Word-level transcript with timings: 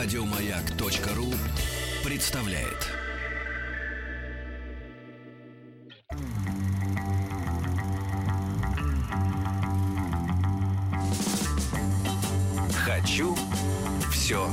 Радиомаяк.ру 0.00 1.34
представляет. 2.04 2.86
Хочу 12.84 13.36
все 14.12 14.48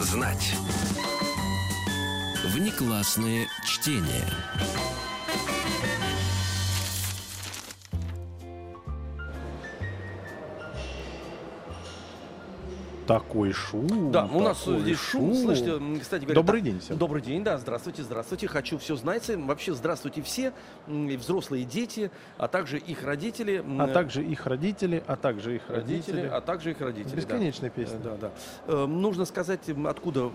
знать. 0.00 0.54
Внеклассное 2.54 3.48
чтение. 3.62 4.24
Такой 13.06 13.52
шум. 13.52 14.10
Да, 14.10 14.24
у 14.26 14.40
нас 14.40 14.64
здесь 14.64 14.98
шум, 14.98 15.32
слышите, 15.34 15.70
м, 15.72 16.00
кстати 16.00 16.22
говоря. 16.22 16.34
Добрый 16.34 16.60
да, 16.60 16.64
день 16.70 16.80
всем. 16.80 16.98
Добрый 16.98 17.22
день, 17.22 17.44
да, 17.44 17.56
здравствуйте, 17.58 18.02
здравствуйте. 18.02 18.48
Хочу 18.48 18.78
все 18.78 18.96
знать. 18.96 19.30
Вообще, 19.34 19.74
здравствуйте 19.74 20.22
все, 20.22 20.52
и 20.88 21.16
взрослые 21.16 21.64
дети, 21.64 22.10
а 22.36 22.48
также 22.48 22.78
их 22.78 23.04
родители. 23.04 23.64
А 23.78 23.86
также 23.86 24.24
их 24.24 24.46
родители, 24.46 25.02
а 25.06 25.16
также 25.16 25.56
их 25.56 25.62
родители. 25.68 26.20
родители, 26.22 26.30
а 26.32 26.40
также 26.40 26.70
их 26.72 26.80
родители. 26.80 27.10
да. 27.10 27.16
Бесконечная 27.16 27.70
песня. 27.70 27.96
Э, 27.98 28.02
Да, 28.02 28.16
да. 28.20 28.30
Э, 28.66 28.86
Нужно 28.86 29.24
сказать, 29.24 29.60
откуда 29.68 30.28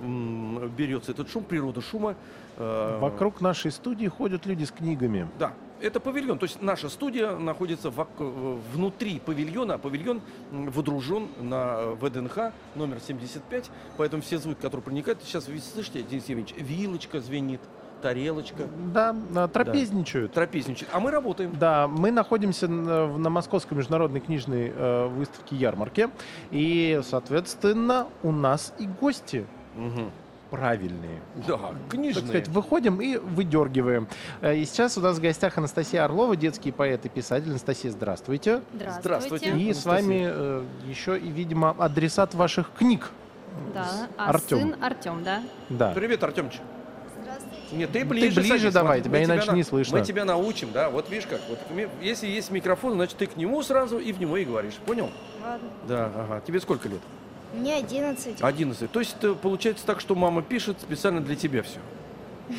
берется 0.78 1.12
этот 1.12 1.30
шум, 1.30 1.44
природа 1.44 1.82
шума. 1.82 2.16
Э, 2.58 3.00
Вокруг 3.02 3.42
нашей 3.42 3.72
студии 3.72 4.08
ходят 4.08 4.46
люди 4.46 4.64
с 4.64 4.72
книгами. 4.72 5.28
Да, 5.40 5.54
это 5.82 6.00
павильон. 6.00 6.38
То 6.38 6.46
есть 6.46 6.62
наша 6.62 6.90
студия 6.90 7.36
находится 7.36 7.90
э, 7.90 8.58
внутри 8.74 9.20
павильона, 9.20 9.76
а 9.76 9.78
павильон 9.78 10.22
водружен 10.52 11.28
на 11.42 11.76
э, 11.78 11.96
ВДНХ 12.00 12.52
номер 12.76 13.00
75. 13.06 13.70
Поэтому 13.98 14.22
все 14.22 14.38
звуки, 14.38 14.62
которые 14.62 14.84
проникают, 14.84 15.20
сейчас 15.24 15.48
вы 15.48 15.60
слышите, 15.60 16.04
Денис 16.04 16.28
Евгеньевич, 16.30 16.56
вилочка 16.58 17.20
звенит, 17.20 17.62
тарелочка, 18.02 18.64
Да, 18.94 19.16
а, 19.36 19.48
трапезничают. 19.48 20.34
трапезничает. 20.34 20.90
А 20.94 21.00
мы 21.00 21.12
работаем. 21.12 21.56
Да, 21.60 21.88
мы 21.88 22.10
находимся 22.12 22.68
на, 22.68 23.06
в- 23.06 23.20
на 23.20 23.30
Московской 23.30 23.78
международной 23.78 24.20
книжной 24.22 24.72
э, 24.76 25.08
выставке 25.08 25.56
ярмарке. 25.56 26.10
И, 26.50 27.00
соответственно, 27.04 28.08
у 28.24 28.32
нас 28.32 28.74
и 28.80 28.88
гости 28.88 29.46
Мгм. 29.76 30.12
Правильные. 30.52 31.22
Да, 31.48 31.58
Так 31.58 31.74
книжные. 31.90 32.24
сказать, 32.26 32.48
выходим 32.50 33.02
и 33.02 33.18
выдергиваем. 33.18 34.08
Э, 34.42 34.56
И 34.56 34.66
сейчас 34.66 34.98
у 34.98 35.02
нас 35.02 35.18
в 35.18 35.22
гостях 35.22 35.58
Анастасия 35.58 36.04
Орлова, 36.04 36.36
детский 36.36 36.72
поэт 36.72 37.06
и 37.06 37.10
писатель. 37.10 37.50
Анастасия, 37.50 37.90
здравствуйте. 37.90 38.62
Здравствуйте. 39.00 39.58
И 39.58 39.74
с 39.74 39.86
Анастасия. 39.86 39.86
вами 39.86 40.30
э, 40.32 40.64
еще 40.88 41.18
и, 41.18 41.30
видимо, 41.30 41.72
адресат 41.80 42.36
ваших 42.36 42.70
книг. 42.78 43.10
Да, 43.74 44.08
а 44.18 44.30
Артём. 44.30 44.60
сын 44.60 44.76
Артем, 44.84 45.24
да? 45.24 45.42
Да. 45.70 45.92
Привет, 45.94 46.24
Артемыч. 46.24 46.60
Здравствуйте. 47.22 47.58
Нет, 47.76 47.92
ты 47.92 48.04
ближе, 48.06 48.40
ближе 48.42 48.58
садись, 48.60 48.74
давай, 48.74 49.02
смотри, 49.02 49.04
тебя 49.10 49.20
мы 49.20 49.26
иначе 49.36 49.52
на- 49.52 49.56
не 49.56 49.64
слышно. 49.64 49.98
Мы 50.00 50.06
тебя 50.06 50.26
научим, 50.26 50.72
да, 50.74 50.90
вот 50.90 51.10
видишь 51.10 51.28
как. 51.28 51.40
Вот, 51.50 51.60
если 52.02 52.28
есть 52.28 52.52
микрофон, 52.52 52.94
значит 52.94 53.18
ты 53.18 53.26
к 53.28 53.38
нему 53.38 53.62
сразу 53.64 54.00
и 54.00 54.12
в 54.12 54.20
него 54.20 54.36
и 54.38 54.44
говоришь. 54.46 54.76
Понял? 54.86 55.10
Ладно. 55.44 55.68
Да, 55.88 56.12
ага. 56.16 56.42
Тебе 56.46 56.60
сколько 56.60 56.90
лет? 56.90 57.00
Мне 57.54 57.76
11. 57.76 58.42
11. 58.42 58.92
То 58.92 59.00
есть 59.00 59.16
э, 59.24 59.34
получается 59.36 59.86
так, 59.86 60.00
что 60.00 60.16
мама 60.16 60.42
пишет 60.42 60.78
специально 60.82 61.22
для 61.22 61.36
тебя 61.36 61.64
все. 61.64 61.80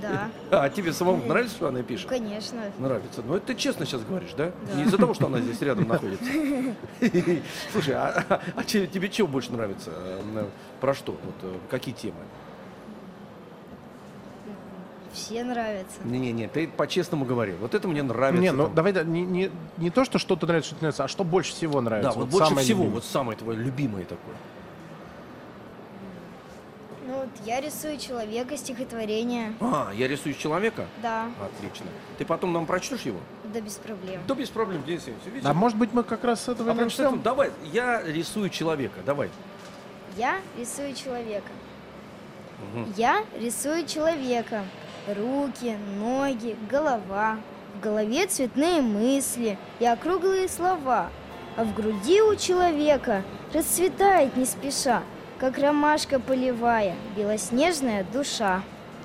Да, 0.00 0.30
А 0.62 0.70
тебе 0.70 0.94
самому 0.94 1.26
нравится, 1.26 1.56
что 1.56 1.68
она 1.68 1.82
пишет? 1.82 2.08
конечно. 2.08 2.58
Нравится. 2.78 3.20
Ну, 3.22 3.34
это 3.34 3.48
ты 3.48 3.54
честно 3.54 3.84
сейчас 3.84 4.02
говоришь, 4.02 4.30
да? 4.34 4.50
Да. 4.66 4.74
Не 4.74 4.84
из-за 4.84 4.96
того, 4.96 5.12
что 5.12 5.26
она 5.26 5.40
здесь 5.42 5.60
рядом 5.60 5.88
находится. 5.88 6.24
Слушай, 7.70 7.94
а, 7.96 8.24
а- 8.30 8.40
а 8.56 8.64
тебе 8.64 9.10
чего 9.10 9.28
больше 9.28 9.52
нравится? 9.52 9.90
Э, 9.94 10.20
м, 10.22 10.46
Про 10.80 10.94
что? 10.94 11.18
Э, 11.42 11.54
какие 11.70 11.94
темы? 11.94 12.14
Все 15.12 15.42
нравятся. 15.42 15.98
Не-не-не, 16.04 16.48
ты 16.48 16.68
по-честному 16.68 17.24
говори. 17.24 17.52
Вот 17.60 17.74
это 17.74 17.88
мне 17.88 18.02
нравится. 18.02 18.40
Не, 18.40 18.52
ну 18.52 18.64
там. 18.64 18.74
давай 18.74 18.92
да, 18.92 19.02
не, 19.02 19.22
не, 19.22 19.50
не 19.76 19.90
то, 19.90 20.04
что 20.04 20.18
что-то 20.18 20.46
нравится, 20.46 20.68
что-то 20.68 20.84
нравится, 20.84 21.04
а 21.04 21.08
что 21.08 21.24
больше 21.24 21.52
всего 21.52 21.80
нравится. 21.80 22.12
Да, 22.12 22.18
вот, 22.18 22.28
больше 22.28 22.48
самое 22.48 22.64
всего, 22.64 22.78
любимое. 22.84 22.94
вот 22.94 23.04
самое 23.04 23.38
твое 23.38 23.58
любимое 23.58 24.04
такое. 24.04 24.34
Ну 27.06 27.16
вот 27.16 27.28
я 27.44 27.60
рисую 27.60 27.98
человека, 27.98 28.56
стихотворение. 28.56 29.52
А, 29.60 29.90
я 29.96 30.06
рисую 30.06 30.34
человека? 30.34 30.86
Да, 31.02 31.28
Отлично. 31.44 31.86
Ты 32.18 32.24
потом 32.24 32.52
нам 32.52 32.66
прочтешь 32.66 33.00
его? 33.00 33.18
да 33.52 33.60
без 33.60 33.74
проблем. 33.74 34.20
Да 34.28 34.34
без 34.34 34.48
проблем, 34.48 34.84
Денис 34.84 35.00
Евгеньевич. 35.00 35.34
видишь? 35.34 35.48
А 35.48 35.54
может 35.54 35.76
быть 35.76 35.92
мы 35.92 36.04
как 36.04 36.22
раз 36.22 36.44
с 36.44 36.48
этого 36.48 36.70
А 36.70 36.74
и 36.74 36.76
начнем? 36.76 37.20
Давай, 37.20 37.50
я 37.72 38.02
рисую 38.02 38.48
человека, 38.48 39.00
давай. 39.04 39.28
Я 40.16 40.40
рисую 40.56 40.94
человека. 40.94 41.48
Мгм. 42.74 42.92
Я 42.96 43.24
рисую 43.38 43.86
человека. 43.86 44.64
Руки, 45.08 45.76
ноги, 45.98 46.56
голова. 46.70 47.38
В 47.76 47.80
голове 47.80 48.26
цветные 48.26 48.82
мысли 48.82 49.56
и 49.78 49.86
округлые 49.86 50.48
слова. 50.48 51.08
А 51.56 51.64
в 51.64 51.74
груди 51.74 52.20
у 52.20 52.36
человека 52.36 53.22
расцветает 53.52 54.36
не 54.36 54.44
спеша, 54.44 55.02
как 55.38 55.58
ромашка 55.58 56.20
полевая, 56.20 56.94
белоснежная 57.16 58.04
душа. 58.12 58.62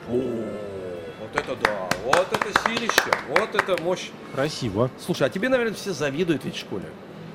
О, 0.09 0.13
вот 0.13 1.34
это 1.34 1.55
да, 1.55 1.89
вот 2.03 2.28
это 2.31 2.59
силище, 2.67 3.11
вот 3.29 3.55
это 3.55 3.81
мощь. 3.81 4.09
Красиво. 4.34 4.89
Слушай, 5.00 5.28
а 5.28 5.29
тебе, 5.29 5.50
наверное, 5.50 5.75
все 5.75 5.94
завидуют 5.94 6.44
ведь 6.44 6.55
в 6.55 6.59
школе. 6.59 6.85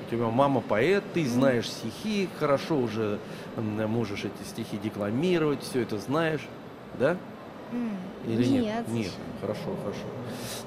У 0.07 0.11
тебя 0.11 0.27
мама 0.27 0.61
поэт, 0.61 1.03
ты 1.13 1.25
знаешь 1.27 1.69
стихи, 1.69 2.29
хорошо 2.39 2.77
уже 2.77 3.19
можешь 3.57 4.25
эти 4.25 4.47
стихи 4.47 4.77
декламировать, 4.77 5.63
все 5.63 5.81
это 5.81 5.97
знаешь, 5.97 6.41
да? 6.99 7.17
Или 8.27 8.45
нет? 8.45 8.87
Нет, 8.89 9.11
хорошо, 9.41 9.75
хорошо. 9.83 9.99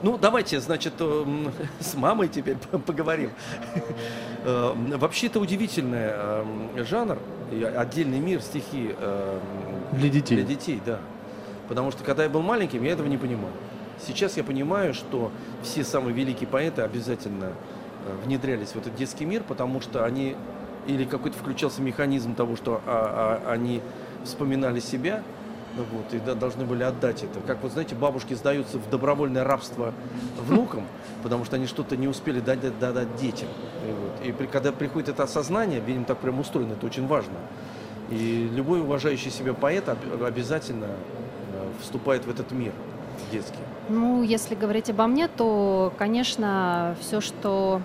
Ну, 0.03 0.19
давайте, 0.19 0.60
значит, 0.60 0.94
эм, 1.00 1.53
с 1.81 1.94
мамой 1.94 2.28
теперь 2.28 2.56
по- 2.56 2.78
поговорим. 2.78 3.31
Э, 4.47 4.75
Вообще 4.98 5.28
это 5.28 5.41
удивительный 5.41 6.10
эм, 6.10 6.84
жанр, 6.84 7.19
отдельный 7.78 8.19
мир 8.19 8.42
стихи 8.42 8.94
эм, 9.00 9.41
Для 9.92 10.10
детей. 10.10 10.34
для 10.34 10.44
детей, 10.44 10.82
да. 10.84 10.98
Потому 11.66 11.91
что 11.91 12.04
когда 12.04 12.25
я 12.25 12.28
был 12.28 12.42
маленьким, 12.42 12.84
я 12.84 12.92
этого 12.92 13.06
не 13.06 13.16
понимал. 13.16 13.48
Сейчас 14.06 14.36
я 14.36 14.44
понимаю, 14.44 14.92
что 14.92 15.31
все 15.62 15.82
самые 15.82 16.12
великие 16.15 16.47
поэты 16.47 16.82
обязательно 16.82 17.53
э, 18.06 18.16
внедрялись 18.26 18.69
в 18.72 18.76
этот 18.76 18.94
детский 18.97 19.25
мир, 19.25 19.42
потому 19.48 19.81
что 19.81 20.04
они 20.04 20.36
или 20.86 21.04
какой-то 21.04 21.38
включался 21.38 21.81
механизм 21.81 22.34
того, 22.34 22.56
что 22.56 22.82
а, 22.86 23.41
а, 23.47 23.50
они 23.53 23.81
вспоминали 24.25 24.81
себя, 24.81 25.22
вот, 25.77 26.12
и 26.15 26.19
должны 26.35 26.65
были 26.65 26.83
отдать 26.83 27.23
это. 27.23 27.41
Как 27.47 27.62
вот, 27.62 27.73
знаете, 27.73 27.95
бабушки 27.95 28.35
сдаются 28.35 28.79
в 28.79 28.89
добровольное 28.91 29.45
рабство 29.45 29.93
внукам, 30.47 30.85
потому 31.23 31.45
что 31.45 31.57
они 31.57 31.67
что-то 31.67 31.97
не 31.97 32.09
успели 32.09 32.41
дать, 32.41 32.61
дать- 32.61 32.79
дать 32.95 33.17
детям. 33.17 33.49
И, 33.89 33.93
вот. 33.93 34.27
и 34.29 34.33
при- 34.33 34.47
когда 34.47 34.73
приходит 34.73 35.09
это 35.09 35.25
осознание, 35.25 35.81
видимо, 35.81 36.05
так 36.05 36.19
прям 36.19 36.39
устроено, 36.41 36.73
это 36.73 36.87
очень 36.87 37.07
важно. 37.07 37.34
И 38.11 38.49
любой 38.55 38.81
уважающий 38.81 39.31
себя 39.31 39.55
поэт 39.55 39.89
об- 39.89 40.23
обязательно 40.23 40.84
э, 40.87 41.69
вступает 41.81 42.25
в 42.27 42.31
этот 42.31 42.53
мир 42.53 42.73
детский. 43.33 43.59
Ну, 43.89 44.23
если 44.23 44.55
говорить 44.55 44.91
обо 44.91 45.07
мне, 45.07 45.29
то, 45.29 45.93
конечно, 45.99 46.97
все, 47.01 47.21
что 47.21 47.81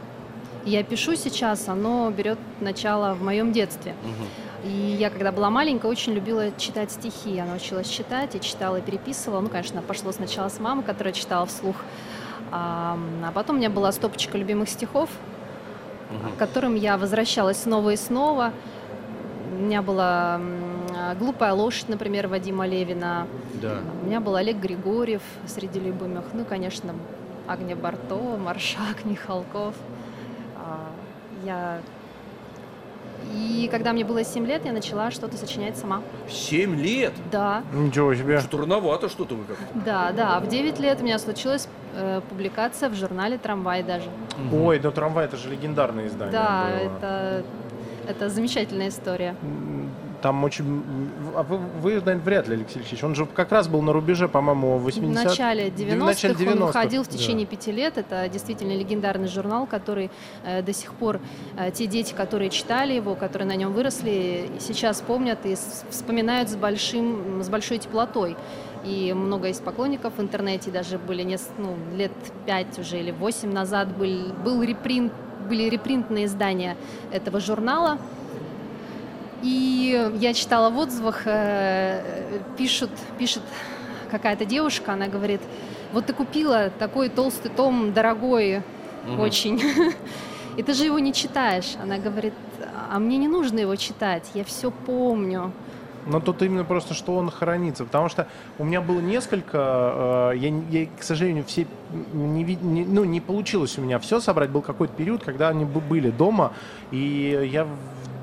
я 0.70 0.84
пишу 0.84 1.16
сейчас, 1.16 1.68
оно 1.68 2.10
берет 2.12 2.38
начало 2.60 3.14
в 3.14 3.24
моем 3.24 3.52
детстве. 3.52 3.96
И 4.64 4.70
я, 5.00 5.10
когда 5.10 5.32
была 5.32 5.50
маленькая, 5.50 5.88
очень 5.88 6.14
любила 6.14 6.52
читать 6.58 6.92
стихи. 6.92 7.34
Я 7.34 7.46
научилась 7.46 7.88
читать, 7.88 8.36
и 8.36 8.42
читала, 8.42 8.76
и 8.76 8.82
переписывала. 8.82 9.40
Ну, 9.40 9.50
конечно, 9.50 9.82
пошло 9.82 10.12
сначала 10.12 10.50
с 10.50 10.60
мамы, 10.60 10.84
которая 10.84 11.14
читала 11.14 11.46
вслух. 11.46 11.78
А, 12.52 12.98
а 13.26 13.32
потом 13.32 13.56
у 13.56 13.60
меня 13.60 13.70
была 13.70 13.92
стопочка 13.92 14.38
любимых 14.38 14.70
стихов, 14.70 15.10
к 16.36 16.40
которым 16.40 16.76
я 16.76 16.98
возвращалась 16.98 17.62
снова 17.62 17.92
и 17.92 17.96
снова. 17.96 18.52
У 19.58 19.62
меня 19.62 19.82
была 19.82 20.36
м, 20.36 21.18
«Глупая 21.20 21.54
лошадь», 21.54 21.90
например, 21.90 22.28
Вадима 22.28 22.68
Левина. 22.68 23.28
Да. 23.62 23.78
У 24.04 24.08
меня 24.08 24.20
был 24.20 24.36
Олег 24.36 24.58
Григорьев 24.58 25.22
среди 25.48 25.80
любимых. 25.80 26.26
Ну, 26.34 26.44
конечно, 26.44 26.94
Агния 27.48 27.76
Барто, 27.76 28.38
Маршак, 28.38 29.06
Михалков. 29.06 29.74
Я... 31.44 31.80
И 33.34 33.68
когда 33.70 33.94
мне 33.94 34.04
было 34.04 34.24
7 34.24 34.46
лет, 34.48 34.66
я 34.66 34.72
начала 34.72 35.12
что-то 35.12 35.38
сочинять 35.38 35.78
сама. 35.78 36.02
Семь 36.30 36.76
лет? 36.76 37.14
Да, 37.32 37.64
Ничего 37.74 38.16
себе. 38.16 38.40
Что-то 38.40 38.60
рановато 38.60 39.10
что-то 39.10 39.36
вы 39.36 39.44
как 39.44 39.58
да, 39.86 40.12
да. 40.12 40.38
А 40.38 40.40
В 40.40 40.48
9 40.48 40.80
лет 40.80 41.02
у 41.02 41.04
меня 41.04 41.20
случилась 41.20 41.68
э, 41.96 42.22
публикация 42.30 42.90
в 42.90 42.96
журнале 42.96 43.38
«Трамвай» 43.38 43.84
даже. 43.84 44.10
Ой, 44.52 44.80
ну 44.82 44.92
трамвай 44.92 45.26
это 45.26 45.38
же 45.38 45.50
легендарное 45.50 46.08
издание. 46.08 46.32
Да, 46.32 46.68
было. 46.70 46.78
это, 46.78 47.44
это 48.08 48.30
замечательная 48.30 48.90
история. 48.90 49.36
Там 50.22 50.44
очень... 50.44 50.84
А 51.36 51.44
вы, 51.44 51.58
вы, 51.58 51.92
наверное, 51.92 52.18
вряд 52.18 52.48
ли, 52.48 52.56
Алексей 52.56 52.80
Алексеевич. 52.80 53.04
Он 53.04 53.16
же 53.16 53.26
как 53.26 53.52
раз 53.52 53.68
был 53.68 53.82
на 53.82 53.94
рубеже, 53.94 54.28
по-моему, 54.28 54.78
80 54.78 55.22
В 55.22 55.26
начале 55.26 55.68
90-х, 55.68 56.06
начале 56.06 56.34
он 56.34 56.42
90-х, 56.42 56.66
выходил 56.66 57.04
в 57.04 57.08
да. 57.08 57.18
течение 57.18 57.46
пяти 57.46 57.72
лет. 57.72 57.98
Это 57.98 58.28
действительно 58.28 58.74
легендарный 58.74 59.28
журнал, 59.28 59.66
который 59.66 60.12
э, 60.46 60.62
до 60.62 60.74
сих 60.74 60.94
пор 60.94 61.20
э, 61.58 61.72
те 61.72 61.88
дети, 61.88 62.14
которые 62.14 62.50
читали 62.50 62.94
его, 62.94 63.16
которые 63.16 63.48
на 63.48 63.56
нем 63.56 63.74
выросли, 63.74 64.50
сейчас 64.60 65.02
помнят 65.02 65.46
и 65.46 65.56
вспоминают 65.90 66.50
с, 66.50 66.56
большим, 66.56 67.42
с 67.44 67.50
большой 67.50 67.78
теплотой. 67.78 68.36
И 68.86 69.14
много 69.14 69.48
есть 69.48 69.64
поклонников 69.64 70.14
в 70.18 70.22
интернете, 70.22 70.72
даже 70.72 70.98
были 70.98 71.24
нес- 71.24 71.50
ну, 71.58 71.76
лет 71.96 72.12
пять 72.46 72.80
уже 72.80 73.00
или 73.00 73.12
восемь 73.12 73.52
назад 73.52 73.96
был, 73.98 74.34
был 74.44 74.64
репринт, 74.64 75.12
были 75.50 75.70
репринтные 75.70 76.26
издания 76.26 76.78
этого 77.12 77.40
журнала. 77.40 77.98
И 79.44 80.12
я 80.20 80.34
читала 80.34 80.70
в 80.70 80.78
отзывах, 80.78 81.22
э, 81.26 82.40
пишут, 82.58 82.90
пишет 83.18 83.44
какая-то 84.12 84.46
девушка, 84.46 84.94
она 84.94 85.08
говорит, 85.08 85.42
вот 85.94 86.06
ты 86.06 86.14
купила 86.14 86.70
такой 86.78 87.10
толстый 87.10 87.50
том, 87.50 87.94
дорогой 87.94 88.64
Мгм. 89.06 89.20
очень, 89.20 89.62
и 90.58 90.64
ты 90.64 90.74
же 90.74 90.84
его 90.86 91.00
не 91.00 91.14
читаешь. 91.14 91.76
Она 91.82 91.98
говорит, 91.98 92.34
а 92.92 93.00
мне 93.00 93.18
не 93.18 93.28
нужно 93.28 93.60
его 93.60 93.76
читать, 93.76 94.30
я 94.34 94.44
все 94.44 94.72
помню. 94.72 95.52
Но 96.06 96.20
тут 96.20 96.42
именно 96.42 96.64
просто, 96.64 96.94
что 96.94 97.16
он 97.16 97.30
хранится. 97.30 97.84
Потому 97.86 98.10
что 98.10 98.28
у 98.58 98.64
меня 98.64 98.82
было 98.82 99.00
несколько, 99.00 100.32
э, 100.34 100.38
я, 100.38 100.82
я, 100.82 100.88
к 101.00 101.04
сожалению, 101.04 101.44
все 101.46 101.68
не, 102.14 102.44
не- 102.44 102.86
ну, 102.86 103.04
не 103.04 103.22
получилось 103.22 103.78
у 103.78 103.82
меня 103.82 104.00
все 104.00 104.20
собрать. 104.20 104.50
Был 104.50 104.62
какой-то 104.62 104.94
период, 104.96 105.24
когда 105.24 105.50
они 105.50 105.66
бы- 105.66 105.82
были 105.82 106.10
дома, 106.10 106.54
и 106.92 107.48
я 107.52 107.68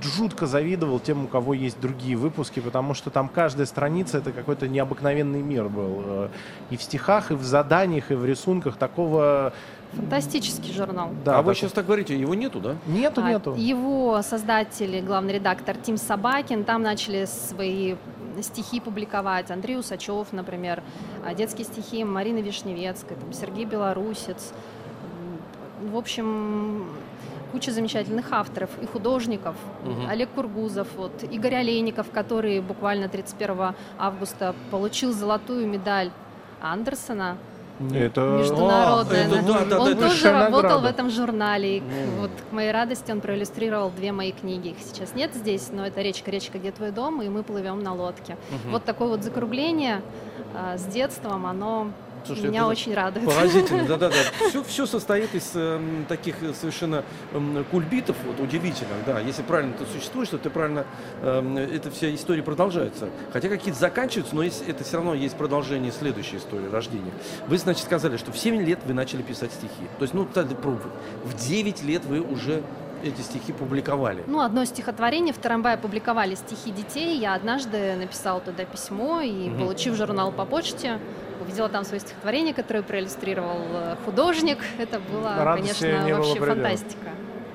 жутко 0.02 0.46
завидовал 0.46 1.00
тем, 1.00 1.24
у 1.24 1.28
кого 1.28 1.54
есть 1.54 1.80
другие 1.80 2.16
выпуски, 2.16 2.60
потому 2.60 2.94
что 2.94 3.10
там 3.10 3.28
каждая 3.28 3.66
страница 3.66 4.18
это 4.18 4.32
какой-то 4.32 4.68
необыкновенный 4.68 5.42
мир 5.42 5.68
был. 5.68 6.02
Э, 6.04 6.28
И 6.70 6.76
в 6.76 6.82
стихах, 6.82 7.30
и 7.30 7.34
в 7.34 7.42
заданиях, 7.42 8.10
и 8.10 8.14
в 8.14 8.24
рисунках 8.24 8.76
такого... 8.76 9.52
Фантастический 9.92 10.72
журнал. 10.74 11.10
Да, 11.24 11.38
а 11.38 11.42
вы 11.42 11.54
сейчас 11.54 11.72
так 11.72 11.86
говорите, 11.86 12.18
его 12.18 12.34
нету, 12.34 12.60
да? 12.60 12.76
Нету, 12.86 13.22
А, 13.24 13.30
нету. 13.30 13.54
Его 13.54 14.20
создатель, 14.22 14.96
и 14.96 15.00
главный 15.00 15.34
редактор 15.34 15.76
Тим 15.76 15.96
Собакин, 15.96 16.64
там 16.64 16.82
начали 16.82 17.24
свои 17.24 17.94
стихи 18.42 18.80
публиковать. 18.80 19.50
Андрей 19.50 19.78
Усачев, 19.78 20.28
например, 20.32 20.82
детские 21.36 21.64
стихи 21.64 22.04
Марины 22.04 22.40
Вишневецкой, 22.40 23.16
там, 23.16 23.32
Сергей 23.32 23.64
Белорусец. 23.64 24.52
В 25.80 25.96
общем, 25.96 26.86
куча 27.52 27.70
замечательных 27.70 28.32
авторов 28.32 28.70
и 28.82 28.86
художников. 28.86 29.54
Мгм. 29.84 30.08
Олег 30.08 30.30
Кургузов, 30.34 30.88
вот, 30.96 31.22
Игорь 31.30 31.54
Олейников, 31.56 32.10
который 32.10 32.60
буквально 32.60 33.08
31 33.08 33.74
августа 33.98 34.54
получил 34.70 35.12
золотую 35.12 35.66
медаль 35.66 36.10
Андерсона 36.60 37.36
Это... 37.94 38.20
международная. 38.38 39.26
это 39.26 39.42
да, 39.42 39.64
да, 39.64 39.80
он 39.80 39.84
да, 39.86 39.92
это 39.92 40.00
тоже 40.08 40.30
работал 40.32 40.62
награда. 40.62 40.78
в 40.78 40.84
этом 40.86 41.10
журнале. 41.10 41.78
И, 41.78 41.80
Ну. 41.80 42.22
Вот 42.22 42.30
к 42.50 42.52
моей 42.52 42.72
радости 42.72 43.12
он 43.12 43.20
проиллюстрировал 43.20 43.90
две 43.90 44.12
мои 44.12 44.32
книги. 44.32 44.68
Их 44.68 44.76
сейчас 44.80 45.14
нет 45.14 45.34
здесь, 45.34 45.68
но 45.72 45.86
это 45.86 46.00
речка, 46.00 46.30
речка, 46.30 46.58
где 46.58 46.72
твой 46.72 46.90
дом, 46.90 47.20
и 47.22 47.28
мы 47.28 47.42
плывем 47.42 47.80
на 47.82 47.94
лодке. 47.94 48.36
Мгм. 48.50 48.72
Вот 48.72 48.84
такое 48.84 49.08
вот 49.08 49.22
закругление 49.22 50.00
а, 50.54 50.78
с 50.78 50.84
детством, 50.86 51.44
оно 51.46 51.90
Слушайте, 52.26 52.48
меня 52.48 52.60
это 52.60 52.68
очень 52.68 52.94
радует. 52.94 53.26
Поразительно, 53.26 53.84
да-да-да. 53.88 54.48
Все, 54.48 54.62
все 54.64 54.86
состоит 54.86 55.34
из 55.34 55.52
эм, 55.54 56.04
таких 56.08 56.42
э, 56.42 56.52
совершенно 56.54 57.04
эм, 57.32 57.64
кульбитов, 57.70 58.16
вот, 58.26 58.40
удивительных, 58.40 59.04
да. 59.06 59.20
Если 59.20 59.42
правильно 59.42 59.74
это 59.74 59.86
существует, 59.86 60.28
что 60.28 60.38
ты 60.38 60.50
правильно, 60.50 60.84
эм, 61.22 61.56
эта 61.56 61.90
вся 61.90 62.14
история 62.14 62.42
продолжается. 62.42 63.08
Хотя 63.32 63.48
какие-то 63.48 63.78
заканчиваются, 63.78 64.34
но 64.34 64.42
есть, 64.42 64.64
это 64.66 64.84
все 64.84 64.96
равно 64.96 65.14
есть 65.14 65.36
продолжение 65.36 65.92
следующей 65.92 66.38
истории 66.38 66.68
рождения. 66.68 67.12
Вы, 67.46 67.58
значит, 67.58 67.84
сказали, 67.84 68.16
что 68.16 68.32
в 68.32 68.38
7 68.38 68.62
лет 68.62 68.80
вы 68.84 68.94
начали 68.94 69.22
писать 69.22 69.52
стихи. 69.52 69.88
То 69.98 70.02
есть, 70.02 70.14
ну, 70.14 70.26
пробуй. 70.26 70.90
В 71.24 71.34
9 71.34 71.82
лет 71.82 72.04
вы 72.04 72.20
уже 72.20 72.62
эти 73.02 73.20
стихи 73.20 73.52
публиковали. 73.52 74.24
Ну, 74.26 74.40
одно 74.40 74.64
стихотворение 74.64 75.32
в 75.32 75.38
Тарамбае 75.38 75.76
публиковали 75.76 76.34
стихи 76.34 76.70
детей. 76.70 77.18
Я 77.18 77.34
однажды 77.34 77.94
написала 77.96 78.40
туда 78.40 78.64
письмо 78.64 79.20
и, 79.20 79.48
Мгм. 79.48 79.58
получив 79.58 79.94
журнал 79.94 80.32
по 80.32 80.44
почте, 80.44 80.98
увидела 81.40 81.68
там 81.68 81.84
свое 81.84 82.00
стихотворение, 82.00 82.54
которое 82.54 82.82
проиллюстрировал 82.82 83.58
э, 83.70 83.96
художник. 84.04 84.58
Это 84.78 84.98
была, 85.00 85.44
Радости 85.44 85.82
конечно, 85.82 86.04
не 86.06 86.12
было 86.12 86.18
вообще 86.22 86.32
предела. 86.40 86.54
фантастика. 86.54 87.10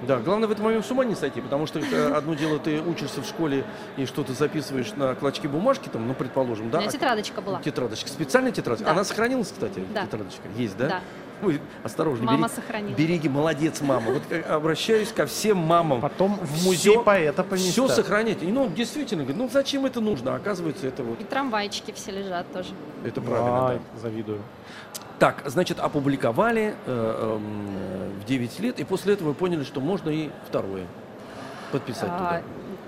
Да, 0.07 0.17
главное 0.17 0.47
в 0.47 0.51
этот 0.51 0.63
момент 0.63 0.83
с 0.83 0.89
ума 0.89 1.05
не 1.05 1.13
сойти, 1.13 1.41
потому 1.41 1.67
что 1.67 1.77
это 1.77 2.17
одно 2.17 2.33
дело, 2.33 2.57
ты 2.57 2.81
учишься 2.81 3.21
в 3.21 3.25
школе 3.27 3.63
и 3.97 4.07
что-то 4.07 4.33
записываешь 4.33 4.93
на 4.95 5.13
клочке 5.13 5.47
бумажки, 5.47 5.89
там, 5.89 6.07
ну, 6.07 6.15
предположим, 6.15 6.67
У 6.67 6.69
да? 6.71 6.79
меня 6.79 6.89
тетрадочка 6.89 7.39
была. 7.41 7.61
Тетрадочка. 7.61 8.09
Специальная 8.09 8.51
тетрадочка? 8.51 8.85
Да. 8.85 8.91
Она 8.93 9.03
сохранилась, 9.03 9.51
кстати, 9.51 9.83
Да. 9.93 10.05
тетрадочка? 10.05 10.41
Есть, 10.57 10.75
да? 10.75 10.87
Да. 10.87 11.01
Ой, 11.43 11.59
осторожно, 11.83 12.25
Мама 12.25 12.47
бери- 12.47 12.55
сохранила. 12.55 12.95
береги, 12.95 13.29
молодец, 13.29 13.81
мама. 13.81 14.11
Вот 14.11 14.23
э, 14.29 14.41
обращаюсь 14.41 15.11
ко 15.11 15.25
всем 15.25 15.57
мамам. 15.57 16.01
Потом 16.01 16.37
в 16.41 16.63
музей 16.65 16.97
поэта 16.99 17.43
понести. 17.43 17.71
Все 17.71 17.87
сохранять. 17.87 18.43
И, 18.43 18.47
ну, 18.51 18.67
действительно, 18.69 19.25
ну 19.33 19.49
зачем 19.51 19.85
это 19.85 20.01
нужно? 20.01 20.33
А 20.33 20.35
Оказывается, 20.35 20.87
это 20.87 21.03
вот, 21.03 21.19
И 21.19 21.23
трамвайчики 21.23 21.91
все 21.91 22.11
лежат 22.11 22.51
тоже. 22.51 22.69
это 23.03 23.21
правильно. 23.21 23.67
Ай, 23.69 23.79
да. 23.93 23.99
завидую. 23.99 24.41
Так, 25.19 25.43
значит, 25.45 25.79
опубликовали 25.79 26.73
э, 26.87 27.37
эм, 27.37 28.19
в 28.21 28.25
9 28.25 28.59
лет, 28.59 28.79
и 28.79 28.83
после 28.83 29.13
этого 29.13 29.29
вы 29.29 29.33
поняли, 29.35 29.63
что 29.63 29.79
можно 29.79 30.09
и 30.09 30.29
второе 30.47 30.85
подписать 31.71 32.09
А, 32.11 32.17
туда. 32.17 32.41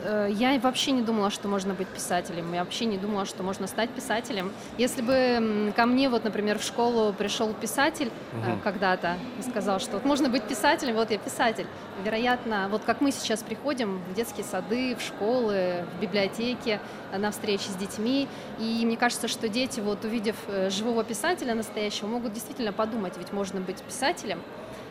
Э, 0.03 0.29
Я 0.31 0.59
вообще 0.59 0.91
не 0.91 1.01
думала, 1.01 1.29
что 1.31 1.47
можно 1.47 1.73
быть 1.73 1.88
писателем. 1.88 2.53
Я 2.53 2.63
вообще 2.63 2.85
не 2.85 2.97
думала, 2.97 3.25
что 3.25 3.44
можно 3.44 3.67
стать 3.67 3.89
писателем. 3.89 4.51
Если 4.77 5.01
бы 5.01 5.73
ко 5.75 5.85
мне, 5.85 6.09
вот, 6.09 6.23
например, 6.23 6.59
в 6.59 6.63
школу 6.63 7.13
пришел 7.13 7.53
писатель 7.53 8.11
Мгм. 8.33 8.59
когда-то 8.61 9.17
и 9.39 9.41
сказал, 9.50 9.79
что 9.79 9.94
вот 9.94 10.05
можно 10.05 10.29
быть 10.29 10.44
писателем, 10.44 10.95
вот 10.95 11.11
я 11.11 11.17
писатель. 11.17 11.67
Вероятно, 12.03 12.67
вот 12.69 12.83
как 12.83 13.01
мы 13.01 13.11
сейчас 13.11 13.44
приходим 13.44 14.00
в 14.09 14.13
детские 14.13 14.44
сады, 14.45 14.95
в 14.95 15.01
школы, 15.01 15.85
в 15.97 16.01
библиотеки, 16.01 16.79
э, 17.11 17.17
на 17.17 17.31
встречи 17.31 17.67
с 17.69 17.75
детьми, 17.75 18.27
и 18.59 18.81
мне 18.85 18.97
кажется, 18.97 19.27
что 19.27 19.47
дети, 19.49 19.79
вот 19.79 20.03
увидев 20.06 20.35
живого 20.69 21.03
писателя 21.03 21.53
настоящего, 21.56 22.07
могут 22.07 22.33
действительно 22.33 22.73
подумать, 22.73 23.13
ведь 23.17 23.31
можно 23.31 23.59
быть 23.61 23.81
писателем. 23.81 24.39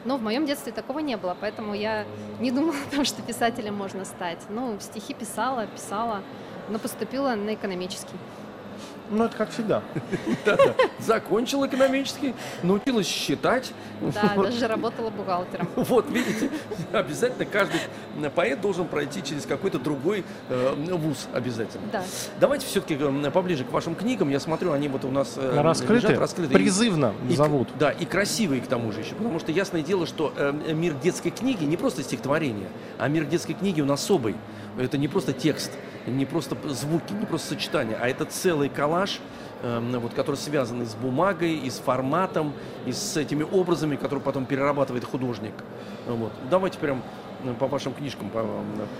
Но 0.04 0.16
в 0.16 0.22
моем 0.22 0.46
детстве 0.46 0.72
такого 0.72 0.98
не 0.98 1.16
было, 1.16 1.36
поэтому 1.40 1.74
я 1.74 2.04
не 2.40 2.50
думала 2.50 2.76
о 2.90 2.94
том, 2.94 3.04
что 3.04 3.22
писателем 3.22 3.74
можно 3.74 4.04
стать. 4.04 4.38
Ну, 4.48 4.76
стихи 4.80 5.14
писала, 5.14 5.66
писала, 5.66 6.22
но 6.68 6.78
поступила 6.78 7.34
на 7.34 7.54
экономический. 7.54 8.16
Ну, 9.12 9.24
это 9.24 9.36
как 9.36 9.50
всегда. 9.50 9.82
Закончил 10.98 11.66
экономический, 11.66 12.34
научилась 12.62 13.06
считать. 13.06 13.72
Да, 14.00 14.34
даже 14.36 14.66
работала 14.66 15.10
бухгалтером. 15.10 15.68
Вот, 15.76 16.08
видите, 16.10 16.50
обязательно 16.92 17.44
каждый 17.44 17.80
поэт 18.34 18.60
должен 18.60 18.86
пройти 18.86 19.22
через 19.22 19.44
какой-то 19.44 19.78
другой 19.78 20.24
э, 20.48 20.74
вуз 20.76 21.28
обязательно. 21.34 21.82
Да. 21.92 22.02
Давайте 22.40 22.66
все-таки 22.66 22.96
поближе 23.30 23.64
к 23.64 23.72
вашим 23.72 23.94
книгам. 23.94 24.30
Я 24.30 24.40
смотрю, 24.40 24.72
они 24.72 24.88
вот 24.88 25.04
у 25.04 25.10
нас 25.10 25.34
э, 25.36 25.60
Раскрыты, 25.60 26.06
лежат, 26.08 26.18
раскрыты. 26.18 26.54
призывно 26.54 27.12
И- 27.28 27.34
зовут. 27.34 27.68
Да, 27.78 27.90
и 27.90 28.06
красивые 28.06 28.62
к 28.62 28.66
тому 28.66 28.92
же 28.92 29.00
еще. 29.00 29.14
Потому 29.14 29.38
что 29.40 29.52
ясное 29.52 29.82
дело, 29.82 30.06
что 30.06 30.32
э, 30.36 30.52
мир 30.72 30.94
детской 30.94 31.30
книги 31.30 31.64
не 31.64 31.76
просто 31.76 32.02
стихотворение, 32.02 32.68
а 32.98 33.08
мир 33.08 33.26
детской 33.26 33.52
книги 33.52 33.80
он 33.82 33.90
особый. 33.90 34.36
Это 34.78 34.96
не 34.96 35.06
просто 35.08 35.34
текст, 35.34 35.70
не 36.06 36.24
просто 36.24 36.56
звуки, 36.68 37.12
не 37.12 37.26
просто 37.26 37.48
сочетание, 37.48 37.96
а 38.00 38.08
это 38.08 38.24
целый 38.24 38.68
коллаж, 38.68 39.20
э, 39.62 39.98
вот, 39.98 40.14
который 40.14 40.36
связан 40.36 40.82
и 40.82 40.86
с 40.86 40.94
бумагой, 40.94 41.54
и 41.54 41.70
с 41.70 41.78
форматом, 41.78 42.52
и 42.86 42.92
с 42.92 43.16
этими 43.16 43.44
образами, 43.44 43.96
которые 43.96 44.22
потом 44.22 44.46
перерабатывает 44.46 45.04
художник. 45.04 45.54
Вот. 46.06 46.32
Давайте 46.50 46.78
прям 46.78 47.02
э, 47.44 47.54
по 47.54 47.66
вашим 47.66 47.94
книжкам 47.94 48.30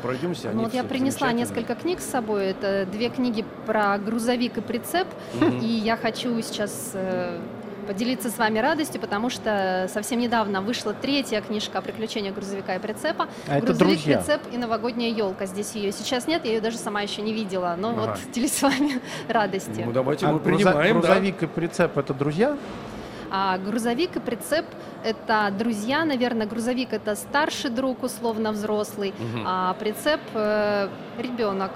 пройдемся. 0.02 0.50
Ну 0.52 0.62
вот 0.62 0.74
я 0.74 0.84
принесла 0.84 1.32
несколько 1.32 1.74
книг 1.74 2.00
с 2.00 2.06
собой. 2.06 2.46
Это 2.46 2.86
две 2.90 3.08
книги 3.08 3.44
про 3.66 3.98
грузовик 3.98 4.58
и 4.58 4.60
прицеп. 4.60 5.08
Мгм. 5.34 5.58
И 5.58 5.66
я 5.66 5.96
хочу 5.96 6.40
сейчас 6.40 6.92
э, 6.94 7.40
поделиться 7.82 8.30
с 8.30 8.38
вами 8.38 8.58
радостью, 8.58 9.00
потому 9.00 9.30
что 9.30 9.88
совсем 9.92 10.18
недавно 10.20 10.60
вышла 10.62 10.92
третья 10.94 11.40
книжка 11.40 11.78
о 11.78 11.82
приключениях 11.82 12.34
грузовика 12.34 12.74
и 12.76 12.78
прицепа. 12.78 13.28
А 13.48 13.58
это 13.58 13.66
Грузовик, 13.66 13.94
друзья. 13.96 14.18
прицеп 14.18 14.40
и 14.52 14.56
новогодняя 14.56 15.10
елка. 15.10 15.46
Здесь 15.46 15.72
ее 15.74 15.92
сейчас 15.92 16.26
нет, 16.26 16.44
я 16.44 16.52
ее 16.52 16.60
даже 16.60 16.78
сама 16.78 17.02
еще 17.02 17.22
не 17.22 17.32
видела. 17.32 17.74
Но 17.78 17.90
Ага. 17.90 18.00
вот 18.00 18.32
делюсь 18.32 18.52
с 18.52 18.62
вами 18.62 19.00
радостью. 19.28 19.84
Ну, 19.86 19.92
давайте 19.92 20.26
А 20.26 20.32
мы 20.32 20.38
груза- 20.38 20.44
принимаем, 20.64 21.00
да. 21.00 21.08
грузовик 21.08 21.42
и 21.42 21.46
прицеп 21.46 21.98
это 21.98 22.14
друзья? 22.14 22.56
А 23.34 23.56
грузовик 23.56 24.16
и 24.16 24.20
прицеп– 24.20 24.66
это 25.04 25.50
друзья, 25.58 26.04
наверное, 26.04 26.46
грузовик– 26.46 26.88
это 26.92 27.14
старший 27.16 27.70
друг, 27.70 28.02
условно 28.02 28.52
взрослый, 28.52 29.14
Мгм. 29.18 29.44
а 29.46 29.72
прицеп 29.74 30.20
э,– 30.34 30.88
ребенок, 31.18 31.70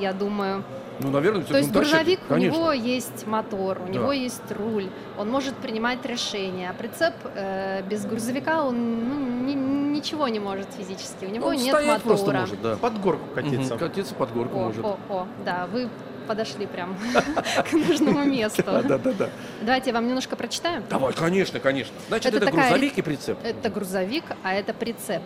я 0.00 0.12
думаю. 0.14 0.64
Ну, 1.02 1.10
наверное, 1.10 1.42
То 1.42 1.56
есть 1.58 1.72
тащит, 1.72 1.90
грузовик, 1.92 2.20
у 2.24 2.28
конечно. 2.28 2.56
него 2.56 2.72
есть 2.72 3.26
мотор, 3.26 3.78
у 3.82 3.86
Да. 3.86 3.92
него 3.92 4.12
есть 4.12 4.42
руль, 4.50 4.88
он 5.18 5.30
может 5.30 5.54
принимать 5.56 6.04
решения. 6.06 6.70
А 6.70 6.72
прицеп 6.74 7.14
э, 7.34 7.82
без 7.88 8.04
грузовика, 8.04 8.64
он 8.64 9.08
ну, 9.08 9.32
он 9.52 9.92
ничего 9.92 10.28
не 10.28 10.40
может 10.40 10.68
физически, 10.76 11.24
у 11.26 11.28
него 11.28 11.48
Он 11.48 11.54
нет 11.56 11.74
стоять 11.74 12.02
просто 12.02 12.26
мотора. 12.26 12.40
может, 12.40 12.62
да. 12.62 12.76
Под 12.76 13.00
горку 13.00 13.26
катиться. 13.34 13.74
Мгм, 13.74 13.78
Катиться 13.78 14.14
под 14.14 14.32
горку 14.32 14.58
О, 14.58 14.62
может. 14.66 14.84
о, 14.84 14.98
о, 15.08 15.26
да, 15.44 15.66
вы 15.72 15.88
подошли 16.26 16.66
прям 16.66 16.96
к 17.70 17.72
нужному 17.72 18.24
месту. 18.24 18.62
Да, 18.64 18.82
да, 18.82 18.98
да, 18.98 19.12
да. 19.12 19.28
Давайте 19.60 19.90
я 19.90 19.94
вам 19.94 20.06
немножко 20.06 20.36
прочитаю. 20.36 20.82
Давай, 20.88 21.12
конечно, 21.12 21.60
конечно. 21.60 21.94
Значит, 22.08 22.34
Это 22.34 22.50
грузовик 22.50 22.96
и 22.98 23.02
прицеп. 23.02 23.38
Это 23.44 23.68
грузовик, 23.70 24.24
а 24.42 24.54
это 24.54 24.72
прицеп. 24.72 25.22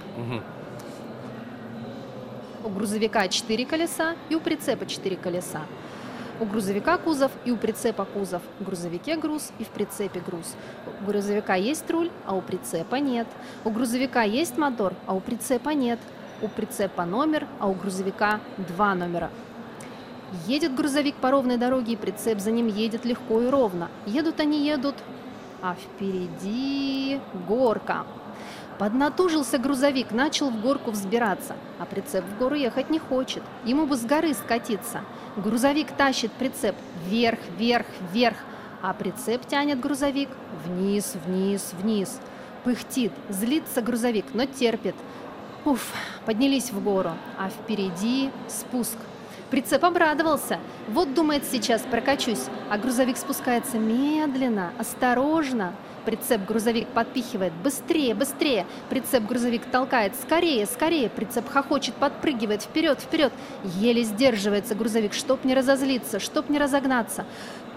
У 2.67 2.69
грузовика 2.69 3.29
4 3.29 3.65
колеса 3.65 4.17
и 4.29 4.35
у 4.35 4.41
прицепа 4.41 4.87
4 4.87 5.15
колеса. 5.15 5.61
У 6.41 6.45
грузовика 6.45 6.99
кузов 6.99 7.31
и 7.45 7.53
у 7.53 7.57
прицепа 7.57 8.05
кузов. 8.05 8.43
В 8.59 8.65
грузовике 8.65 9.17
груз 9.17 9.53
и 9.61 9.65
в 9.65 9.69
прицепе 9.69 10.19
груз. 10.19 10.57
У 11.01 11.07
грузовика 11.07 11.55
есть 11.55 11.89
руль, 11.89 12.11
а 12.27 12.35
у 12.35 12.41
прицепа 12.41 12.97
нет. 12.97 13.29
У 13.65 13.71
грузовика 13.71 14.23
есть 14.23 14.59
мотор, 14.59 14.95
а 15.07 15.15
у 15.15 15.21
прицепа 15.21 15.69
нет. 15.75 16.01
У 16.43 16.49
прицепа 16.49 17.05
номер, 17.05 17.47
а 17.61 17.69
у 17.69 17.73
грузовика 17.73 18.41
два 18.57 18.97
номера. 18.97 19.31
Едет 20.49 20.75
грузовик 20.75 21.15
по 21.15 21.31
ровной 21.31 21.59
дороге, 21.59 21.93
и 21.93 21.97
прицеп 21.97 22.41
за 22.41 22.51
ним 22.51 22.67
едет 22.67 23.05
легко 23.05 23.43
и 23.43 23.47
ровно. 23.47 23.91
Едут 24.07 24.41
они, 24.41 24.67
едут, 24.67 24.97
а 25.63 25.77
впереди 25.77 27.21
горка. 27.47 28.05
Поднатужился 28.79 29.57
грузовик, 29.59 30.11
начал 30.11 30.51
в 30.51 30.61
горку 30.61 30.91
взбираться, 30.91 31.57
а 31.79 31.87
прицеп 31.87 32.25
в 32.25 32.39
гору 32.39 32.55
ехать 32.55 32.91
не 32.91 32.99
хочет. 32.99 33.43
Ему 33.65 33.87
бы 33.87 33.97
с 33.97 34.05
горы 34.05 34.35
скатиться. 34.35 35.01
Грузовик 35.37 35.93
тащит 35.93 36.31
прицеп 36.33 36.77
вверх, 37.07 37.39
вверх, 37.57 37.87
вверх, 38.13 38.37
а 38.83 38.93
прицеп 38.93 39.47
тянет 39.47 39.81
грузовик 39.81 40.29
вниз, 40.67 41.15
вниз, 41.25 41.73
вниз. 41.81 42.21
Пыхтит, 42.65 43.13
злится 43.31 43.81
грузовик, 43.81 44.27
но 44.35 44.45
терпит. 44.45 44.95
Уф, 45.65 45.93
поднялись 46.27 46.71
в 46.71 46.83
гору, 46.83 47.13
а 47.39 47.49
впереди 47.49 48.31
спуск. 48.49 48.97
Прицеп 49.51 49.85
обрадовался. 49.85 50.59
Вот 50.89 51.15
думает 51.15 51.45
сейчас 51.51 51.81
прокачусь, 51.83 52.45
а 52.69 52.77
грузовик 52.77 53.17
спускается 53.17 53.79
медленно, 53.79 54.73
осторожно. 54.77 55.73
Прицеп-грузовик 56.07 56.89
подпихивает. 56.89 57.53
Быстрее, 57.63 58.15
быстрее. 58.15 58.65
Прицеп-грузовик 58.89 59.67
толкает. 59.67 60.15
Скорее, 60.15 60.65
скорее. 60.67 61.11
Прицеп 61.11 61.49
хохочет, 61.49 61.95
подпрыгивает. 61.97 62.63
Вперед, 62.63 63.01
вперед. 63.01 63.33
Еле 63.65 64.05
сдерживается 64.05 64.75
грузовик, 64.75 65.13
чтоб 65.13 65.45
не 65.45 65.55
разозлиться, 65.55 66.21
чтоб 66.21 66.49
не 66.49 66.59
разогнаться. 66.59 67.27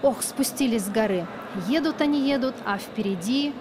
Ох, 0.02 0.22
спустились 0.22 0.84
с 0.84 0.88
горы. 0.88 1.26
Едут 1.68 2.00
они, 2.00 2.20
едут, 2.20 2.54
а 2.64 2.78
впереди 2.78 3.52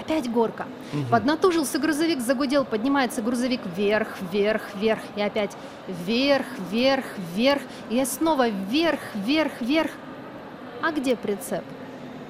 опять 0.00 0.30
горка. 0.30 0.66
Поднатужился 1.10 1.78
грузовик, 1.78 2.20
загудел, 2.20 2.64
поднимается 2.64 3.20
грузовик 3.20 3.60
вверх, 3.76 4.16
вверх, 4.32 4.62
вверх. 4.74 5.02
И 5.16 5.20
опять 5.20 5.56
вверх, 5.86 6.46
вверх, 6.70 7.04
вверх. 7.34 7.62
И 7.90 8.02
снова 8.04 8.48
вверх, 8.48 9.00
вверх, 9.14 9.60
вверх. 9.60 9.90
А 10.82 10.92
где 10.92 11.14
прицеп? 11.14 11.64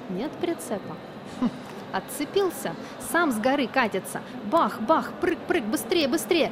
Нет 0.09 0.31
прицепа. 0.41 0.95
Отцепился, 1.91 2.75
сам 3.11 3.31
с 3.31 3.39
горы 3.39 3.67
катится. 3.67 4.21
Бах, 4.51 4.81
бах, 4.81 5.11
прыг, 5.21 5.39
прыг, 5.47 5.63
быстрее, 5.65 6.07
быстрее. 6.07 6.51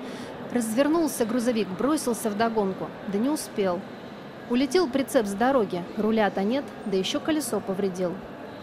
Развернулся 0.52 1.26
грузовик, 1.26 1.68
бросился 1.68 2.30
в 2.30 2.38
догонку. 2.38 2.88
Да 3.08 3.18
не 3.18 3.30
успел. 3.30 3.80
Улетел 4.50 4.90
прицеп 4.90 5.26
с 5.26 5.34
дороги, 5.34 5.84
руля-то 5.98 6.42
нет, 6.42 6.64
да 6.86 6.96
еще 6.96 7.20
колесо 7.20 7.60
повредил. 7.60 8.14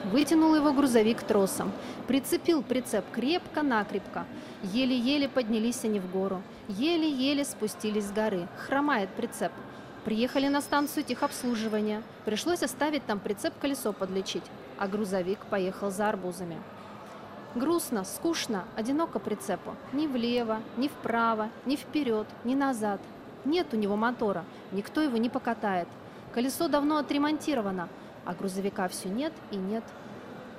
Вытянул 0.05 0.55
его 0.55 0.73
грузовик 0.73 1.23
тросом, 1.23 1.73
прицепил 2.07 2.63
прицеп 2.63 3.05
крепко-накрепко. 3.13 4.25
Еле-еле 4.63 5.29
поднялись 5.29 5.85
они 5.85 6.01
в 6.01 6.11
гору, 6.11 6.43
еле-еле 6.69 7.45
спустились 7.45 8.07
с 8.07 8.13
горы. 8.13 8.49
Хромает 8.67 9.11
прицеп. 9.11 9.53
Приехали 10.05 10.49
на 10.49 10.61
станцию 10.61 11.03
техобслуживания. 11.05 12.03
Пришлось 12.27 12.63
оставить 12.63 13.07
там 13.07 13.19
прицеп-колесо 13.19 13.95
подлечить, 13.95 14.45
а 14.79 14.87
грузовик 14.87 15.39
поехал 15.47 15.91
за 15.91 16.11
арбузами. 16.11 16.61
Грустно, 17.55 18.05
скучно, 18.05 18.65
одиноко 18.77 19.19
прицепу. 19.19 19.75
Ни 19.93 20.07
влево, 20.07 20.61
ни 20.77 20.89
вправо, 20.89 21.49
ни 21.65 21.77
вперед, 21.77 22.27
ни 22.45 22.55
назад. 22.55 23.01
Нет 23.47 23.73
у 23.73 23.77
него 23.77 23.97
мотора, 23.97 24.45
никто 24.73 25.01
его 25.01 25.17
не 25.17 25.31
покатает. 25.31 25.89
Колесо 26.35 26.69
давно 26.69 26.99
отремонтировано, 26.99 27.89
а 28.27 28.35
грузовика 28.35 28.89
все 28.89 29.09
нет 29.09 29.33
и 29.53 29.57
нет. 29.57 29.85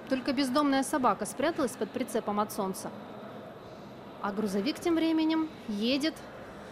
Только 0.10 0.34
бездомная 0.34 0.82
собака 0.82 1.26
спряталась 1.26 1.72
под 1.72 1.92
прицепом 1.92 2.40
от 2.40 2.52
солнца. 2.52 2.90
А 4.22 4.32
грузовик 4.32 4.80
тем 4.80 4.96
временем 4.96 5.50
едет 5.68 6.16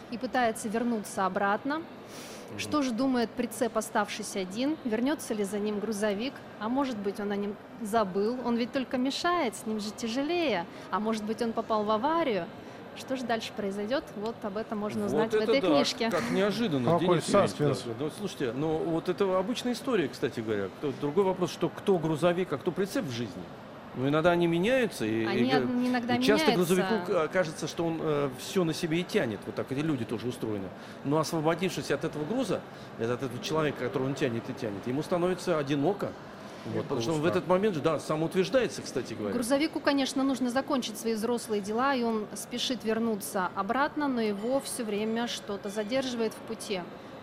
и 0.09 0.17
пытается 0.17 0.69
вернуться 0.69 1.25
обратно. 1.25 1.81
Что 2.57 2.81
же 2.81 2.91
думает 2.91 3.29
прицеп, 3.31 3.77
оставшийся 3.77 4.39
один? 4.39 4.77
Вернется 4.83 5.33
ли 5.33 5.43
за 5.43 5.59
ним 5.59 5.79
грузовик? 5.79 6.33
А 6.59 6.69
может 6.69 6.97
быть, 6.97 7.19
он 7.19 7.31
о 7.31 7.35
нем 7.35 7.55
забыл? 7.81 8.37
Он 8.45 8.55
ведь 8.55 8.71
только 8.71 8.97
мешает, 8.97 9.55
с 9.55 9.65
ним 9.65 9.79
же 9.79 9.91
тяжелее. 9.91 10.65
А 10.91 10.99
может 10.99 11.23
быть, 11.23 11.41
он 11.41 11.53
попал 11.53 11.83
в 11.83 11.91
аварию? 11.91 12.45
Что 12.95 13.15
же 13.15 13.23
дальше 13.23 13.51
произойдет? 13.55 14.03
Вот 14.17 14.35
об 14.43 14.57
этом 14.57 14.77
можно 14.77 15.05
узнать 15.05 15.31
Вот 15.31 15.39
в 15.39 15.43
это 15.43 15.51
этой 15.51 15.61
да, 15.61 15.75
книжке. 15.75 16.11
Как 16.11 16.29
неожиданно. 16.29 16.99
Какой 16.99 17.21
саспенс. 17.21 17.81
да. 17.81 17.93
Ну, 17.99 18.11
слушайте, 18.17 18.53
ну 18.53 18.77
вот 18.77 19.09
это 19.09 19.37
обычная 19.37 19.73
история, 19.73 20.07
кстати 20.07 20.41
говоря. 20.41 20.69
Другой 21.01 21.23
вопрос, 21.23 21.51
что 21.51 21.69
кто 21.69 21.97
грузовик, 21.97 22.53
а 22.53 22.57
кто 22.57 22.71
прицеп 22.71 23.05
в 23.05 23.11
жизни. 23.11 23.41
Ну, 23.95 24.07
иногда 24.09 24.31
они 24.31 24.47
меняются. 24.47 25.05
И, 25.05 25.23
Они 25.25 25.41
и, 25.43 25.51
иногда 25.51 26.15
и 26.15 26.21
часто 26.23 26.51
меняются. 26.51 26.75
грузовику 26.75 27.05
к- 27.05 27.27
кажется, 27.29 27.67
что 27.67 27.85
он 27.85 28.31
все 28.39 28.63
на 28.63 28.73
себе 28.73 28.99
и 28.99 29.03
тянет. 29.03 29.39
Вот 29.45 29.55
так 29.55 29.71
эти 29.71 29.79
люди 29.81 30.03
тоже 30.05 30.27
устроены. 30.27 30.67
Но 31.03 31.19
освободившись 31.19 31.91
от 31.91 32.03
этого 32.03 32.25
груза, 32.25 32.61
от 32.99 33.09
этого 33.23 33.39
человека, 33.43 33.85
которого 33.85 34.07
он 34.07 34.15
тянет 34.15 34.49
и 34.49 34.53
тянет, 34.53 34.85
ему 34.87 35.03
становится 35.03 35.57
одиноко. 35.59 36.11
Вот, 36.65 36.83
потому 36.83 37.01
что 37.01 37.13
он 37.13 37.19
в 37.21 37.25
этот 37.25 37.45
момент, 37.45 37.75
же, 37.75 37.81
да, 37.81 37.99
самоутверждается, 37.99 38.81
кстати 38.81 39.13
говоря. 39.13 39.33
Грузовику, 39.33 39.81
конечно, 39.81 40.23
нужно 40.23 40.49
закончить 40.49 40.97
свои 40.97 41.13
взрослые 41.13 41.61
дела, 41.61 41.93
и 41.93 42.03
он 42.03 42.25
спешит 42.35 42.85
вернуться 42.85 43.49
обратно, 43.53 44.07
но 44.07 44.21
его 44.21 44.61
все 44.61 44.85
время 44.85 45.27
что-то 45.27 45.67
задерживает 45.69 46.31
в 46.33 46.37
пути. 46.47 46.81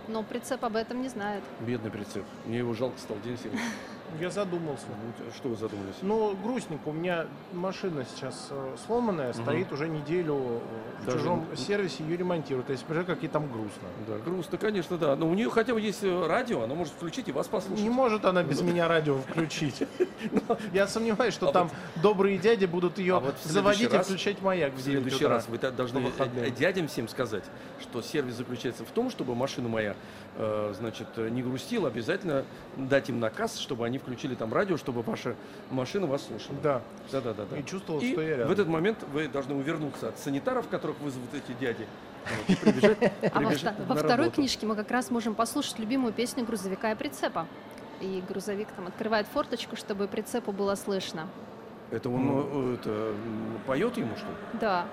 Но 0.09 0.23
прицеп 0.23 0.63
об 0.65 0.77
этом 0.77 1.01
не 1.01 1.09
знает. 1.09 1.43
Бедный 1.61 1.91
прицеп. 1.91 2.25
Мне 2.45 2.59
его 2.59 2.75
жалко 2.75 2.99
стало, 2.99 3.19
Денис 3.21 3.39
Евгеньевич. 3.43 3.73
Я 4.19 4.31
задумался. 4.31 4.87
Ну, 4.89 5.31
Что 5.35 5.49
вы 5.51 5.57
задумались? 5.57 5.95
Ну, 6.03 6.37
грустненько. 6.43 6.89
У 6.89 6.93
меня 6.93 7.27
машина 7.53 8.05
сейчас 8.05 8.49
э, 8.51 8.77
сломанная, 8.87 9.33
стоит 9.33 9.73
уже 9.73 9.89
неделю 9.89 10.35
э, 10.35 11.03
в 11.03 11.07
Даже 11.07 11.19
чужом 11.19 11.47
сервисе, 11.57 12.03
ее 12.05 12.17
ремонтируют. 12.17 12.67
То 12.67 12.73
есть, 12.73 12.85
представляешь, 12.85 13.07
как 13.07 13.23
ей 13.23 13.29
там 13.29 13.51
грустно. 13.51 13.89
Да, 14.07 14.19
грустно, 14.19 14.59
конечно, 14.59 14.99
да. 14.99 15.17
Но 15.17 15.29
у 15.29 15.35
нее 15.35 15.51
хотя 15.51 15.75
бы 15.75 15.81
есть 15.81 16.03
э, 16.03 16.27
радио, 16.27 16.63
она 16.63 16.75
может 16.75 16.93
включить 16.95 17.29
и 17.29 17.33
вас 17.33 17.49
послушать. 17.49 17.83
Не 17.83 17.91
может 17.91 18.25
она 18.25 18.43
без 18.43 18.61
меня 18.63 18.89
радио 18.89 19.19
включить. 19.19 19.83
Я 20.73 20.87
сомневаюсь, 20.87 21.35
что 21.35 21.49
А 21.49 21.53
там 21.53 21.71
добрые 21.97 22.39
дяди 22.39 22.67
будут 22.67 22.99
ее 22.99 23.19
а 23.19 23.35
заводить 23.45 23.93
и 23.93 23.99
включать 23.99 24.43
маяк 24.43 24.73
в 24.73 24.77
В 24.77 24.85
9 24.85 25.03
следующий 25.03 25.27
раз 25.27 25.49
вы 25.49 25.59
должны 25.59 26.11
э, 26.19 26.51
дядям 26.51 26.89
всем 26.89 27.09
сказать, 27.09 27.45
что 27.81 28.03
сервис 28.03 28.35
заключается 28.35 28.85
в 28.85 28.91
том, 28.91 29.11
чтобы 29.11 29.35
машина 29.35 29.69
моя, 29.69 29.95
значит, 30.37 31.09
э, 31.17 31.29
не 31.29 31.43
грустила, 31.43 31.89
обязательно 31.89 32.45
дать 32.77 33.09
им 33.09 33.21
наказ, 33.21 33.59
чтобы 33.59 33.85
они 33.85 33.99
включили 33.99 34.35
там 34.35 34.53
радио, 34.53 34.77
чтобы 34.77 35.03
ваша 35.03 35.35
машина 35.71 36.07
вас 36.07 36.27
слушала. 36.27 36.57
Да. 36.63 36.83
Да, 37.13 37.21
да, 37.21 37.35
да, 37.35 37.45
да. 37.51 37.57
И 37.59 37.65
чувствовал, 37.65 38.01
И 38.01 38.13
что 38.13 38.23
я 38.23 38.35
в 38.37 38.39
рядом. 38.39 38.53
этот 38.53 38.69
момент 38.69 38.99
вы 39.13 39.29
должны 39.29 39.55
увернуться 39.55 40.09
от 40.09 40.19
санитаров, 40.19 40.69
которых 40.69 40.99
вызовут 41.01 41.29
эти 41.35 41.53
дяди, 41.59 41.87
вот, 42.25 42.57
и 42.57 42.57
прибежать, 42.61 42.99
А 43.35 43.41
во, 43.41 43.49
прибежать 43.49 43.75
во 43.87 43.95
второй 43.97 44.17
работу. 44.17 44.37
книжке 44.37 44.67
мы 44.67 44.77
как 44.77 44.91
раз 44.91 45.11
можем 45.11 45.35
послушать 45.35 45.79
любимую 45.79 46.13
песню 46.13 46.45
грузовика 46.45 46.93
и 46.93 46.95
прицепа. 46.95 47.47
И 48.01 48.23
грузовик 48.29 48.69
там 48.77 48.87
открывает 48.87 49.27
форточку, 49.27 49.77
чтобы 49.77 50.07
прицепу 50.09 50.53
было 50.53 50.75
слышно. 50.75 51.27
Это 51.91 52.09
он 52.09 52.31
э, 52.53 52.75
это, 52.81 53.15
поет 53.67 53.97
ему, 53.99 54.17
что 54.17 54.27
ли? 54.27 54.33
Да. 54.61 54.87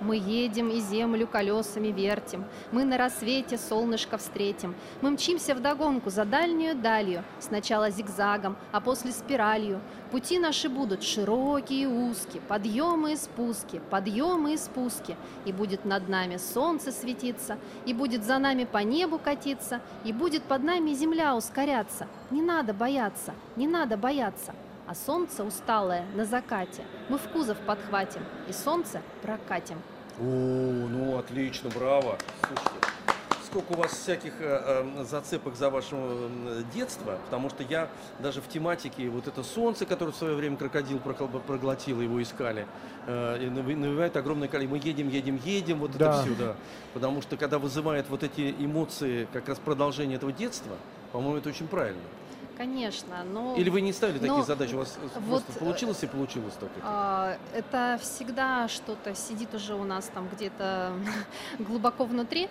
Мы 0.00 0.16
едем 0.16 0.70
и 0.70 0.80
землю 0.80 1.26
колесами 1.26 1.88
вертим, 1.88 2.44
Мы 2.72 2.84
на 2.84 2.96
рассвете 2.96 3.58
солнышко 3.58 4.16
встретим, 4.16 4.74
Мы 5.02 5.10
мчимся 5.10 5.54
вдогонку 5.54 6.10
за 6.10 6.24
дальнюю 6.24 6.74
далью, 6.74 7.22
Сначала 7.38 7.90
зигзагом, 7.90 8.56
а 8.72 8.80
после 8.80 9.12
спиралью. 9.12 9.80
Пути 10.10 10.38
наши 10.38 10.68
будут 10.68 11.02
широкие 11.02 11.82
и 11.82 11.86
узкие, 11.86 12.42
Подъемы 12.48 13.12
и 13.12 13.16
спуски, 13.16 13.80
подъемы 13.90 14.54
и 14.54 14.56
спуски. 14.56 15.16
И 15.44 15.52
будет 15.52 15.84
над 15.84 16.08
нами 16.08 16.38
солнце 16.38 16.92
светиться, 16.92 17.58
И 17.84 17.92
будет 17.92 18.24
за 18.24 18.38
нами 18.38 18.64
по 18.64 18.78
небу 18.78 19.18
катиться, 19.18 19.80
И 20.04 20.12
будет 20.12 20.42
под 20.44 20.62
нами 20.62 20.92
земля 20.94 21.36
ускоряться. 21.36 22.08
Не 22.30 22.42
надо 22.42 22.72
бояться, 22.72 23.34
не 23.56 23.68
надо 23.68 23.96
бояться. 23.96 24.54
А 24.90 24.94
солнце 24.96 25.44
усталое 25.44 26.04
на 26.16 26.24
закате 26.24 26.82
мы 27.08 27.16
в 27.16 27.28
кузов 27.28 27.56
подхватим 27.58 28.22
и 28.48 28.52
солнце 28.52 29.00
прокатим. 29.22 29.76
О, 30.18 30.24
ну 30.24 31.16
отлично, 31.16 31.70
браво. 31.70 32.18
Слушайте, 32.44 32.88
сколько 33.46 33.70
у 33.74 33.76
вас 33.76 33.92
всяких 33.92 34.32
э, 34.40 34.82
э, 34.98 35.04
зацепок 35.04 35.54
за 35.54 35.70
ваше 35.70 35.94
э, 35.94 36.62
детство, 36.74 37.20
потому 37.26 37.50
что 37.50 37.62
я 37.62 37.88
даже 38.18 38.40
в 38.40 38.48
тематике 38.48 39.08
вот 39.10 39.28
это 39.28 39.44
солнце, 39.44 39.86
которое 39.86 40.10
в 40.10 40.16
свое 40.16 40.34
время 40.34 40.56
крокодил 40.56 40.98
проглотил, 40.98 42.00
его 42.00 42.20
искали, 42.20 42.66
э, 43.06 43.48
навевает 43.48 44.16
огромное 44.16 44.48
количество. 44.48 44.76
Мы 44.76 44.82
едем, 44.84 45.08
едем, 45.08 45.40
едем, 45.44 45.78
вот 45.78 45.92
Да. 45.92 46.14
это 46.14 46.22
все, 46.22 46.34
да. 46.34 46.56
Потому 46.94 47.22
что 47.22 47.36
когда 47.36 47.60
вызывает 47.60 48.08
вот 48.08 48.24
эти 48.24 48.56
эмоции, 48.58 49.28
как 49.32 49.48
раз 49.48 49.60
продолжение 49.60 50.16
этого 50.16 50.32
детства, 50.32 50.76
по-моему, 51.12 51.36
это 51.36 51.50
очень 51.50 51.68
правильно. 51.68 52.02
Конечно, 52.60 53.24
но... 53.24 53.56
Или 53.56 53.70
вы 53.70 53.80
не 53.80 53.90
ставили 53.90 54.18
такие 54.18 54.36
ну, 54.36 54.42
задачи, 54.42 54.74
у 54.74 54.78
вас 54.80 54.94
вот, 55.14 55.44
просто 55.44 55.58
получилось 55.58 56.02
и 56.02 56.06
получилось 56.06 56.52
так? 56.60 56.68
это? 56.76 56.80
А, 56.84 57.38
Это 57.54 57.98
всегда 58.02 58.68
что-то 58.68 59.14
сидит 59.14 59.54
уже 59.54 59.74
у 59.74 59.84
нас 59.84 60.10
там 60.12 60.28
где-то 60.28 60.92
глубоко 61.58 62.04
внутри. 62.04 62.50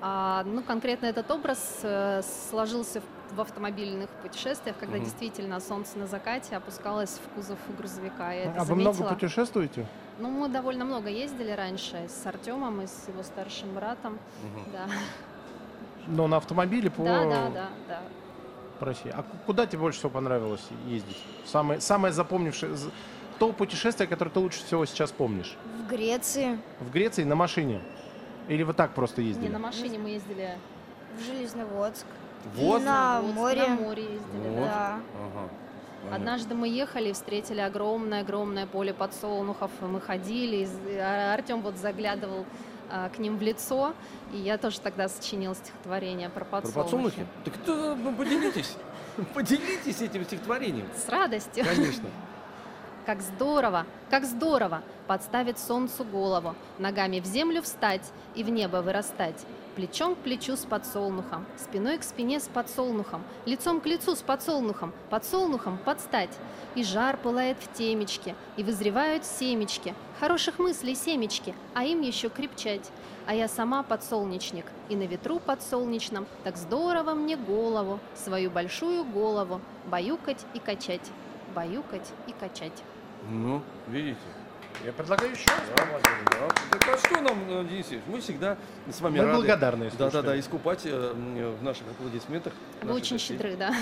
А, 0.00 0.44
Ну, 0.46 0.62
конкретно 0.62 1.04
этот 1.04 1.30
образ 1.30 1.80
э, 1.82 2.22
сложился 2.48 3.02
в- 3.02 3.36
в 3.36 3.40
автомобильных 3.42 4.08
путешествиях, 4.22 4.76
когда 4.80 4.96
Мгм. 4.96 5.04
действительно 5.04 5.60
солнце 5.60 5.98
на 5.98 6.06
закате 6.06 6.56
опускалось 6.56 7.20
в 7.22 7.34
кузов 7.34 7.58
грузовика. 7.76 8.32
Я 8.32 8.44
это 8.44 8.62
А 8.62 8.64
вы 8.64 8.76
много 8.76 9.04
путешествуете? 9.04 9.84
Ну, 10.20 10.30
мы 10.30 10.48
довольно 10.48 10.86
много 10.86 11.10
ездили 11.10 11.50
раньше 11.50 12.08
с 12.08 12.26
Артемом 12.26 12.80
и 12.80 12.86
с 12.86 13.08
его 13.08 13.22
старшим 13.22 13.74
братом. 13.74 14.18
Мгм. 14.42 14.72
Да, 14.72 14.86
Но 16.06 16.28
на 16.28 16.38
автомобиле 16.38 16.90
по, 16.90 17.04
да, 17.04 17.24
да, 17.26 17.50
да, 17.50 17.68
да. 17.88 18.00
По 18.80 18.86
России. 18.86 19.12
А 19.14 19.22
ку- 19.22 19.36
куда 19.46 19.66
тебе 19.66 19.78
больше 19.78 19.98
всего 19.98 20.10
понравилось 20.10 20.62
ездить? 20.88 21.18
Самое, 21.46 21.80
самое 21.80 22.12
запомнившее... 22.12 22.74
То 23.38 23.52
путешествие, 23.52 24.06
которое 24.06 24.30
ты 24.30 24.38
лучше 24.38 24.62
всего 24.64 24.84
сейчас 24.84 25.12
помнишь? 25.12 25.56
В 25.86 25.88
Греции, 25.88 26.58
В 26.80 26.90
Греции 26.90 27.24
на 27.24 27.36
машине? 27.36 27.80
Или 28.48 28.64
вы 28.64 28.74
так 28.74 28.92
просто 28.92 29.22
ездили? 29.22 29.46
Не, 29.46 29.52
на 29.52 29.58
машине 29.58 29.98
мы 29.98 30.10
ездили. 30.10 30.58
в 31.18 31.24
Железноводск. 31.24 32.04
Вот. 32.56 32.82
И 32.82 32.84
на 32.84 33.20
Вот, 33.22 33.34
море. 33.34 33.66
На 33.68 33.76
море 33.76 34.02
ездили, 34.02 34.48
Вот. 34.48 34.64
да. 34.66 34.94
Ага. 35.14 35.48
Понятно. 36.02 36.16
Однажды 36.16 36.54
мы 36.54 36.68
ехали, 36.68 37.12
встретили 37.12 37.60
огромное-огромное 37.60 38.66
поле 38.66 38.92
подсолнухов, 38.94 39.70
мы 39.82 40.00
ходили, 40.00 40.66
и 40.88 40.96
Артем 40.96 41.60
вот 41.60 41.76
заглядывал 41.76 42.40
а, 42.40 42.44
к 43.14 43.18
ним 43.18 43.38
в 43.38 43.42
лицо, 43.42 43.94
и 44.32 44.36
я 44.36 44.58
тоже 44.58 44.80
тогда 44.80 45.08
сочинила 45.08 45.54
стихотворение 45.54 46.28
про 46.28 46.44
Про 46.44 46.60
подсолнухи. 46.60 46.82
подсолнухи? 46.82 47.26
Так 47.44 47.54
это, 47.56 47.94
ну, 47.94 48.12
поделитесь. 48.14 48.76
Поделитесь 49.34 50.00
этим 50.00 50.24
стихотворением. 50.24 50.86
С 50.94 51.08
радостью. 51.08 51.64
Конечно. 51.64 52.08
Как 53.06 53.22
здорово, 53.22 53.86
как 54.10 54.24
здорово 54.24 54.82
подставить 55.08 55.58
солнцу 55.58 56.04
голову, 56.04 56.54
ногами 56.78 57.18
в 57.18 57.24
землю 57.24 57.62
встать 57.62 58.12
и 58.34 58.44
в 58.44 58.50
небо 58.50 58.76
вырастать. 58.82 59.46
Плечом 59.80 60.14
к 60.14 60.18
плечу 60.18 60.56
с 60.56 60.66
подсолнухом, 60.66 61.46
спиной 61.56 61.96
к 61.96 62.02
спине 62.02 62.38
с 62.38 62.48
подсолнухом, 62.48 63.22
лицом 63.46 63.80
к 63.80 63.86
лицу 63.86 64.14
с 64.14 64.20
подсолнухом, 64.20 64.92
подсолнухом 65.08 65.78
подстать. 65.78 66.38
И 66.74 66.84
жар 66.84 67.16
пылает 67.16 67.56
в 67.58 67.72
темечке, 67.72 68.34
и 68.58 68.62
вызревают 68.62 69.24
семечки, 69.24 69.94
хороших 70.20 70.58
мыслей 70.58 70.94
семечки, 70.94 71.54
а 71.72 71.84
им 71.84 72.02
еще 72.02 72.28
крепчать. 72.28 72.90
А 73.26 73.34
я 73.34 73.48
сама 73.48 73.82
подсолнечник, 73.82 74.66
и 74.90 74.96
на 74.96 75.04
ветру 75.04 75.40
подсолнечном 75.40 76.26
так 76.44 76.58
здорово 76.58 77.14
мне 77.14 77.38
голову, 77.38 78.00
свою 78.14 78.50
большую 78.50 79.04
голову, 79.04 79.62
баюкать 79.86 80.44
и 80.52 80.58
качать, 80.58 81.10
баюкать 81.54 82.12
и 82.26 82.32
качать. 82.32 82.84
Ну, 83.30 83.62
видите. 83.88 84.18
Я 84.84 84.92
предлагаю 84.92 85.30
еще 85.32 85.48
раз. 85.50 85.60
Да, 85.76 85.84
да. 86.30 86.48
Так 86.70 86.88
а 86.88 86.96
что 87.06 87.20
нам, 87.20 87.38
э, 87.48 87.64
Денис 87.68 87.84
Евгеньевич, 87.86 88.02
мы 88.06 88.20
всегда 88.20 88.56
с 88.90 89.00
вами 89.00 89.18
Мы 89.18 89.24
рады. 89.26 89.36
благодарны 89.38 89.90
Да, 89.98 90.10
да, 90.10 90.22
да, 90.22 90.38
искупать 90.40 90.80
э, 90.86 91.12
м, 91.14 91.56
в 91.56 91.62
наших 91.62 91.82
аплодисментах. 91.90 92.54
Вы 92.82 92.94
очень 92.94 93.16
гостей. 93.16 93.36
щедры, 93.36 93.56
да? 93.58 93.74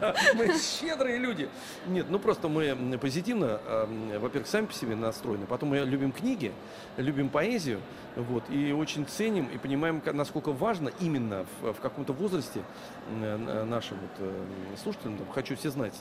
Да, 0.00 0.14
мы 0.34 0.56
щедрые 0.58 1.18
люди. 1.18 1.50
Нет, 1.86 2.06
ну 2.08 2.18
просто 2.18 2.48
мы 2.48 2.98
позитивно, 2.98 3.60
э, 3.66 4.18
во-первых, 4.18 4.48
сами 4.48 4.66
по 4.66 4.72
себе 4.72 4.96
настроены, 4.96 5.44
потом 5.46 5.68
мы 5.70 5.80
любим 5.80 6.12
книги, 6.12 6.52
любим 6.96 7.28
поэзию, 7.28 7.80
вот, 8.16 8.44
и 8.48 8.72
очень 8.72 9.06
ценим 9.06 9.46
и 9.46 9.58
понимаем, 9.58 10.00
насколько 10.14 10.52
важно 10.52 10.90
именно 11.00 11.44
в, 11.60 11.74
в 11.74 11.80
каком-то 11.80 12.14
возрасте 12.14 12.62
м, 13.10 13.22
э, 13.48 13.64
нашим 13.64 13.98
вот, 13.98 14.10
э, 14.26 14.42
слушателям, 14.82 15.18
там, 15.18 15.26
хочу 15.34 15.56
все 15.56 15.70
знать, 15.70 15.92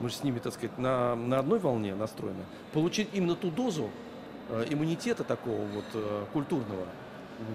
мы 0.00 0.08
же 0.08 0.14
с 0.16 0.22
ними, 0.24 0.38
так 0.38 0.52
сказать, 0.52 0.76
на, 0.78 1.14
на 1.16 1.38
одной 1.38 1.58
волне 1.58 1.94
настроены, 1.94 2.44
получить 2.72 3.08
именно 3.12 3.34
ту 3.34 3.50
дозу 3.50 3.90
э, 4.50 4.66
иммунитета 4.70 5.24
такого 5.24 5.62
вот 5.66 5.84
э, 5.94 6.24
культурного, 6.32 6.84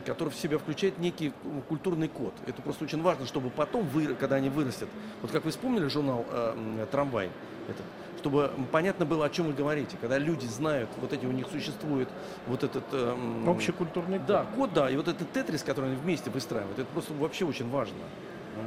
который 0.06 0.30
в 0.30 0.36
себя 0.36 0.58
включает 0.58 1.00
некий 1.00 1.34
м, 1.44 1.62
культурный 1.68 2.08
код. 2.08 2.34
Это 2.48 2.62
просто 2.62 2.84
очень 2.86 3.02
важно, 3.02 3.26
чтобы 3.26 3.50
потом, 3.50 3.88
вы, 3.88 4.08
когда 4.16 4.36
они 4.38 4.50
вырастут, 4.50 4.90
вот 5.22 5.32
как 5.32 5.46
вы 5.46 5.52
вспомнили 5.52 5.88
журнал 5.88 6.26
э, 6.30 6.86
«Трамвай», 6.92 7.30
этот, 7.68 7.86
чтобы 8.20 8.52
понятно 8.72 9.06
было, 9.06 9.26
о 9.26 9.30
чем 9.30 9.48
вы 9.48 9.54
говорите, 9.54 9.98
когда 10.00 10.18
люди 10.18 10.46
знают, 10.46 10.90
вот 11.00 11.14
эти 11.14 11.26
у 11.26 11.32
них 11.32 11.48
существует 11.52 12.10
вот 12.48 12.64
этот... 12.64 12.84
э, 12.92 13.44
Общекультурный 13.48 14.18
код. 14.20 14.28
да, 14.28 14.46
код, 14.56 14.74
да, 14.74 14.90
и 14.90 14.96
вот 14.98 15.08
этот 15.08 15.32
тетрис, 15.32 15.64
который 15.64 15.92
они 15.92 15.96
вместе 15.96 16.30
выстраивают, 16.30 16.78
это 16.80 16.88
просто 16.94 17.14
вообще 17.14 17.46
очень 17.46 17.70
важно. 17.70 17.98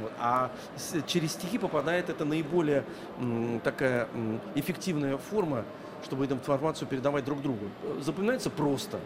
Вот. 0.01 0.11
А 0.19 0.51
с- 0.75 1.01
через 1.07 1.33
стихи 1.33 1.57
попадает 1.57 2.09
это 2.09 2.25
наиболее 2.25 2.83
м, 3.19 3.59
такая 3.63 4.07
м, 4.13 4.39
эффективная 4.55 5.17
форма, 5.17 5.63
чтобы 6.05 6.25
эту 6.25 6.35
информацию 6.35 6.87
передавать 6.87 7.25
друг 7.25 7.41
другу. 7.41 7.65
Запоминается 7.99 8.49
просто. 8.49 8.99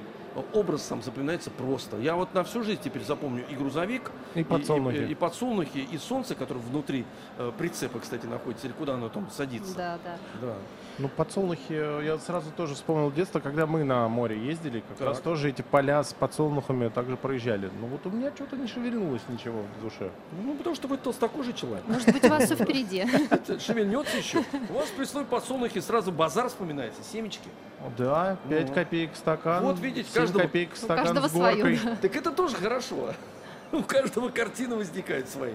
Образ 0.53 0.83
сам 0.83 1.01
запоминается 1.01 1.49
просто. 1.49 1.97
Я 1.97 2.15
вот 2.15 2.33
на 2.33 2.43
всю 2.43 2.63
жизнь 2.63 2.79
теперь 2.83 3.03
запомню 3.03 3.43
и 3.49 3.55
грузовик, 3.55 4.11
И 4.35 4.43
подсолнухи. 4.43 4.97
и, 4.97 5.11
и 5.11 5.15
подсолнухи, 5.15 5.79
и 5.79 5.97
солнце, 5.97 6.35
которое 6.35 6.59
внутри 6.59 7.03
э, 7.39 7.51
прицепа, 7.57 7.99
кстати, 7.99 8.25
находится, 8.27 8.67
или 8.67 8.73
куда 8.73 8.93
оно 8.93 9.09
там 9.09 9.27
садится. 9.31 9.75
Да, 9.75 9.97
да. 10.03 10.17
Да. 10.39 10.53
Ну, 10.99 11.09
подсолнухи, 11.09 11.63
э, 11.71 12.01
я 12.05 12.19
сразу 12.19 12.51
тоже 12.55 12.75
вспомнил 12.75 13.11
детство, 13.11 13.39
когда 13.39 13.65
мы 13.65 13.83
на 13.83 14.07
море 14.07 14.37
ездили, 14.39 14.81
как 14.87 14.97
Так. 14.99 15.07
раз 15.07 15.19
тоже 15.19 15.49
эти 15.49 15.61
поля 15.63 16.03
с 16.03 16.13
подсолнухами 16.13 16.89
также 16.89 17.17
проезжали. 17.17 17.69
Ну, 17.81 17.87
вот 17.87 18.05
у 18.05 18.09
меня 18.11 18.31
что-то 18.33 18.55
не 18.55 18.67
шевельнулось 18.67 19.23
ничего 19.29 19.63
в 19.79 19.81
душе. 19.83 20.11
Ну, 20.43 20.53
потому 20.55 20.75
что 20.75 20.87
вы 20.87 20.97
толстокожий 20.97 21.53
человек. 21.53 21.85
Может 21.87 22.13
быть, 22.13 22.23
у 22.23 22.29
вас 22.29 22.43
все 22.45 22.55
впереди. 22.55 22.99
Это 23.31 23.59
Шевельнется 23.59 24.15
еще. 24.17 24.43
У 24.69 24.73
вас 24.73 24.89
при 24.95 25.05
слове 25.05 25.25
подсолнухи 25.25 25.79
сразу 25.81 26.11
базар 26.11 26.49
вспоминается, 26.91 27.03
семечки. 27.03 27.49
Да, 27.97 28.37
5 28.49 28.67
Ну. 28.69 28.73
копеек 28.73 29.15
стакан. 29.15 29.63
Вот 29.63 29.79
видите, 29.79 30.09
7 30.11 30.21
каждому- 30.21 30.43
копеек 30.43 30.73
У 30.73 30.75
стакан 30.75 31.05
каждого 31.05 31.27
с 31.27 31.33
горкой. 31.33 31.77
свое. 31.77 31.95
Так 31.97 32.15
это 32.15 32.31
тоже 32.31 32.55
хорошо. 32.55 33.13
У 33.71 33.83
каждого 33.83 34.29
картина 34.29 34.75
возникает 34.75 35.29
свои. 35.29 35.53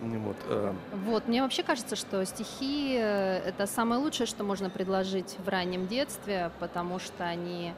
Ну 0.00 0.18
Вот. 0.20 0.36
э, 0.48 0.72
Вот, 1.06 1.28
мне 1.28 1.42
вообще 1.42 1.62
кажется, 1.62 1.96
что 1.96 2.24
стихи 2.26 2.96
э,— 2.98 3.38
это 3.46 3.66
самое 3.66 4.00
лучшее, 4.00 4.26
что 4.26 4.44
можно 4.44 4.68
предложить 4.70 5.36
в 5.44 5.48
раннем 5.48 5.86
детстве, 5.86 6.50
потому 6.60 6.98
что 6.98 7.24
они, 7.24 7.72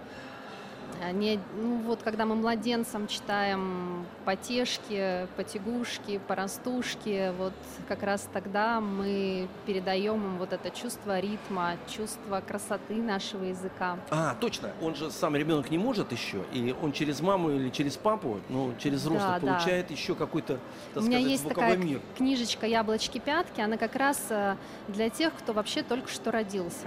они 1.03 1.39
ну 1.61 1.79
вот, 1.79 2.03
когда 2.03 2.25
мы 2.25 2.35
младенцам 2.35 3.07
читаем 3.07 4.07
потешки, 4.25 5.27
потягушки, 5.37 6.21
порастушки, 6.27 7.33
вот 7.39 7.53
как 7.89 8.03
раз 8.03 8.29
тогда 8.33 8.81
мы 8.81 9.49
передаем 9.67 10.25
им 10.25 10.39
вот 10.39 10.53
это 10.53 10.71
чувство 10.71 11.21
ритма, 11.21 11.75
чувство 11.89 12.43
красоты 12.47 12.95
нашего 12.97 13.45
языка. 13.45 13.99
А, 14.11 14.35
точно. 14.41 14.71
Он 14.83 14.95
же 14.95 15.11
сам 15.11 15.37
ребенок 15.37 15.71
не 15.71 15.79
может 15.79 16.13
еще, 16.13 16.45
и 16.53 16.75
он 16.83 16.93
через 16.93 17.21
маму 17.21 17.51
или 17.51 17.71
через 17.71 17.97
папу, 17.97 18.41
ну, 18.49 18.75
через 18.79 19.01
взрослых 19.01 19.23
Да, 19.23 19.41
да. 19.41 19.47
получает 19.47 19.91
еще 19.91 20.15
какой-то, 20.15 20.59
так 20.95 21.03
У 21.03 21.07
меня 21.07 21.19
сказать, 21.19 21.31
есть 21.33 21.49
такая 21.49 21.77
мир. 21.77 22.01
книжечка 22.17 22.67
«Яблочки-пятки», 22.67 23.61
она 23.61 23.77
как 23.77 23.95
раз 23.97 24.27
э, 24.31 24.57
для 24.89 25.09
тех, 25.11 25.33
кто 25.35 25.53
вообще 25.53 25.83
только 25.83 26.09
что 26.09 26.31
родился. 26.31 26.87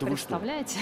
Да 0.00 0.06
вы 0.06 0.16
что? 0.16 0.38
Представляете? 0.38 0.80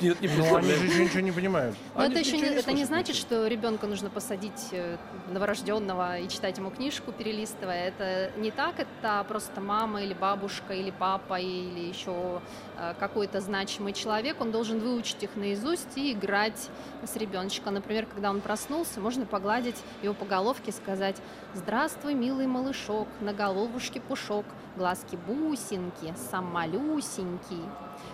Нет, 0.00 0.20
не 0.20 0.28
Ну, 0.28 0.56
они 0.56 0.72
же 0.72 1.04
ничего 1.04 1.20
не 1.20 1.32
понимают. 1.32 1.76
Но 1.94 2.04
это 2.04 2.18
еще 2.18 2.36
не, 2.36 2.44
это 2.44 2.72
не 2.72 2.84
значит, 2.84 3.16
ничего. 3.16 3.26
что 3.26 3.46
ребенка 3.46 3.86
нужно 3.86 4.10
посадить 4.10 4.68
э, 4.72 4.96
новорожденного 5.30 6.18
и 6.18 6.28
читать 6.28 6.58
ему 6.58 6.70
книжку, 6.70 7.12
перелистывая. 7.12 7.88
Это 7.88 8.30
не 8.38 8.50
так, 8.50 8.74
это 8.78 9.24
просто 9.28 9.60
мама 9.60 10.02
или 10.02 10.14
бабушка 10.14 10.74
или 10.74 10.90
папа 10.90 11.38
или 11.38 11.88
еще 11.88 12.40
э, 12.76 12.94
какой-то 12.98 13.40
значимый 13.40 13.92
человек. 13.92 14.40
Он 14.40 14.50
должен 14.50 14.80
выучить 14.80 15.22
их 15.22 15.36
наизусть 15.36 15.96
и 15.96 16.12
играть 16.12 16.70
с 17.02 17.16
ребеночком. 17.16 17.74
Например, 17.74 18.06
когда 18.06 18.30
он 18.30 18.40
проснулся, 18.40 19.00
можно 19.00 19.26
погладить 19.26 19.76
его 20.02 20.14
по 20.14 20.24
головке 20.24 20.70
и 20.70 20.72
сказать 20.72 21.16
«Здравствуй, 21.54 22.14
милый 22.14 22.46
малышок, 22.46 23.08
на 23.20 23.32
головушке 23.32 24.00
пушок, 24.00 24.44
глазки 24.76 25.16
бусинки, 25.16 26.14
сам 26.30 26.46
малюсенький». 26.46 27.64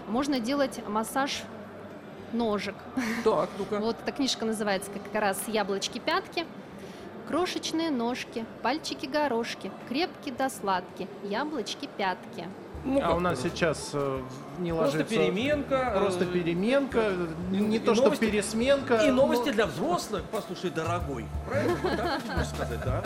Можно 0.08 0.38
делать 0.40 0.80
массаж 0.88 1.42
ножек. 2.32 2.74
Так, 3.24 3.48
ну-ка. 3.58 3.78
Вот 3.80 3.96
эта 4.02 4.12
книжка 4.12 4.44
называется 4.44 4.90
как 4.90 5.20
раз 5.20 5.38
«Яблочки-пятки». 5.46 6.44
Крошечные 7.28 7.90
ножки, 7.90 8.44
пальчики-горошки, 8.62 9.72
крепкие 9.88 10.32
да 10.32 10.48
сладкие, 10.48 11.08
яблочки-пятки. 11.24 12.44
Ну, 12.84 13.00
а 13.02 13.14
у 13.16 13.18
нас 13.18 13.40
сейчас 13.42 13.90
э, 13.94 14.20
не 14.60 14.70
Просто 14.72 14.98
ложится... 14.98 15.16
переменка. 15.16 15.92
э, 15.96 15.98
Просто 15.98 16.24
переменка, 16.24 17.10
и- 17.50 17.56
не 17.56 17.76
и 17.78 17.80
то 17.80 17.96
что 17.96 18.04
новости- 18.04 18.20
пересменка. 18.30 18.94
И 18.98 19.10
новости 19.10 19.46
но- 19.48 19.52
для 19.54 19.66
взрослых, 19.66 20.22
послушай, 20.30 20.70
дорогой. 20.70 21.24
Правильно? 21.48 21.76
Вот 21.82 21.96
Так 21.96 22.20
можешь 22.28 22.46
сказать, 22.50 22.78
да? 22.84 23.02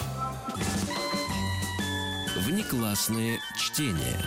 Внеклассное 2.47 3.39
чтение. 3.57 4.19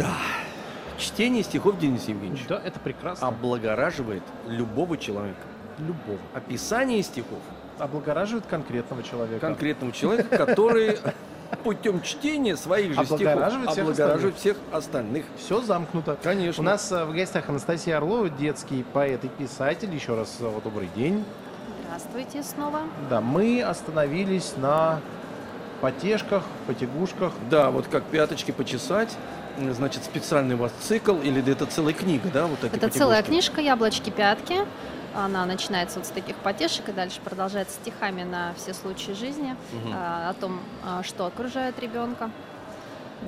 Да. 0.00 0.16
Чтение 0.98 1.42
стихов 1.42 1.78
Дениса 1.78 2.10
Евгеньевича 2.10 2.44
Да, 2.48 2.60
это 2.64 2.80
прекрасно. 2.80 3.28
облагораживает 3.28 4.22
любого 4.48 4.96
человека. 4.96 5.38
Любого. 5.78 6.18
Описание 6.34 7.02
стихов 7.02 7.38
Облагораживает 7.78 8.46
конкретного 8.46 9.02
человека. 9.02 9.40
конкретного 9.46 9.92
человека, 9.92 10.36
который 10.38 10.98
путем 11.64 12.00
чтения 12.02 12.56
своих 12.56 12.94
же 12.94 13.04
стихов 13.04 13.20
Облагораживает 13.20 13.70
всех 13.70 13.84
облагораживает 13.84 14.36
всех 14.36 14.56
остальных. 14.72 15.24
Все 15.38 15.60
замкнуто. 15.60 16.16
Конечно. 16.22 16.62
У 16.62 16.64
нас 16.64 16.90
э, 16.92 17.04
в 17.04 17.14
гостях 17.14 17.48
Анастасия 17.48 17.96
Орлова, 17.96 18.28
детский 18.30 18.84
поэт 18.92 19.24
и 19.24 19.28
писатель. 19.28 19.94
Еще 19.94 20.14
раз 20.14 20.36
э, 20.40 20.60
добрый 20.64 20.88
день. 20.94 21.24
Здравствуйте 21.86 22.42
снова. 22.42 22.80
Да, 23.08 23.20
мы 23.20 23.62
остановились 23.62 24.54
на 24.56 25.00
потешках, 25.80 26.42
потягушках. 26.66 27.32
Да, 27.50 27.70
вот 27.70 27.86
как 27.88 28.04
пяточки 28.04 28.50
почесать, 28.50 29.16
значит, 29.72 30.04
специальный 30.04 30.54
у 30.54 30.58
вас 30.58 30.72
цикл, 30.80 31.16
или 31.16 31.46
это 31.50 31.66
целая 31.66 31.94
книга, 31.94 32.30
да, 32.32 32.46
вот 32.46 32.62
Это 32.64 32.88
целая 32.88 33.22
книжка 33.22 33.60
«Яблочки-пятки». 33.60 34.66
Она 35.14 35.44
начинается 35.44 35.98
вот 35.98 36.06
с 36.06 36.10
таких 36.10 36.36
потешек 36.36 36.88
и 36.88 36.92
дальше 36.92 37.20
продолжается 37.20 37.74
стихами 37.74 38.22
на 38.22 38.54
все 38.54 38.72
случаи 38.72 39.10
жизни 39.12 39.56
а, 39.92 40.30
о 40.30 40.34
том, 40.34 40.60
а, 40.84 41.02
что 41.02 41.26
окружает 41.26 41.80
ребенка. 41.80 42.30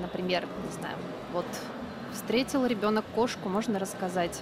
Например, 0.01 0.45
не 0.65 0.71
знаю, 0.71 0.95
вот 1.33 1.45
встретил 2.13 2.65
ребенок 2.65 3.03
кошку, 3.13 3.49
можно 3.49 3.79
рассказать 3.79 4.41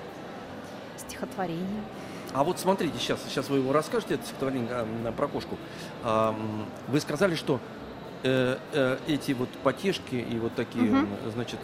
стихотворение. 0.98 1.82
А 2.34 2.44
вот 2.44 2.60
смотрите, 2.60 2.98
сейчас, 3.00 3.20
сейчас 3.28 3.50
вы 3.50 3.58
его 3.58 3.74
расскажете, 3.74 4.16
это 4.16 4.24
стихотворение 4.26 4.70
а, 4.72 5.12
про 5.12 5.28
кошку. 5.28 5.58
Вы 6.88 7.00
сказали, 7.00 7.34
что 7.34 7.60
э, 8.24 8.58
э, 8.74 8.98
эти 9.08 9.32
вот 9.34 9.50
потешки 9.64 10.16
и 10.16 10.38
вот 10.40 10.56
такие, 10.56 10.88
м, 10.90 11.08
значит, 11.34 11.60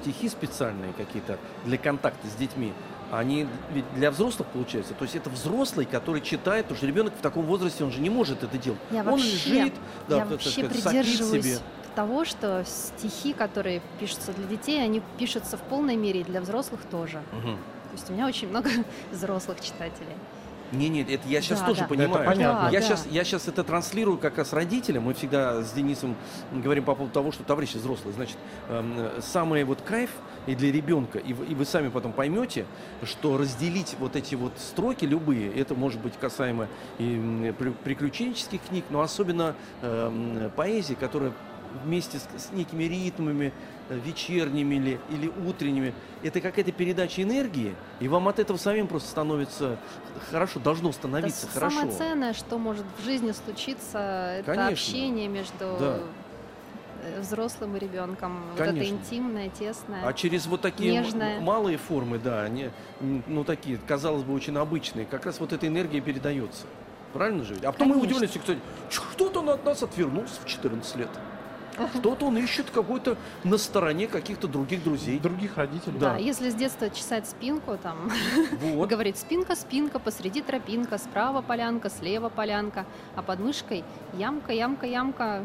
стихи 0.00 0.28
специальные 0.28 0.92
какие-то 0.94 1.38
для 1.64 1.78
контакта 1.78 2.26
с 2.28 2.34
детьми, 2.34 2.72
они 3.10 3.46
ведь 3.72 3.84
для 3.94 4.10
взрослых 4.10 4.48
получаются. 4.48 4.94
То 4.94 5.04
есть 5.04 5.16
это 5.16 5.30
взрослый, 5.30 5.86
который 5.86 6.20
читает, 6.20 6.66
потому 6.66 6.76
что 6.78 6.86
ребенок 6.86 7.14
в 7.18 7.20
таком 7.22 7.46
возрасте, 7.46 7.84
он 7.84 7.90
же 7.90 8.00
не 8.00 8.10
может 8.10 8.42
это 8.42 8.58
делать. 8.58 8.80
Я 8.90 9.00
он 9.00 9.06
вообще- 9.12 9.50
лежит, 9.50 9.74
да, 10.08 10.16
Я 10.18 10.24
вообще 10.26 10.50
сказать, 10.50 10.72
придерживаюсь 10.72 11.44
себе. 11.44 11.58
того, 11.94 12.24
что 12.24 12.64
стихи, 12.66 13.32
которые 13.32 13.80
пишутся 13.98 14.32
для 14.32 14.46
детей, 14.46 14.82
они 14.84 15.02
пишутся 15.18 15.56
в 15.56 15.62
полной 15.62 15.96
мере 15.96 16.20
и 16.20 16.24
для 16.24 16.40
взрослых 16.40 16.80
тоже. 16.90 17.22
Мгм. 17.32 17.56
То 17.56 17.92
есть 17.94 18.10
у 18.10 18.12
меня 18.12 18.26
очень 18.26 18.48
много 18.50 18.68
взрослых 19.10 19.60
читателей. 19.60 20.14
Не, 20.72 20.88
нет, 20.88 21.08
это 21.10 21.26
я 21.28 21.40
сейчас 21.40 21.60
Да, 21.60 21.66
тоже 21.66 21.80
да. 21.80 21.86
понимаю. 21.86 22.10
Это 22.12 22.24
понятно. 22.24 22.68
Я 22.70 22.80
Да, 22.80 22.86
сейчас, 22.86 23.06
я 23.10 23.24
сейчас 23.24 23.48
это 23.48 23.64
транслирую 23.64 24.18
как 24.18 24.36
раз 24.38 24.52
родителям. 24.52 25.04
Мы 25.04 25.14
всегда 25.14 25.62
с 25.62 25.72
Денисом 25.72 26.14
говорим 26.52 26.84
по 26.84 26.94
поводу 26.94 27.12
того, 27.12 27.32
что 27.32 27.42
товарищи 27.44 27.76
взрослые, 27.76 28.12
значит, 28.14 28.36
эм, 28.68 29.10
самый 29.20 29.64
вот 29.64 29.80
кайф 29.82 30.10
и 30.46 30.54
для 30.54 30.70
ребенка, 30.70 31.18
и 31.18 31.32
вы, 31.32 31.46
и 31.46 31.54
вы 31.54 31.64
сами 31.64 31.88
потом 31.88 32.12
поймете, 32.12 32.66
что 33.02 33.36
разделить 33.38 33.96
вот 33.98 34.16
эти 34.16 34.34
вот 34.34 34.52
строки 34.58 35.04
любые, 35.04 35.52
это 35.52 35.74
может 35.74 36.00
быть 36.00 36.14
касаемо 36.20 36.68
и 36.98 37.54
приключенческих 37.84 38.60
книг, 38.68 38.84
но 38.90 39.00
особенно 39.00 39.54
эм, 39.82 40.50
поэзии, 40.56 40.94
которая 40.94 41.32
вместе 41.84 42.18
с, 42.18 42.22
с 42.22 42.50
некими 42.52 42.84
ритмами 42.84 43.46
э, 43.46 43.77
вечерними 43.94 44.74
или, 44.76 45.00
или 45.10 45.28
утренними, 45.46 45.94
это 46.22 46.40
какая-то 46.40 46.72
передача 46.72 47.22
энергии, 47.22 47.74
и 48.00 48.08
вам 48.08 48.28
от 48.28 48.38
этого 48.38 48.56
самим 48.56 48.86
просто 48.86 49.08
становится 49.08 49.78
хорошо, 50.30 50.60
должно 50.60 50.92
становиться 50.92 51.46
это 51.46 51.54
хорошо. 51.54 51.76
самое 51.80 51.96
ценное, 51.96 52.32
что 52.32 52.58
может 52.58 52.84
в 52.98 53.04
жизни 53.04 53.32
случиться, 53.32 54.36
это 54.40 54.44
Конечно. 54.52 54.72
общение 54.72 55.28
между 55.28 55.58
Да. 55.58 55.98
э, 57.04 57.20
взрослым 57.20 57.76
и 57.76 57.78
ребенком. 57.78 58.42
Вот 58.50 58.60
это 58.60 58.70
Конечно. 58.72 58.94
интимное, 58.96 59.48
тесное. 59.50 60.04
А 60.04 60.12
через 60.12 60.46
вот 60.46 60.60
такие 60.60 60.92
Нежная. 60.92 61.40
малые 61.40 61.78
формы, 61.78 62.18
да, 62.18 62.42
они, 62.42 62.70
ну 63.00 63.44
такие, 63.44 63.78
казалось 63.86 64.24
бы, 64.24 64.34
очень 64.34 64.56
обычные, 64.56 65.06
как 65.06 65.24
раз 65.24 65.38
вот 65.40 65.52
эта 65.52 65.66
энергия 65.66 66.00
передается. 66.00 66.66
Правильно 67.12 67.42
же? 67.44 67.54
А 67.62 67.72
потом 67.72 67.88
мы 67.88 67.94
Конечно. 67.94 68.10
удивляемся, 68.10 68.38
кстати, 68.38 68.58
«Чё, 68.90 69.00
кто-то 69.12 69.40
от 69.50 69.64
нас 69.64 69.82
отвернулся 69.82 70.40
в 70.42 70.46
14 70.46 70.96
лет. 70.96 71.08
Что-то 71.94 72.26
он 72.26 72.38
ищет 72.38 72.70
какой-то 72.70 73.16
на 73.44 73.58
стороне 73.58 74.06
каких-то 74.06 74.48
других 74.48 74.82
друзей. 74.82 75.18
Других 75.18 75.56
родителей. 75.56 75.98
Да, 75.98 76.12
да. 76.14 76.16
если 76.18 76.50
с 76.50 76.54
детства 76.54 76.90
чесать 76.90 77.28
спинку, 77.28 77.78
там, 77.82 78.10
Вот. 78.60 78.88
говорит 78.88 79.16
спинка, 79.16 79.54
спинка, 79.54 79.98
посреди 79.98 80.42
тропинка, 80.42 80.98
справа 80.98 81.42
полянка, 81.42 81.90
слева 81.90 82.28
полянка, 82.28 82.86
а 83.14 83.22
под 83.22 83.40
мышкой 83.40 83.84
ямка, 84.14 84.52
ямка, 84.52 84.86
ямка. 84.86 85.42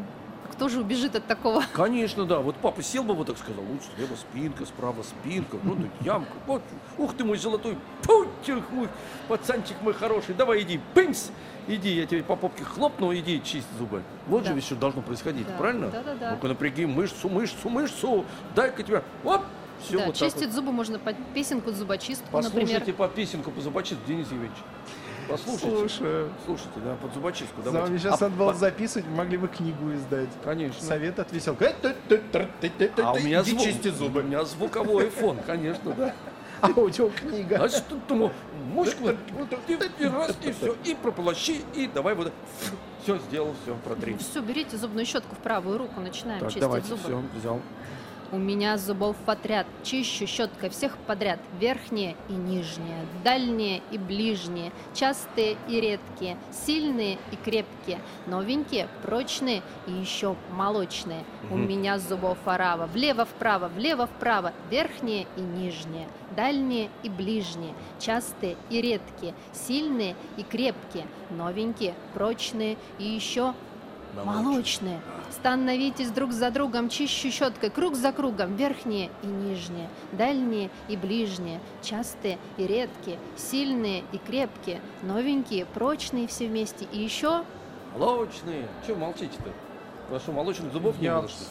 Кто 0.52 0.68
же 0.68 0.80
убежит 0.80 1.16
от 1.16 1.26
такого? 1.26 1.64
Конечно, 1.72 2.26
да. 2.26 2.38
Вот 2.38 2.56
папа 2.56 2.82
сел 2.82 3.02
бы 3.02 3.14
вот 3.14 3.26
так 3.26 3.38
сказал, 3.38 3.64
лучше 3.64 3.86
слева 3.96 4.14
спинка, 4.14 4.66
справа 4.66 5.02
спинка, 5.02 5.56
ну 5.62 5.74
тут 5.74 5.90
ямка. 6.00 6.32
Вот, 6.46 6.62
ух 6.98 7.14
ты 7.16 7.24
мой 7.24 7.38
золотой, 7.38 7.76
путик 8.02 8.62
мой, 8.70 8.88
пацанчик 9.28 9.76
мой 9.82 9.94
хороший, 9.94 10.34
давай 10.34 10.62
иди, 10.62 10.80
пымс, 10.94 11.30
иди, 11.68 11.90
я 11.90 12.06
тебе 12.06 12.22
по 12.22 12.36
попке 12.36 12.64
хлопну, 12.64 13.14
иди 13.14 13.42
чисть 13.42 13.66
зубы. 13.78 14.02
Вот 14.26 14.42
Да. 14.42 14.48
же 14.50 14.54
ведь 14.54 14.64
что 14.64 14.76
должно 14.76 15.02
происходить, 15.02 15.46
Да, 15.46 15.54
правильно? 15.54 15.88
да-да-да. 15.90 16.30
Ну-ка 16.32 16.48
напряги 16.48 16.86
мышцу, 16.86 17.28
мышцу, 17.28 17.68
мышцу, 17.68 18.24
дай-ка 18.54 18.82
тебя, 18.82 19.02
оп, 19.24 19.42
все 19.82 19.98
да, 19.98 20.06
вот 20.06 20.18
так 20.18 20.28
чистить 20.28 20.46
вот. 20.46 20.54
зубы 20.54 20.72
можно 20.72 20.98
под 20.98 21.16
песенку 21.34 21.70
зубочистку, 21.72 22.26
Послушайте 22.30 22.78
например. 22.78 22.94
под 22.96 23.14
песенку 23.14 23.50
по 23.50 23.60
зубочистку, 23.60 24.06
Денис 24.06 24.26
Евгеньевич. 24.26 24.58
Послушайте. 25.26 25.70
Слушай, 25.70 26.26
Слушайте, 26.44 26.80
да, 26.84 26.96
под 26.96 27.14
зубочистку. 27.14 27.62
давайте. 27.62 27.86
вами 27.88 27.98
сейчас 27.98 28.20
А 28.20 28.24
надо 28.26 28.36
было 28.36 28.52
по- 28.52 28.58
записывать, 28.58 29.08
могли 29.08 29.38
бы 29.38 29.48
книгу 29.48 29.94
издать. 29.94 30.28
Конечно. 30.44 30.82
Совет 30.82 31.18
от 31.18 31.32
веселка. 31.32 31.72
А 32.98 33.12
у 33.12 33.18
меня 33.20 33.42
звук, 33.42 33.62
чисти 33.62 33.88
у 33.88 33.92
зубы. 33.92 34.22
меня 34.22 34.44
звуковой 34.44 35.08
фон, 35.08 35.38
конечно, 35.46 35.92
да. 35.94 36.14
А 36.64 36.80
у 36.80 36.90
тебя 36.90 37.08
книга. 37.10 37.64
А 37.64 37.68
что 37.68 37.96
ты, 38.08 38.14
мушку, 38.14 39.10
и, 39.10 39.74
и 39.98 40.06
раз, 40.06 40.34
и 40.42 40.52
все, 40.52 40.74
и 40.84 40.94
прополощи, 40.94 41.60
и 41.74 41.86
давай 41.86 42.14
вот, 42.14 42.32
все 43.02 43.18
сделал, 43.18 43.54
все, 43.62 43.74
протри. 43.84 44.16
Все, 44.16 44.40
берите 44.40 44.76
зубную 44.78 45.04
щетку 45.04 45.34
в 45.34 45.38
правую 45.38 45.76
руку, 45.78 46.00
начинаем 46.00 46.40
Так, 46.40 46.48
чистить 46.48 46.62
давайте, 46.62 46.88
зубы. 46.88 47.02
все, 47.02 47.22
взял. 47.38 47.60
У 48.34 48.36
меня 48.36 48.78
зубов 48.78 49.14
в 49.24 49.30
отряд, 49.30 49.64
чищу 49.84 50.26
щеткой 50.26 50.68
всех 50.68 50.98
подряд, 51.06 51.38
верхние 51.60 52.16
и 52.28 52.32
нижние, 52.32 53.06
дальние 53.22 53.80
и 53.92 53.96
ближние, 53.96 54.72
частые 54.92 55.56
и 55.68 55.80
редкие, 55.80 56.36
сильные 56.50 57.16
и 57.30 57.36
крепкие, 57.36 58.00
новенькие, 58.26 58.88
прочные 59.04 59.62
и 59.86 59.92
еще 59.92 60.34
молочные. 60.50 61.22
У 61.48 61.56
меня 61.56 62.00
зубов 62.00 62.38
орава, 62.44 62.86
влево-вправо, 62.86 63.68
влево-вправо, 63.68 64.52
верхние 64.68 65.28
и 65.36 65.40
нижние, 65.40 66.08
дальние 66.34 66.90
и 67.04 67.08
ближние, 67.08 67.74
частые 68.00 68.56
и 68.68 68.80
редкие, 68.80 69.32
сильные 69.52 70.16
и 70.36 70.42
крепкие, 70.42 71.06
новенькие, 71.30 71.94
прочные 72.14 72.78
и 72.98 73.04
еще 73.04 73.54
Молочные. 74.22 75.00
Становитесь 75.30 76.10
друг 76.10 76.32
за 76.32 76.50
другом, 76.50 76.88
чищу 76.88 77.30
щеткой, 77.30 77.70
круг 77.70 77.96
за 77.96 78.12
кругом, 78.12 78.54
верхние 78.56 79.10
и 79.22 79.26
нижние, 79.26 79.88
дальние 80.12 80.70
и 80.88 80.96
ближние, 80.96 81.60
частые 81.82 82.38
и 82.56 82.66
редкие, 82.66 83.18
сильные 83.36 84.04
и 84.12 84.18
крепкие, 84.18 84.80
новенькие, 85.02 85.66
прочные 85.66 86.28
все 86.28 86.46
вместе. 86.46 86.86
И 86.92 86.98
еще 86.98 87.44
Молочные. 87.96 88.68
Чего 88.86 88.96
молчите-то? 88.96 89.50
У 90.08 90.12
вас 90.12 90.22
что, 90.22 90.32
молочных 90.32 90.72
зубов 90.72 90.98
не 90.98 91.04
Я 91.04 91.20
было, 91.20 91.28
что 91.28 91.44
ли? 91.44 91.46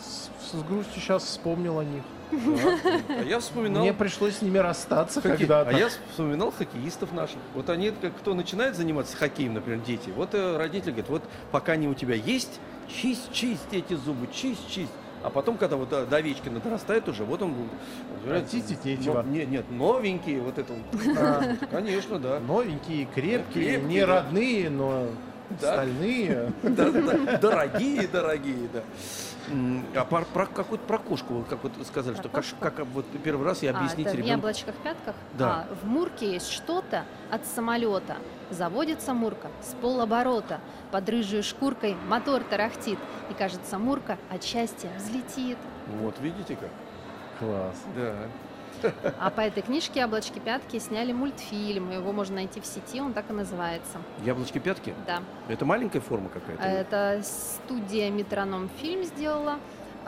с, 0.00 0.30
с 0.52 0.62
грустью 0.62 1.02
сейчас 1.02 1.24
вспомнил 1.24 1.78
о 1.78 1.84
них. 1.84 2.02
Да. 2.30 2.78
А 3.08 3.22
я 3.22 3.38
вспоминал... 3.38 3.82
Мне 3.82 3.92
пришлось 3.92 4.38
с 4.38 4.42
ними 4.42 4.58
расстаться 4.58 5.20
Хоккей. 5.20 5.38
когда-то. 5.38 5.70
А 5.70 5.72
я 5.78 5.88
вспоминал 6.10 6.50
хоккеистов 6.52 7.12
наших. 7.12 7.38
Вот 7.54 7.70
они, 7.70 7.90
как 7.90 8.16
кто 8.16 8.34
начинает 8.34 8.76
заниматься 8.76 9.16
хоккеем, 9.16 9.54
например, 9.54 9.80
дети, 9.80 10.10
вот 10.14 10.34
э, 10.34 10.56
родители 10.56 10.90
говорят, 10.90 11.08
вот 11.08 11.22
пока 11.52 11.72
они 11.72 11.88
у 11.88 11.94
тебя 11.94 12.14
есть, 12.14 12.60
чисть, 12.88 13.32
чисть 13.32 13.66
эти 13.72 13.94
зубы, 13.94 14.28
чисть, 14.32 14.68
чисть. 14.70 14.92
А 15.22 15.30
потом, 15.30 15.56
когда 15.56 15.76
вот 15.76 15.88
до, 15.88 16.06
до 16.06 16.16
Овечкина 16.18 16.60
дорастает 16.60 17.08
уже, 17.08 17.24
вот 17.24 17.42
он... 17.42 17.54
Хотите 18.28 18.76
третьего? 18.76 19.22
Но- 19.22 19.30
Нет, 19.30 19.48
нет, 19.48 19.70
новенькие, 19.70 20.40
вот 20.40 20.58
это 20.58 20.72
вот. 20.72 21.16
А, 21.18 21.56
Конечно, 21.70 22.18
да. 22.18 22.38
Новенькие, 22.40 23.06
крепкие, 23.12 23.80
не 23.80 24.04
родные, 24.04 24.70
но 24.70 25.06
стальные. 25.58 26.52
Дорогие, 26.62 28.06
дорогие, 28.08 28.68
да. 28.72 28.82
А 29.94 30.04
про, 30.04 30.22
про 30.24 30.46
какую-то 30.46 30.84
про 30.86 30.98
кошку, 30.98 31.44
как 31.48 31.62
вот 31.62 31.72
сказали, 31.86 32.14
Про 32.14 32.22
что 32.22 32.28
как, 32.28 32.42
кошку? 32.44 32.56
как 32.60 32.86
вот 32.94 33.06
первый 33.22 33.46
раз 33.46 33.62
я 33.62 33.72
А, 33.72 33.78
объясните 33.78 34.02
это 34.08 34.10
в 34.10 34.14
ребенку. 34.20 34.32
яблочках 34.48 34.74
пятках? 34.76 35.14
Да. 35.34 35.66
А, 35.70 35.74
в 35.82 35.86
Мурке 35.88 36.32
есть 36.32 36.50
что-то 36.50 37.04
от 37.30 37.46
самолета. 37.46 38.16
Заводится 38.50 39.14
Мурка 39.14 39.48
с 39.62 39.74
полоборота. 39.74 40.60
Под 40.90 41.08
рыжей 41.08 41.42
шкуркой 41.42 41.96
мотор 42.08 42.42
тарахтит. 42.44 42.98
И 43.30 43.34
кажется, 43.34 43.78
Мурка 43.78 44.18
от 44.30 44.42
счастья 44.42 44.90
взлетит. 44.96 45.58
Вот, 46.00 46.18
видите 46.20 46.56
как? 46.56 46.70
Класс. 47.38 47.76
Да. 47.94 48.14
А 49.18 49.30
по 49.30 49.40
этой 49.40 49.62
книжке 49.62 50.00
«Яблочки 50.00 50.38
пятки» 50.38 50.78
сняли 50.78 51.12
мультфильм. 51.12 51.90
Его 51.90 52.12
можно 52.12 52.36
найти 52.36 52.60
в 52.60 52.66
сети, 52.66 53.00
он 53.00 53.12
так 53.12 53.30
и 53.30 53.32
называется. 53.32 53.98
Яблочки 54.24 54.58
пятки? 54.58 54.94
Да. 55.06 55.20
Это 55.48 55.64
маленькая 55.64 56.00
форма 56.00 56.28
какая-то? 56.28 56.62
Это 56.62 57.22
студия 57.24 58.10
«Метроном 58.10 58.68
фильм» 58.80 59.04
сделала. 59.04 59.58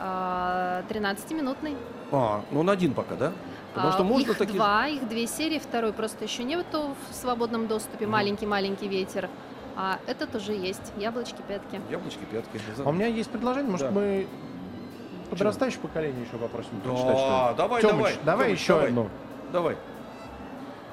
а, 0.01 0.83
13-минутный. 0.89 1.75
А, 2.11 2.41
ну 2.51 2.61
он 2.61 2.69
один 2.69 2.93
пока, 2.93 3.15
да? 3.15 3.33
Потому 3.73 3.89
А, 3.89 3.91
что 3.93 4.03
можно 4.05 4.31
их 4.31 4.37
такие... 4.37 4.55
два, 4.55 4.87
их 4.87 5.07
две 5.09 5.27
серии, 5.27 5.59
второй 5.59 5.91
просто 5.93 6.23
еще 6.23 6.43
нету 6.45 6.95
в 7.09 7.13
свободном 7.15 7.67
доступе. 7.67 8.07
Маленький-маленький 8.07 8.87
ветер. 8.87 9.29
А 9.75 9.99
этот 10.07 10.33
уже 10.35 10.53
есть. 10.53 10.93
Яблочки, 10.97 11.41
пятки. 11.47 11.79
Яблочки 11.89 12.23
пятки. 12.31 12.59
А 12.83 12.89
у 12.89 12.91
меня 12.93 13.07
есть 13.07 13.29
предложение, 13.29 13.69
может, 13.71 13.87
Да. 13.87 13.93
мы 13.93 14.27
подрастающее 15.29 15.79
поколение 15.79 16.21
еще 16.25 16.37
попросим 16.37 16.71
Да, 16.83 16.89
прочитать, 16.89 17.17
что 17.17 17.49
ли? 17.51 17.57
давай, 17.57 17.81
Тёмыч, 17.81 17.95
давай. 17.97 18.13
давай 18.25 18.45
Тёмыч, 18.47 18.59
еще 18.59 18.73
давай. 18.73 18.87
одну. 18.87 19.09
Давай. 19.51 19.77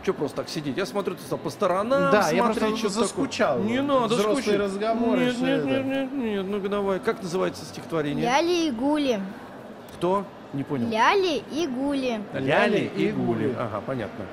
Че 0.05 0.12
просто 0.12 0.37
так 0.37 0.49
сидеть? 0.49 0.77
Я 0.77 0.87
смотрю, 0.87 1.16
ты 1.16 1.22
стал 1.22 1.38
по 1.38 1.51
сторонам. 1.51 2.12
Да, 2.12 2.31
я 2.31 2.44
смотреть, 2.44 2.68
просто 2.68 2.79
что 2.79 2.88
заскучал. 2.88 3.57
такое. 3.57 3.68
Не 3.72 3.83
надо 3.83 4.14
Взрослые 4.14 4.42
скучать. 4.42 4.61
разговоры, 4.61 5.25
Нет, 5.25 5.38
нет, 5.40 5.64
нет, 5.64 5.85
нет, 5.85 6.12
нет. 6.12 6.46
Ну-ка 6.46 6.68
давай. 6.68 7.01
Как 7.01 7.22
называется 7.22 7.64
стихотворение? 7.64 8.25
Ляли 8.25 8.68
и 8.68 8.70
гули, 8.70 9.20
Кто? 9.96 10.25
Не 10.53 10.62
понял. 10.62 10.88
ляли 10.88 11.42
и 11.53 11.66
гули. 11.66 12.20
Ляли 12.35 12.90
и 12.96 13.11
гули. 13.11 13.55
Ага, 13.59 13.83
понятно. 13.85 14.25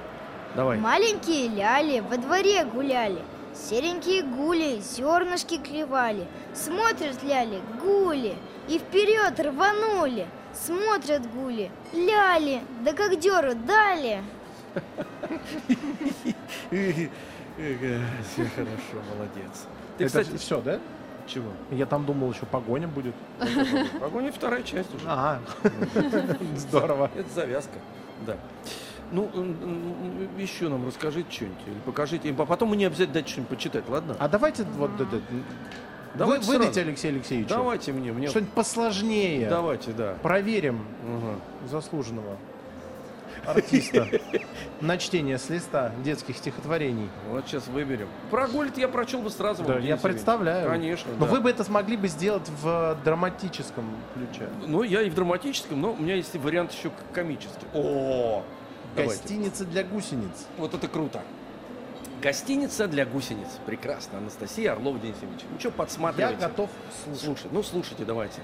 Давай. 0.55 0.77
Маленькие 0.77 1.47
ляли 1.47 2.01
во 2.07 2.17
дворе 2.17 2.63
гуляли. 2.65 3.17
Серенькие 3.55 4.23
гули 4.23 4.79
зернышки 4.81 5.57
клевали. 5.57 6.27
Смотрят 6.53 7.21
ляли 7.23 7.61
гули 7.81 8.35
и 8.67 8.79
вперед 8.79 9.39
рванули. 9.39 10.27
Смотрят 10.53 11.31
гули, 11.33 11.71
ляли, 11.93 12.61
да 12.83 12.93
как 12.93 13.19
деру 13.19 13.53
дали. 13.55 14.21
Все 16.69 17.09
хорошо, 18.55 19.01
молодец. 19.15 19.65
Ты, 19.97 20.05
Это 20.05 20.21
кстати, 20.21 20.37
все, 20.37 20.61
да? 20.61 20.79
чего? 21.27 21.51
Я 21.71 21.85
там 21.85 22.05
думал, 22.05 22.31
еще 22.31 22.45
погоня 22.45 22.87
будет. 22.87 23.15
Погоня 23.99 24.31
вторая 24.31 24.63
часть 24.63 24.93
уже. 24.93 25.05
Ага. 25.07 25.41
Здорово. 26.55 27.09
Это 27.15 27.29
завязка, 27.29 27.79
да. 28.25 28.37
Ну, 29.11 29.29
еще 30.37 30.69
нам 30.69 30.87
расскажите 30.87 31.29
что-нибудь, 31.31 31.57
или 31.67 31.79
покажите. 31.85 32.33
А 32.37 32.45
потом 32.45 32.69
мне 32.69 32.87
обязательно 32.87 33.13
дать 33.15 33.29
что-нибудь 33.29 33.49
почитать, 33.49 33.87
ладно? 33.89 34.15
А 34.19 34.27
давайте 34.27 34.63
вот 34.77 34.91
это. 34.99 35.21
Давайте 36.15 36.45
вы, 36.45 36.53
выдайте 36.53 36.73
сразу. 36.75 36.89
Алексею 36.89 37.15
Алексеевичу. 37.15 37.49
Давайте 37.49 37.91
мне, 37.91 38.11
мне. 38.11 38.27
Что-нибудь 38.29 38.53
посложнее. 38.53 39.49
Давайте, 39.49 39.91
да. 39.91 40.15
Проверим 40.21 40.85
Ага. 41.07 41.39
заслуженного 41.69 42.37
артиста 43.47 44.07
на 44.81 44.97
чтение 44.97 45.37
с 45.37 45.49
листа 45.49 45.91
детских 46.03 46.37
стихотворений. 46.37 47.09
Вот 47.29 47.45
сейчас 47.47 47.67
выберем. 47.67 48.07
Про 48.29 48.47
Гольд 48.47 48.77
я 48.77 48.87
прочел 48.87 49.21
бы 49.21 49.29
сразу. 49.29 49.63
Да, 49.63 49.79
я 49.79 49.97
представляю. 49.97 50.69
Конечно, 50.69 51.11
Но 51.19 51.25
да. 51.25 51.31
вы 51.31 51.41
бы 51.41 51.49
это 51.49 51.63
смогли 51.63 51.97
бы 51.97 52.07
сделать 52.07 52.47
в 52.61 52.97
драматическом 53.03 53.85
ключе. 54.13 54.47
Ну, 54.67 54.83
я 54.83 55.01
и 55.01 55.09
в 55.09 55.15
драматическом, 55.15 55.81
но 55.81 55.93
у 55.93 55.97
меня 55.97 56.15
есть 56.15 56.33
вариант 56.35 56.71
еще 56.71 56.91
комический. 57.11 57.65
О, 57.73 58.43
давайте. 58.95 59.21
Гостиница 59.21 59.65
для 59.65 59.83
гусениц. 59.83 60.47
Вот 60.57 60.73
это 60.73 60.87
круто. 60.87 61.21
Гостиница 62.21 62.87
для 62.87 63.05
гусениц. 63.05 63.47
Прекрасно. 63.65 64.19
Анастасия 64.19 64.71
Орлова, 64.71 64.97
Денис 64.99 65.15
Евгеньевич. 65.15 65.45
Ну 65.51 65.59
что, 65.59 65.69
Я 65.69 65.73
подсматривайте. 65.73 66.39
готов 66.39 66.69
слушать. 67.03 67.23
Слушай, 67.23 67.49
ну 67.51 67.63
слушайте, 67.63 68.05
давайте. 68.05 68.39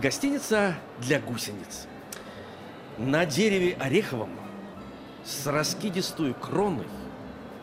Гостиница 0.00 0.74
для 1.00 1.20
гусениц. 1.20 1.86
На 2.96 3.26
дереве 3.26 3.76
ореховом 3.78 4.30
с 5.24 5.46
раскидистую 5.46 6.34
кроной 6.34 6.86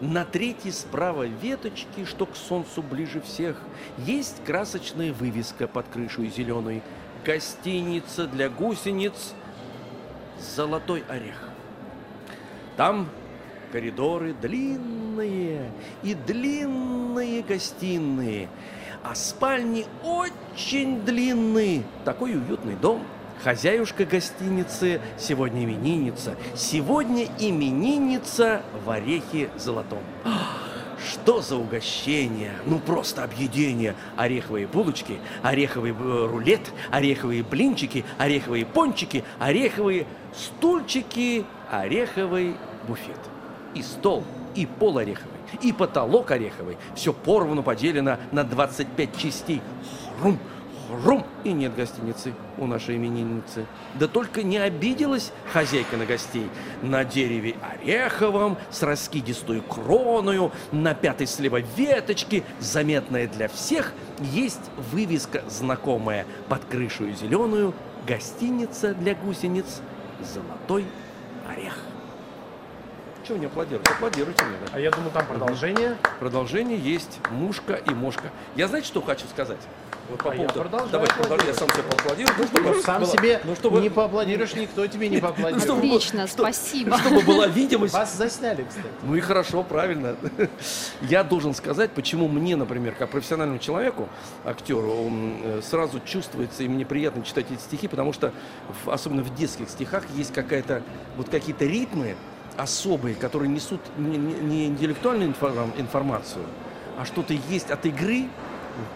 на 0.02 0.26
третьей 0.26 0.72
справа 0.72 1.24
веточки, 1.24 2.06
что 2.06 2.26
к 2.26 2.36
солнцу 2.36 2.82
ближе 2.82 3.22
всех, 3.22 3.58
есть 3.98 4.44
красочная 4.46 5.14
вывеска 5.14 5.68
под 5.68 5.88
крышей 5.88 6.30
зеленой. 6.30 6.84
Гостиница 7.26 8.28
для 8.28 8.50
гусениц 8.50 9.34
«Золотой 10.40 11.04
орех». 11.08 11.50
Там 12.78 13.10
коридоры 13.72 14.34
длинные 14.34 15.72
и 16.04 16.14
длинные 16.14 17.42
гостиные, 17.42 18.50
а 19.04 19.16
спальни 19.16 19.86
очень 20.04 21.02
длинные. 21.02 21.84
Такой 22.04 22.36
уютный 22.36 22.76
дом. 22.76 23.04
Хозяюшка 23.44 24.06
гостиницы 24.06 25.02
сегодня 25.18 25.66
именинница. 25.66 26.36
Сегодня 26.56 27.28
именинница 27.40 28.62
в 28.86 28.90
орехе 28.90 29.50
золотом. 29.58 30.00
Что 31.06 31.42
за 31.42 31.56
угощение? 31.56 32.54
Ну 32.66 32.80
просто 32.80 33.24
объедение. 33.24 33.96
Ореховые 34.18 34.66
булочки, 34.66 35.20
ореховый 35.44 35.92
э, 35.92 36.28
рулет, 36.28 36.72
ореховые 36.92 37.44
блинчики, 37.44 38.04
ореховые 38.18 38.66
пончики, 38.66 39.24
ореховые 39.40 40.08
стульчики, 40.36 41.46
ореховый 41.70 42.56
буфет. 42.88 43.20
И 43.76 43.84
стол, 43.84 44.24
и 44.56 44.66
пол 44.66 44.98
ореховый, 44.98 45.38
и 45.62 45.72
потолок 45.72 46.32
ореховый. 46.32 46.78
Все 46.96 47.14
порвано 47.14 47.62
поделено 47.62 48.18
на 48.32 48.44
25 48.44 49.18
частей. 49.18 49.62
Хрум, 50.20 50.40
хрум. 50.88 51.26
И 51.44 51.52
нет 51.52 51.76
гостиницы 51.76 52.34
у 52.58 52.66
нашей 52.66 52.98
именинницы. 52.98 53.66
Да 53.96 54.08
только 54.08 54.44
не 54.44 54.58
обиделась 54.58 55.32
хозяйка 55.52 55.98
на 55.98 56.06
гостей. 56.06 56.50
На 56.82 57.04
дереве 57.06 57.56
ореховом, 57.62 58.58
с 58.72 58.84
раскидистую 58.84 59.62
кроною, 59.62 60.52
на 60.72 60.94
пятой 60.94 61.28
слева 61.28 61.62
веточки, 61.76 62.44
заметная 62.60 63.28
для 63.28 63.48
всех, 63.48 63.94
есть 64.20 64.72
вывеска 64.92 65.44
знакомая 65.50 66.26
под 66.50 66.66
крышу 66.66 67.12
зеленую 67.12 67.74
«Гостиница 68.08 68.94
для 68.94 69.16
гусениц 69.16 69.82
«Золотой 70.34 70.86
орех». 71.50 71.85
Чего 73.28 73.38
не 73.38 73.48
аплодируете? 73.48 73.92
Аплодируйте 73.92 74.44
мне, 74.46 74.58
да. 74.66 74.72
А 74.74 74.80
я 74.80 74.92
думаю, 74.92 75.12
там 75.12 75.26
продолжение. 75.26 75.98
Продолжение 76.20 76.78
есть 76.78 77.20
«Мушка 77.32 77.74
и 77.74 77.92
мошка». 77.92 78.30
Я 78.56 78.68
знаете, 78.68 78.88
что 78.88 79.02
хочу 79.02 79.26
сказать? 79.28 79.58
Вот 80.10 80.20
по 80.20 80.30
А 80.32 80.36
я 80.36 80.42
поводу... 80.48 80.60
продолжаю 80.60 80.92
Давай, 80.92 81.08
продолжай, 81.08 81.48
я 81.48 81.54
сам 81.56 81.70
себе 81.72 81.82
поаплодирую. 81.82 82.36
Ну, 82.38 82.46
чтобы 82.46 82.82
Сам 82.84 83.02
была- 83.02 83.12
себе 83.12 83.42
ну, 83.44 83.56
чтобы, 83.56 83.82
не 83.82 83.90
поаплодируешь, 83.90 84.54
никто 84.54 84.86
тебе 84.86 85.10
не 85.10 85.18
чтобы 85.18 85.34
поаплодирует. 85.34 85.68
было- 85.68 85.78
Отлично, 85.80 86.28
спасибо. 86.28 86.98
Чтобы 87.00 87.22
была 87.22 87.48
видимость. 87.48 87.96
Вас 87.96 88.16
засняли, 88.16 88.64
кстати. 88.70 88.86
Ну 89.02 89.16
и 89.16 89.20
хорошо, 89.20 89.64
правильно. 89.64 90.16
Я 91.02 91.24
должен 91.24 91.56
сказать, 91.56 91.90
почему 91.94 92.28
мне, 92.28 92.56
например, 92.56 92.94
как 92.94 93.10
профессиональному 93.10 93.58
человеку, 93.58 94.08
актеру, 94.44 95.10
э, 95.44 95.62
сразу 95.64 96.00
чувствуется, 96.06 96.62
и 96.62 96.68
мне 96.68 96.86
приятно 96.86 97.24
читать 97.24 97.48
эти 97.50 97.60
стихи, 97.60 97.88
потому 97.88 98.14
что, 98.14 98.32
особенно 98.86 99.24
в 99.24 99.34
детских 99.34 99.70
стихах, 99.70 100.04
есть 100.16 100.32
какая-то, 100.32 100.84
вот 101.18 101.30
какие-то 101.30 101.66
ритмы 101.66 102.16
особые, 102.58 103.16
которые 103.16 103.50
несут 103.50 103.82
не, 103.98 104.18
не- 104.18 104.68
интеллектуальную 104.68 105.30
информ- 105.32 105.74
информацию, 105.78 106.46
а 106.98 107.06
что-то 107.06 107.34
есть 107.50 107.72
от 107.72 107.86
игры, 107.86 108.28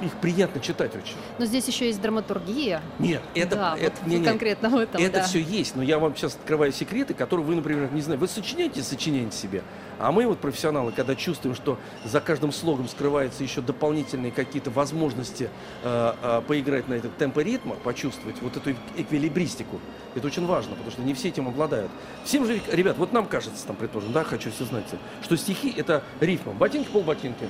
их 0.02 0.14
приятно 0.22 0.62
читать 0.62 0.96
очень. 0.96 1.16
Но 1.38 1.46
здесь 1.46 1.68
еще 1.68 1.88
есть 1.88 2.02
драматургия. 2.02 2.82
Нет, 3.00 3.22
это, 3.36 3.56
да, 3.56 3.78
это 3.78 3.96
вот 4.02 4.10
не, 4.10 4.20
не, 4.20 4.26
конкретно 4.26 4.70
в 4.70 4.76
этом, 4.78 5.02
это 5.02 5.20
да. 5.20 5.24
все 5.24 5.40
есть, 5.40 5.76
но 5.76 5.84
я 5.84 6.00
вам 6.00 6.16
сейчас 6.16 6.36
открываю 6.36 6.72
секреты, 6.72 7.14
которые 7.14 7.46
вы, 7.46 7.56
например, 7.56 7.92
не 7.92 8.02
знаю, 8.02 8.20
вы 8.20 8.28
сочиняете 8.28 8.84
сочиняете 8.84 9.36
себе, 9.36 9.64
а 10.00 10.12
мы 10.12 10.26
вот 10.26 10.40
профессионалы, 10.40 10.92
когда 10.92 11.16
чувствуем, 11.16 11.56
что 11.56 11.78
за 12.06 12.22
каждым 12.22 12.52
слогом 12.52 12.88
скрываются 12.88 13.44
еще 13.44 13.62
дополнительные 13.62 14.32
какие-то 14.32 14.72
возможности 14.72 15.50
э, 15.84 16.14
э, 16.22 16.42
поиграть 16.48 16.88
на 16.88 16.94
этот 16.94 17.18
темпо 17.18 17.42
ритма, 17.42 17.76
почувствовать 17.76 18.42
вот 18.42 18.56
эту 18.56 18.72
эквилибристику, 18.98 19.80
это 20.16 20.28
очень 20.28 20.46
важно, 20.46 20.72
потому 20.72 20.92
что 20.92 21.02
не 21.02 21.14
все 21.14 21.30
этим 21.30 21.48
обладают. 21.48 21.92
Всем 22.24 22.46
же, 22.46 22.62
ребят, 22.72 22.98
вот 22.98 23.12
нам 23.12 23.26
кажется, 23.26 23.66
там, 23.66 23.76
предположим, 23.76 24.14
да, 24.14 24.24
хочу 24.24 24.52
все 24.52 24.66
знать, 24.66 24.86
что 25.22 25.36
стихи 25.38 25.74
это 25.76 26.04
рифма, 26.20 26.54
ботинки, 26.54 26.90
полботинки. 26.90 27.48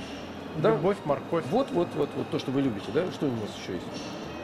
Да? 0.57 0.71
Любовь, 0.71 0.97
морковь. 1.05 1.45
Вот, 1.49 1.69
вот, 1.71 1.87
вот, 1.95 2.09
вот 2.15 2.29
то, 2.29 2.39
что 2.39 2.51
вы 2.51 2.61
любите, 2.61 2.87
да? 2.93 3.09
Что 3.11 3.27
у 3.27 3.29
вас 3.29 3.49
еще 3.61 3.73
есть? 3.73 3.85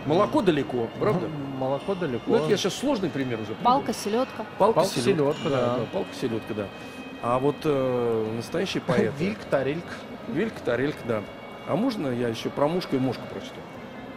Молоко 0.06 0.42
далеко, 0.42 0.88
правда? 1.00 1.28
Молоко 1.58 1.96
далеко. 1.96 2.24
Ну, 2.28 2.36
это 2.36 2.50
я 2.50 2.58
сейчас 2.58 2.76
сложный 2.76 3.10
пример 3.10 3.40
уже. 3.42 3.56
Палка, 3.56 3.92
селедка. 3.94 4.46
Палка, 4.60 4.82
Палка, 4.82 4.90
селедка, 5.00 5.50
да. 5.50 5.80
Палка, 5.92 6.10
селедка, 6.20 6.54
да. 6.54 6.68
А 7.24 7.40
вот 7.40 7.56
э, 7.64 8.34
настоящий 8.36 8.80
поэт. 8.86 9.14
Вильк, 9.18 9.40
тарельк. 9.50 9.86
Вилька, 10.28 10.60
тарелька, 10.64 11.00
да. 11.08 11.24
А 11.68 11.76
можно 11.76 12.10
я 12.10 12.28
еще 12.28 12.50
про 12.50 12.68
мушку 12.68 12.96
и 12.96 13.00
мошку 13.00 13.24
прочту? 13.32 13.56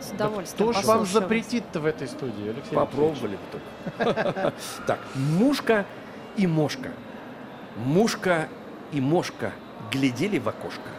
С 0.00 0.10
удовольствием 0.10 0.70
Кто 0.70 0.80
ж 0.80 0.84
вам 0.84 1.06
запретит-то 1.06 1.80
в 1.80 1.86
этой 1.86 2.06
студии, 2.06 2.50
Алексей 2.50 2.74
Попробовали 2.74 3.36
бы 3.36 3.60
только. 3.96 4.52
Так, 4.86 5.00
мушка 5.14 5.86
и 6.36 6.46
мошка. 6.46 6.90
Мушка 7.76 8.48
и 8.92 9.00
мошка 9.00 9.52
глядели 9.90 10.38
в 10.38 10.48
окошко. 10.48 10.90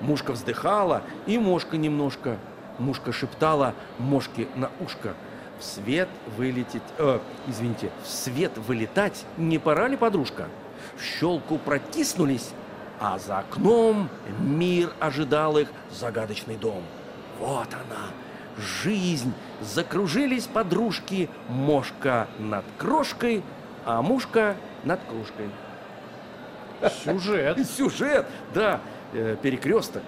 Мушка 0.00 0.32
вздыхала, 0.32 1.02
и 1.26 1.38
мошка 1.38 1.76
немножко. 1.76 2.38
Мушка 2.78 3.12
шептала 3.12 3.74
мошке 3.98 4.48
на 4.54 4.70
ушко. 4.80 5.14
В 5.58 5.64
свет 5.64 6.08
вылететь... 6.38 6.82
э, 6.96 7.18
извините, 7.46 7.90
в 8.02 8.08
свет 8.08 8.56
вылетать 8.56 9.26
не 9.36 9.58
пора 9.58 9.88
ли, 9.88 9.96
подружка? 9.96 10.48
В 10.96 11.02
щелку 11.02 11.58
протиснулись, 11.58 12.50
а 12.98 13.18
за 13.18 13.40
окном 13.40 14.08
мир 14.40 14.92
ожидал 15.00 15.58
их 15.58 15.68
загадочный 15.90 16.56
дом. 16.56 16.82
Вот 17.38 17.68
она, 17.74 18.10
жизнь. 18.82 19.32
Закружились 19.60 20.46
подружки, 20.46 21.28
мошка 21.48 22.28
над 22.38 22.64
крошкой, 22.78 23.42
а 23.84 24.00
мушка 24.00 24.56
над 24.84 25.00
кружкой. 25.04 25.50
Сюжет. 27.04 27.58
Сюжет, 27.76 28.26
да, 28.54 28.80
перекресток. 29.12 30.02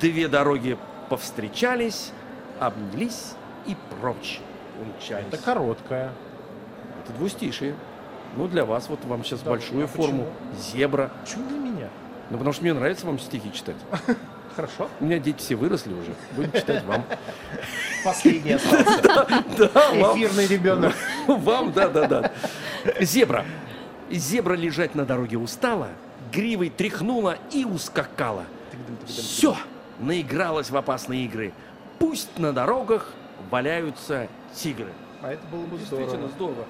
Две 0.00 0.28
дороги 0.28 0.76
повстречались, 1.08 2.12
обнялись 2.60 3.32
и 3.66 3.76
прочь 3.90 4.40
умчались. 4.80 5.26
Это 5.28 5.38
короткая. 5.38 6.12
Это 7.02 7.12
двустишие. 7.14 7.74
Ну, 8.36 8.48
для 8.48 8.64
вас, 8.64 8.88
вот 8.88 9.04
вам 9.04 9.24
сейчас 9.24 9.40
Да, 9.40 9.50
большую 9.50 9.84
а 9.84 9.86
форму. 9.86 10.26
Зебра. 10.58 11.10
Почему 11.22 11.48
для 11.48 11.58
меня? 11.58 11.88
Ну, 12.30 12.38
потому 12.38 12.52
что 12.52 12.62
мне 12.62 12.74
нравится 12.74 13.06
вам 13.06 13.18
стихи 13.18 13.52
читать. 13.52 13.76
Хорошо. 14.56 14.88
У 15.00 15.04
меня 15.04 15.18
дети 15.18 15.38
все 15.38 15.54
выросли 15.54 15.92
уже. 15.92 16.14
Будем 16.32 16.52
читать 16.52 16.84
вам. 16.84 17.04
Последний 18.04 18.52
остался. 18.54 18.90
Эфирный 19.54 20.46
ребенок. 20.46 20.94
Вам, 21.26 21.72
да, 21.72 21.88
да, 21.88 22.06
да. 22.06 22.32
Зебра. 23.00 23.44
Зебра 24.10 24.54
лежать 24.54 24.94
на 24.94 25.04
дороге 25.04 25.36
устала, 25.36 25.88
гривой 26.32 26.70
тряхнула 26.70 27.38
и 27.52 27.64
ускакала. 27.64 28.44
Все, 29.06 29.56
наигралась 30.00 30.70
в 30.70 30.76
опасные 30.76 31.24
игры. 31.24 31.52
Пусть 31.98 32.38
на 32.38 32.52
дорогах 32.52 33.12
валяются 33.50 34.28
тигры. 34.54 34.92
А 35.22 35.32
это 35.32 35.46
было 35.50 35.62
бы 35.66 35.78
Действительно 35.78 36.28
здорово. 36.28 36.32
здорово. 36.34 36.64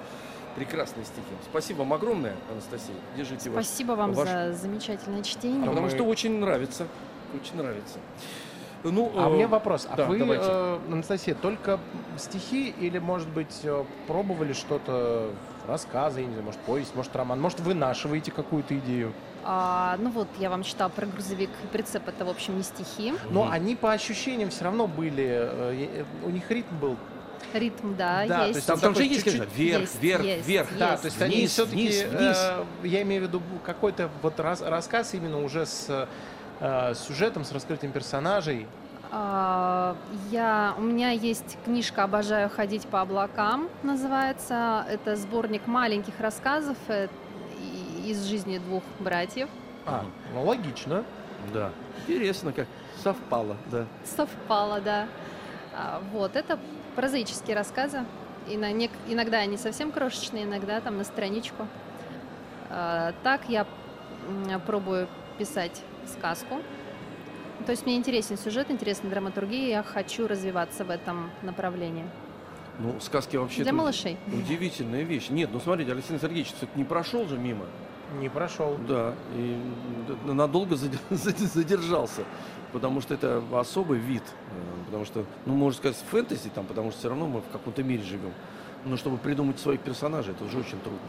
Прекрасные 0.55 1.05
стихи. 1.05 1.21
Спасибо 1.49 1.79
вам 1.79 1.93
огромное, 1.93 2.35
Анастасия. 2.51 2.95
Держите 3.15 3.49
ваш- 3.49 3.65
Спасибо 3.65 3.91
вам 3.91 4.13
ваш- 4.13 4.27
за 4.27 4.53
замечательное 4.53 5.21
чтение. 5.21 5.61
Потому 5.65 5.81
мы- 5.81 5.89
что 5.89 6.03
очень 6.03 6.39
нравится. 6.39 6.87
Очень 7.35 7.57
нравится. 7.57 7.99
Ну, 8.83 9.11
А 9.15 9.27
э, 9.27 9.29
у 9.29 9.33
меня 9.35 9.47
вопрос. 9.47 9.87
А 9.91 9.95
да, 9.97 10.05
вы, 10.05 10.17
давайте. 10.17 10.45
э, 10.47 10.79
Анастасия, 10.91 11.35
только 11.35 11.79
стихи 12.17 12.73
или, 12.79 12.99
может 12.99 13.27
быть, 13.27 13.59
э, 13.63 13.83
пробовали 14.07 14.53
что-то, 14.53 15.31
рассказы, 15.67 16.21
я 16.21 16.25
не 16.25 16.31
знаю, 16.31 16.45
может, 16.45 16.59
повесть, 16.61 16.95
может, 16.95 17.13
роман? 17.15 17.41
Может, 17.41 17.59
вынашиваете 17.59 18.31
какую-то 18.31 18.77
идею? 18.79 19.11
А, 19.49 19.95
ну 19.99 20.09
вот, 20.09 20.27
я 20.39 20.49
вам 20.49 20.63
читала 20.63 20.89
про 20.89 21.05
грузовик 21.05 21.49
и 21.63 21.67
прицеп, 21.67 22.05
это, 22.09 22.25
в 22.25 22.29
общем, 22.29 22.57
не 22.57 22.63
стихи. 22.63 23.13
Но 23.29 23.45
Мгм. 23.45 23.53
они 23.53 23.75
по 23.77 23.93
ощущениям 23.93 24.49
все 24.49 24.65
равно 24.65 24.87
были, 24.87 25.23
э, 25.25 25.87
э, 26.01 26.05
у 26.25 26.29
них 26.29 26.51
ритм 26.51 26.75
был. 26.77 26.97
Ритм, 27.53 27.95
да, 27.95 28.25
Да, 28.27 28.39
то 28.39 28.43
есть. 28.47 28.55
есть 28.55 28.67
Там, 28.67 28.77
там 28.77 28.93
же 28.93 29.03
есть, 29.05 29.23
конечно, 29.23 29.45
чуть-чуть 29.45 29.57
вверх, 29.57 29.81
есть, 29.83 30.01
вверх, 30.01 30.23
есть, 30.25 30.47
вверх. 30.47 30.67
есть. 30.67 30.79
Да, 30.79 30.97
то 30.97 31.05
есть 31.05 31.21
они 31.21 31.47
все-таки, 31.47 31.75
вниз, 31.77 32.03
вниз. 32.11 32.51
я 32.83 33.01
имею 33.03 33.23
в 33.23 33.27
виду 33.27 33.41
какой-то 33.65 34.09
вот 34.21 34.37
рас- 34.41 34.61
рассказ 34.61 35.13
именно 35.13 35.41
уже 35.41 35.65
с 35.65 36.07
э, 36.59 36.93
сюжетом, 36.95 37.45
с 37.45 37.53
раскрытием 37.53 37.93
персонажей. 37.93 38.67
А, 39.11 39.95
Я, 40.29 40.73
у 40.77 40.81
меня 40.81 41.11
есть 41.11 41.57
книжка 41.63 42.03
«Обожаю 42.03 42.49
ходить 42.49 42.85
по 42.87 42.99
облакам», 42.99 43.69
называется. 43.81 44.85
Это 44.89 45.15
сборник 45.15 45.65
маленьких 45.67 46.19
рассказов 46.19 46.75
э, 46.89 47.05
и- 47.05 47.09
из 48.07 48.23
жизни 48.25 48.57
двух 48.57 48.83
братьев. 48.99 49.49
А, 49.85 50.05
ну 50.33 50.43
логично. 50.43 51.03
Да. 51.53 51.71
Интересно, 52.07 52.51
как 52.53 52.67
совпало, 53.03 53.57
да. 53.71 53.85
Совпало, 54.03 54.81
да. 54.81 55.07
А, 55.73 56.01
Вот, 56.11 56.35
это 56.35 56.59
прозаические 56.95 57.55
рассказы. 57.55 58.03
И 58.47 58.57
на 58.57 58.71
нек- 58.71 58.91
Иногда 59.07 59.37
они 59.39 59.57
совсем 59.57 59.91
крошечные, 59.91 60.45
иногда 60.45 60.79
там 60.81 60.97
на 60.97 61.03
страничку. 61.03 61.67
А, 62.69 63.13
Так 63.23 63.41
я 63.49 63.65
пробую 64.65 65.07
писать 65.37 65.81
сказку. 66.07 66.61
То 67.65 67.71
есть 67.71 67.85
мне 67.85 67.95
интересен 67.97 68.37
сюжет, 68.37 68.71
интересна 68.71 69.09
драматургия, 69.09 69.67
я 69.67 69.83
хочу 69.83 70.27
развиваться 70.27 70.85
в 70.85 70.89
этом 70.89 71.29
направлении. 71.41 72.05
Ну, 72.79 72.99
сказки 72.99 73.35
вообще... 73.35 73.57
Для 73.63 73.71
это 73.71 73.73
малышей. 73.73 74.17
Удивительная 74.27 75.01
вещь. 75.03 75.29
Нет, 75.29 75.49
ну 75.51 75.59
смотрите, 75.59 75.91
Алексей 75.91 76.17
Сергеевич 76.19 76.49
все-таки 76.53 76.77
не 76.77 76.85
прошел 76.85 77.27
же 77.27 77.37
мимо. 77.37 77.65
Не 78.19 78.29
прошел. 78.29 78.77
Да, 78.87 79.13
и 79.35 79.57
надолго 80.25 80.75
заде- 80.75 80.97
заде- 81.09 81.45
задержался, 81.45 82.23
потому 82.71 83.01
что 83.01 83.13
это 83.13 83.43
особый 83.53 83.99
вид, 83.99 84.23
э, 84.51 84.85
потому 84.85 85.05
что, 85.05 85.25
ну, 85.45 85.53
можно 85.53 85.77
сказать, 85.77 85.97
фэнтези 86.09 86.49
там, 86.49 86.65
потому 86.65 86.91
что 86.91 86.99
все 86.99 87.09
равно 87.09 87.27
мы 87.27 87.41
в 87.41 87.49
каком-то 87.51 87.83
мире 87.83 88.03
живем. 88.03 88.31
Но 88.85 88.95
чтобы 88.95 89.17
придумать 89.17 89.59
своих 89.59 89.81
персонажей, 89.81 90.33
это 90.33 90.45
уже 90.45 90.59
очень 90.59 90.79
трудно. 90.79 90.99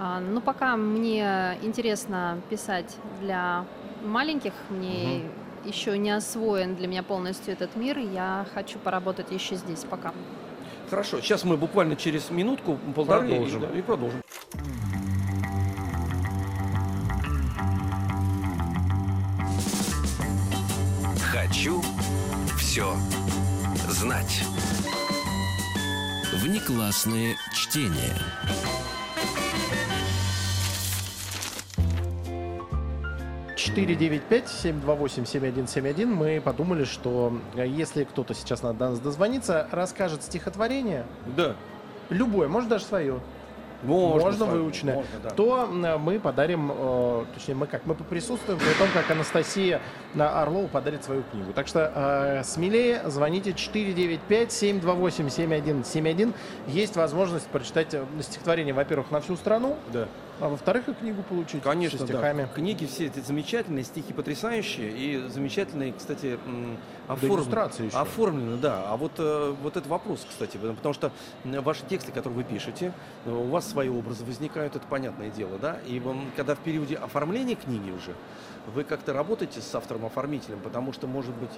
А, 0.00 0.20
Ну, 0.20 0.40
пока 0.40 0.76
мне 0.76 1.56
интересно 1.62 2.40
писать 2.50 2.96
для 3.20 3.64
маленьких, 4.04 4.52
мне 4.70 5.22
еще 5.64 5.96
не 5.96 6.10
освоен 6.10 6.74
для 6.74 6.88
меня 6.88 7.02
полностью 7.04 7.52
этот 7.52 7.76
мир, 7.76 7.98
я 7.98 8.46
хочу 8.54 8.78
поработать 8.80 9.30
еще 9.30 9.54
здесь 9.54 9.84
пока. 9.84 10.12
Хорошо, 10.90 11.20
сейчас 11.20 11.44
мы 11.44 11.56
буквально 11.56 11.94
через 11.94 12.30
минутку, 12.30 12.78
полторы 12.96 13.26
и- 13.26 13.30
Продолжим. 13.30 13.60
да, 13.60 13.68
и 13.78 13.82
продолжим. 13.82 14.20
Хочу 21.52 21.82
все 22.56 22.94
знать. 23.90 24.42
Внеклассное 26.32 27.36
чтение. 27.52 28.16
Четыре 33.54 33.94
девять 33.94 34.22
пять 34.22 34.48
семь 34.48 34.80
два 34.80 34.94
восемь 34.94 35.26
семь 35.26 35.46
один 35.46 35.68
семь 35.68 35.86
один. 35.86 36.12
Мы 36.14 36.40
подумали, 36.40 36.84
что 36.84 37.38
э, 37.54 37.66
если 37.68 38.04
кто-то 38.04 38.32
сейчас 38.32 38.62
надо 38.62 38.88
нас 38.90 38.98
дозвониться, 38.98 39.68
расскажет 39.70 40.22
стихотворение, 40.22 41.04
Да. 41.36 41.54
любое, 42.08 42.48
может 42.48 42.70
даже 42.70 42.84
свое, 42.84 43.20
Можно, 43.82 44.24
можно 44.24 44.46
выученное, 44.46 44.94
можно, 44.94 45.10
да. 45.22 45.28
то 45.30 45.66
мы 45.66 46.20
подарим, 46.20 46.70
э, 46.72 47.24
точнее 47.34 47.54
мы 47.54 47.66
как, 47.66 47.84
мы 47.84 47.94
поприсутствуем 47.94 48.58
при 48.58 48.72
том, 48.78 48.88
как 48.94 49.10
Анастасия 49.10 49.82
на 50.14 50.40
Орлова 50.40 50.68
подарит 50.68 51.04
свою 51.04 51.22
книгу. 51.24 51.52
Так 51.52 51.66
что 51.66 51.92
э, 51.94 52.42
смелее 52.44 53.02
звоните 53.06 53.50
495-728-7171. 53.50 56.32
Есть 56.68 56.96
возможность 56.96 57.48
прочитать 57.48 57.92
э, 57.94 58.04
стихотворение, 58.20 58.74
во-первых, 58.74 59.10
на 59.10 59.20
всю 59.20 59.36
страну, 59.36 59.76
Да. 59.92 60.06
А 60.42 60.48
во-вторых, 60.48 60.88
и 60.88 60.94
книгу 60.94 61.22
получить 61.22 61.62
Конечно, 61.62 62.00
со 62.00 62.04
да. 62.06 62.14
стихами. 62.14 62.48
Книги 62.52 62.84
все 62.86 63.06
эти 63.06 63.20
замечательные, 63.20 63.84
стихи 63.84 64.12
потрясающие 64.12 64.90
и 64.90 65.28
замечательные, 65.28 65.92
кстати, 65.92 66.36
оформлены. 67.06 67.38
иллюстрации 67.40 67.86
еще. 67.86 67.96
Оформлены, 67.96 68.56
да. 68.56 68.86
А 68.88 68.96
вот, 68.96 69.12
э, 69.18 69.54
вот 69.62 69.76
это 69.76 69.88
вопрос, 69.88 70.26
кстати, 70.28 70.56
потому 70.56 70.94
что 70.94 71.12
м, 71.44 71.62
ваши 71.62 71.84
тексты, 71.88 72.10
которые 72.10 72.38
вы 72.38 72.42
пишете, 72.42 72.92
э, 73.24 73.30
у 73.30 73.44
вас 73.50 73.70
свои 73.70 73.88
образы 73.88 74.24
возникают, 74.24 74.74
это 74.74 74.84
понятное 74.88 75.30
дело, 75.30 75.58
да. 75.58 75.78
И 75.86 76.00
вам, 76.00 76.32
когда 76.34 76.56
в 76.56 76.58
периоде 76.58 76.96
оформления 76.96 77.54
книги 77.54 77.92
уже, 77.92 78.12
вы 78.74 78.82
как-то 78.82 79.12
работаете 79.12 79.60
с 79.60 79.72
автором-оформителем, 79.76 80.58
потому 80.58 80.92
что, 80.92 81.06
может 81.06 81.34
быть, 81.36 81.52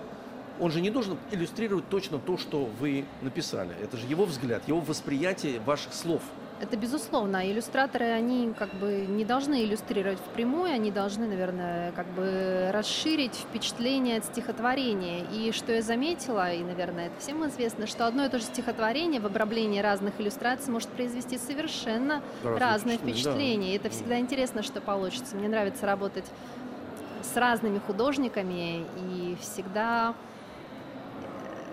он 0.61 0.71
же 0.71 0.83
не 0.83 0.91
должен 0.91 1.17
иллюстрировать 1.31 1.89
точно 1.89 2.19
то, 2.19 2.37
что 2.37 2.69
вы 2.79 3.07
написали. 3.23 3.75
Это 3.83 3.97
же 3.97 4.07
его 4.07 4.27
взгляд, 4.27 4.63
его 4.69 4.81
восприятие 4.81 5.61
ваших 5.61 5.95
слов. 5.95 6.21
Это 6.61 6.77
безусловно. 6.77 7.51
Иллюстраторы, 7.51 8.07
они 8.07 8.53
как 8.57 8.73
бы 8.75 9.07
не 9.09 9.25
должны 9.25 9.65
иллюстрировать 9.65 10.19
впрямую, 10.19 10.73
они 10.73 10.91
должны, 10.91 11.27
наверное, 11.27 11.93
как 11.93 12.07
бы 12.09 12.71
расширить 12.73 13.35
впечатление 13.35 14.19
от 14.19 14.25
стихотворения. 14.25 15.25
И 15.33 15.53
что 15.53 15.73
я 15.73 15.83
заметила, 15.83 16.53
и, 16.53 16.63
наверное, 16.63 17.09
это 17.09 17.21
всем 17.21 17.47
известно, 17.49 17.87
что 17.87 18.07
одно 18.07 18.27
и 18.27 18.29
то 18.29 18.39
же 18.39 18.45
стихотворение 18.45 19.21
в 19.21 19.27
обраблении 19.27 19.81
разных 19.81 20.21
иллюстраций 20.21 20.73
может 20.73 20.89
произвести 20.91 21.39
совершенно 21.39 22.23
Разные 22.43 22.61
разное 22.61 22.99
впечатления, 22.99 23.15
впечатление. 23.15 23.73
И 23.73 23.77
это 23.77 23.85
да. 23.85 23.91
всегда 23.91 24.19
интересно, 24.19 24.63
что 24.63 24.81
получится. 24.81 25.37
Мне 25.37 25.49
нравится 25.49 25.87
работать 25.87 26.27
с 27.23 27.37
разными 27.37 27.81
художниками 27.81 28.87
и 28.97 29.37
всегда 29.41 30.15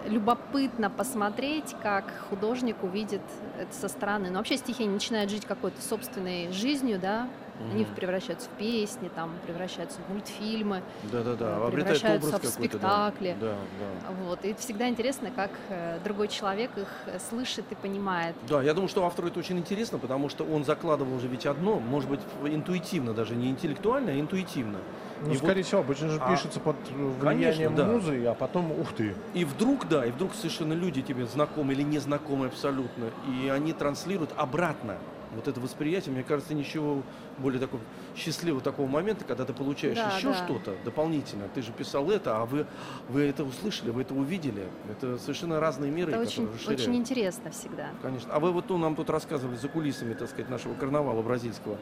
любопытно 0.08 0.90
посмотреть, 0.90 1.76
как 1.82 2.06
художник 2.30 2.84
увидит 2.84 3.22
это 3.60 3.74
со 3.74 3.88
стороны. 3.88 4.30
Но 4.30 4.38
вообще 4.38 4.58
стихи 4.58 4.86
начинают 4.88 5.30
жить 5.30 5.46
какой-то 5.46 5.82
собственной 5.82 6.52
жизнью, 6.52 7.00
да, 7.00 7.28
Они 7.72 7.84
Мгм. 7.84 7.96
превращаются 7.96 8.50
в 8.50 8.54
песни, 8.58 9.10
там, 9.16 9.32
превращаются 9.46 10.00
в 10.08 10.12
мультфильмы, 10.12 10.82
Да-да-да, 11.12 11.46
э, 11.46 11.54
обретает 11.68 11.74
превращаются 11.74 12.28
образ 12.28 12.42
в 12.42 12.54
какой-то, 12.54 12.80
да. 12.80 13.12
спектакли. 13.12 13.38
Да, 13.40 13.56
да. 13.80 14.14
Вот. 14.24 14.46
И 14.46 14.54
всегда 14.56 14.90
интересно, 14.90 15.30
как 15.36 15.52
э, 15.70 16.00
другой 16.04 16.28
человек 16.28 16.72
их 16.78 16.88
э, 17.06 17.20
слышит 17.30 17.66
и 17.70 17.76
понимает. 17.76 18.36
Да, 18.48 18.62
я 18.62 18.74
думаю, 18.74 18.90
что 18.90 19.06
автору 19.06 19.28
это 19.28 19.40
очень 19.40 19.58
интересно, 19.58 19.98
потому 20.00 20.30
что 20.30 20.44
он 20.44 20.66
закладывал 20.66 21.20
же 21.20 21.28
ведь 21.28 21.46
одно, 21.46 21.80
может 21.80 22.10
быть, 22.10 22.22
интуитивно, 22.44 23.14
даже 23.14 23.36
не 23.36 23.50
интеллектуально, 23.50 24.12
а 24.12 24.20
интуитивно. 24.20 24.80
Ну, 25.24 25.34
И 25.34 25.38
скорее 25.38 25.62
всего, 25.62 25.82
обычно 25.82 26.10
же 26.10 26.20
А, 26.20 26.32
пишется 26.32 26.60
под 26.60 26.76
э, 26.90 27.12
конечно, 27.22 27.52
влиянием 27.52 27.76
да. 27.76 27.86
музы, 27.86 28.26
а 28.26 28.34
потом, 28.34 28.72
ух 28.72 28.94
ты. 28.94 29.16
И 29.34 29.46
вдруг, 29.46 29.88
да, 29.88 30.06
и 30.06 30.12
вдруг 30.12 30.34
совершенно 30.34 30.74
люди 30.74 31.02
тебе 31.02 31.26
знакомы 31.28 31.74
или 31.74 31.84
незнакомы 31.84 32.48
абсолютно, 32.48 33.06
и 33.28 33.48
они 33.50 33.74
транслируют 33.74 34.32
обратно 34.36 34.98
вот 35.36 35.48
это 35.48 35.60
восприятие, 35.60 36.14
мне 36.14 36.24
кажется, 36.24 36.54
ничего 36.54 37.04
более 37.38 37.60
такого 37.60 37.82
счастливого 38.16 38.62
такого 38.62 38.88
момента, 38.88 39.24
когда 39.26 39.46
ты 39.46 39.54
получаешь 39.54 39.98
Да, 39.98 40.16
еще 40.18 40.30
да. 40.30 40.46
что-то 40.46 40.76
дополнительно. 40.84 41.48
Ты 41.54 41.62
же 41.62 41.72
писал 41.72 42.10
это, 42.12 42.38
а 42.38 42.46
вы, 42.46 42.68
вы 43.10 43.22
это 43.22 43.44
услышали, 43.44 43.90
вы 43.90 44.02
это 44.02 44.14
увидели. 44.14 44.68
Это 44.90 45.18
совершенно 45.18 45.60
разные 45.60 45.92
миры, 45.92 46.12
Это 46.12 46.24
которые 46.24 46.48
очень, 46.48 46.54
расширяют. 46.54 46.82
очень 46.82 46.96
интересно 46.96 47.52
всегда. 47.52 47.90
Конечно. 48.02 48.34
А 48.34 48.40
вы 48.40 48.52
вот 48.52 48.70
ну, 48.70 48.78
нам 48.78 48.96
тут 48.96 49.10
рассказывали 49.10 49.56
за 49.56 49.70
кулисами, 49.70 50.14
так 50.14 50.30
сказать, 50.30 50.50
нашего 50.50 50.74
карнавала 50.74 51.22
бразильского, 51.22 51.78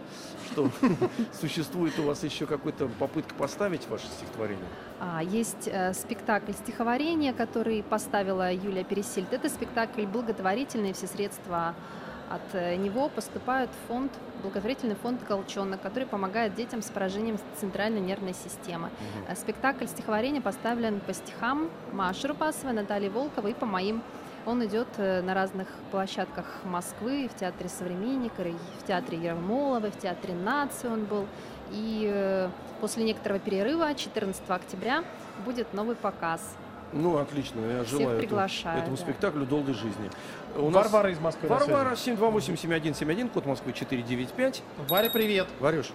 что 0.52 0.70
существует 1.39 1.97
у 2.00 2.04
вас 2.04 2.24
еще 2.24 2.45
какая-то 2.45 2.89
попытка 3.00 3.34
поставить 3.36 3.88
ваше 3.89 4.06
стихотворение? 4.08 4.66
А, 5.00 5.24
есть 5.24 5.68
э, 5.68 5.93
спектакль 5.93 6.52
стихотворения, 6.54 7.34
который 7.34 7.84
поставила 7.84 8.54
Юлия 8.54 8.84
Пересильд. 8.84 9.32
Это 9.34 9.50
спектакль 9.50 10.06
благотворительный, 10.06 10.93
все 10.93 11.08
средства 11.08 11.76
от 12.30 12.42
э, 12.54 12.76
него 12.76 13.10
поступают 13.10 13.72
в 13.72 13.88
фонд, 13.88 14.12
благотворительный 14.44 14.96
фонд 14.96 15.22
«Колчонок», 15.28 15.82
который 15.82 16.06
помогает 16.06 16.54
детям 16.56 16.82
с 16.82 16.90
поражением 16.90 17.38
центральной 17.60 18.00
нервной 18.00 18.34
системы. 18.34 18.90
Э, 19.28 19.36
Спектакль 19.36 19.86
стихотворения 19.86 20.42
поставлен 20.42 21.00
по 21.00 21.14
стихам 21.14 21.70
Маши 21.92 22.28
Рупасовой, 22.28 22.74
Натальи 22.74 23.10
Волковой 23.10 23.52
и 23.52 23.54
по 23.54 23.66
моим. 23.66 24.02
Он 24.46 24.64
идет 24.66 24.88
э, 24.98 25.22
на 25.22 25.34
разных 25.34 25.68
площадках 25.92 26.46
Москвы, 26.64 27.30
в 27.34 27.40
Театре 27.40 27.70
Современника, 27.70 28.44
и 28.44 28.54
в 28.80 28.88
Театре 28.88 29.18
Ермоловой, 29.18 29.92
в 29.92 29.98
Театре 29.98 30.34
Нации 30.34 30.88
он 30.88 31.06
был. 31.06 31.26
И 31.72 32.50
после 32.82 33.04
некоторого 33.04 33.40
перерыва, 33.40 33.94
14 33.94 34.42
октября, 34.50 35.04
будет 35.46 35.72
новый 35.74 35.96
показ. 35.96 36.56
Ну, 36.92 37.18
отлично, 37.18 37.60
я 37.62 37.84
Всех 37.84 38.00
желаю 38.00 38.20
этому, 38.20 38.42
этому 38.42 38.96
да. 38.96 39.02
спектаклю 39.02 39.46
долгой 39.46 39.76
жизни. 39.76 40.10
У 40.56 40.70
нас 40.72 40.86
Варвара 40.86 41.12
из 41.12 41.20
Москвы. 41.20 41.48
Варвара 41.48 41.92
728-7171, 41.92 43.30
код 43.30 43.46
Москвы 43.46 43.74
495. 43.74 44.64
Варя, 44.88 45.10
привет. 45.12 45.48
Варюш, 45.60 45.92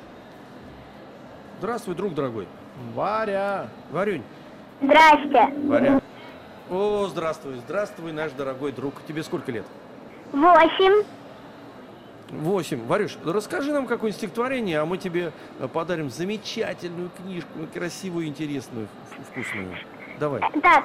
здравствуй, 1.58 1.96
друг 1.96 2.14
дорогой. 2.14 2.46
Варя. 2.94 3.68
Варюнь, 3.90 4.22
Здрасте. 4.80 5.52
Варя. 5.66 6.00
О, 6.70 7.06
здравствуй, 7.08 7.56
здравствуй, 7.56 8.12
наш 8.12 8.32
дорогой 8.32 8.72
друг. 8.72 8.94
Тебе 9.06 9.22
сколько 9.22 9.50
лет? 9.50 9.66
Восемь. 10.32 11.04
Восемь. 12.30 12.84
Варюш, 12.86 13.18
расскажи 13.24 13.72
нам 13.72 13.86
какое-нибудь 13.86 14.16
стихотворение, 14.16 14.78
а 14.78 14.86
мы 14.86 14.98
тебе 14.98 15.32
подарим 15.72 16.08
замечательную 16.08 17.10
книжку, 17.10 17.50
красивую, 17.72 18.26
интересную, 18.26 18.88
вкусную. 19.30 19.76
Давай. 20.18 20.40
Так, 20.40 20.84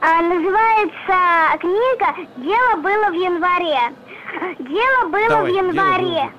а, 0.00 0.22
называется 0.22 1.58
книга 1.58 2.14
«Дело 2.36 2.76
было 2.76 3.10
в 3.10 3.14
январе». 3.14 3.94
Дело 4.60 5.08
было 5.08 5.28
Давай, 5.28 5.50
в 5.50 5.54
«Дело 5.54 5.66
январе. 5.66 6.32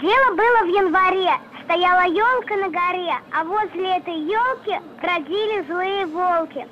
Дело 0.00 0.34
было 0.34 0.64
в 0.64 0.68
январе. 0.68 1.38
Стояла 1.64 2.06
елка 2.06 2.56
на 2.56 2.68
горе, 2.68 3.14
а 3.32 3.44
возле 3.44 3.96
этой 3.96 4.18
елки 4.20 4.78
бродили 5.00 5.62
злые 5.62 6.06
волки. 6.06 6.66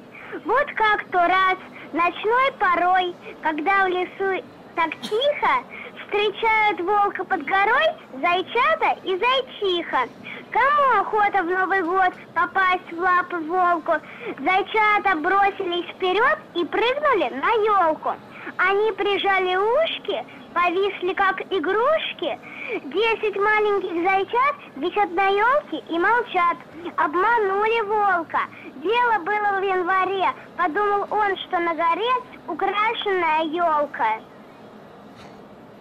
Вот 0.44 0.66
как-то 0.74 1.18
раз 1.18 1.56
ночной 1.92 2.52
порой, 2.58 3.14
когда 3.42 3.84
в 3.84 3.88
лесу 3.88 4.42
так 4.74 4.90
тихо, 5.00 5.64
встречают 6.04 6.80
волка 6.80 7.24
под 7.24 7.42
горой 7.44 7.86
зайчата 8.20 8.98
и 9.04 9.16
зайчиха. 9.16 10.08
Кому 10.53 11.00
охота 11.00 11.42
в 11.42 11.46
Новый 11.46 11.82
год 11.82 12.12
попасть 12.34 12.92
в 12.92 13.00
лапы 13.00 13.38
волку? 13.38 13.92
Зайчата 14.38 15.16
бросились 15.16 15.88
вперед 15.94 16.38
и 16.55 16.64
прыгнули 16.66 17.30
на 17.40 17.50
елку. 17.86 18.14
Они 18.59 18.92
прижали 18.92 19.57
ушки, 19.57 20.24
повисли 20.53 21.14
как 21.14 21.40
игрушки. 21.50 22.38
Десять 22.84 23.36
маленьких 23.36 23.92
зайчат 24.05 24.57
висят 24.76 25.11
на 25.12 25.28
елке 25.28 25.78
и 25.88 25.98
молчат. 25.98 26.57
Обманули 26.96 27.80
волка. 27.82 28.40
Дело 28.82 29.18
было 29.24 29.59
в 29.59 29.62
январе. 29.62 30.32
Подумал 30.59 31.07
он, 31.11 31.36
что 31.38 31.59
на 31.61 31.74
горе 31.74 32.12
украшенная 32.46 33.44
елка. 33.44 34.20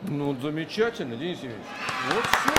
Ну, 0.04 0.34
замечательно, 0.42 1.16
Денис 1.16 1.38
Евгеньевич. 1.40 1.68
Вот 2.10 2.26
все. 2.26 2.52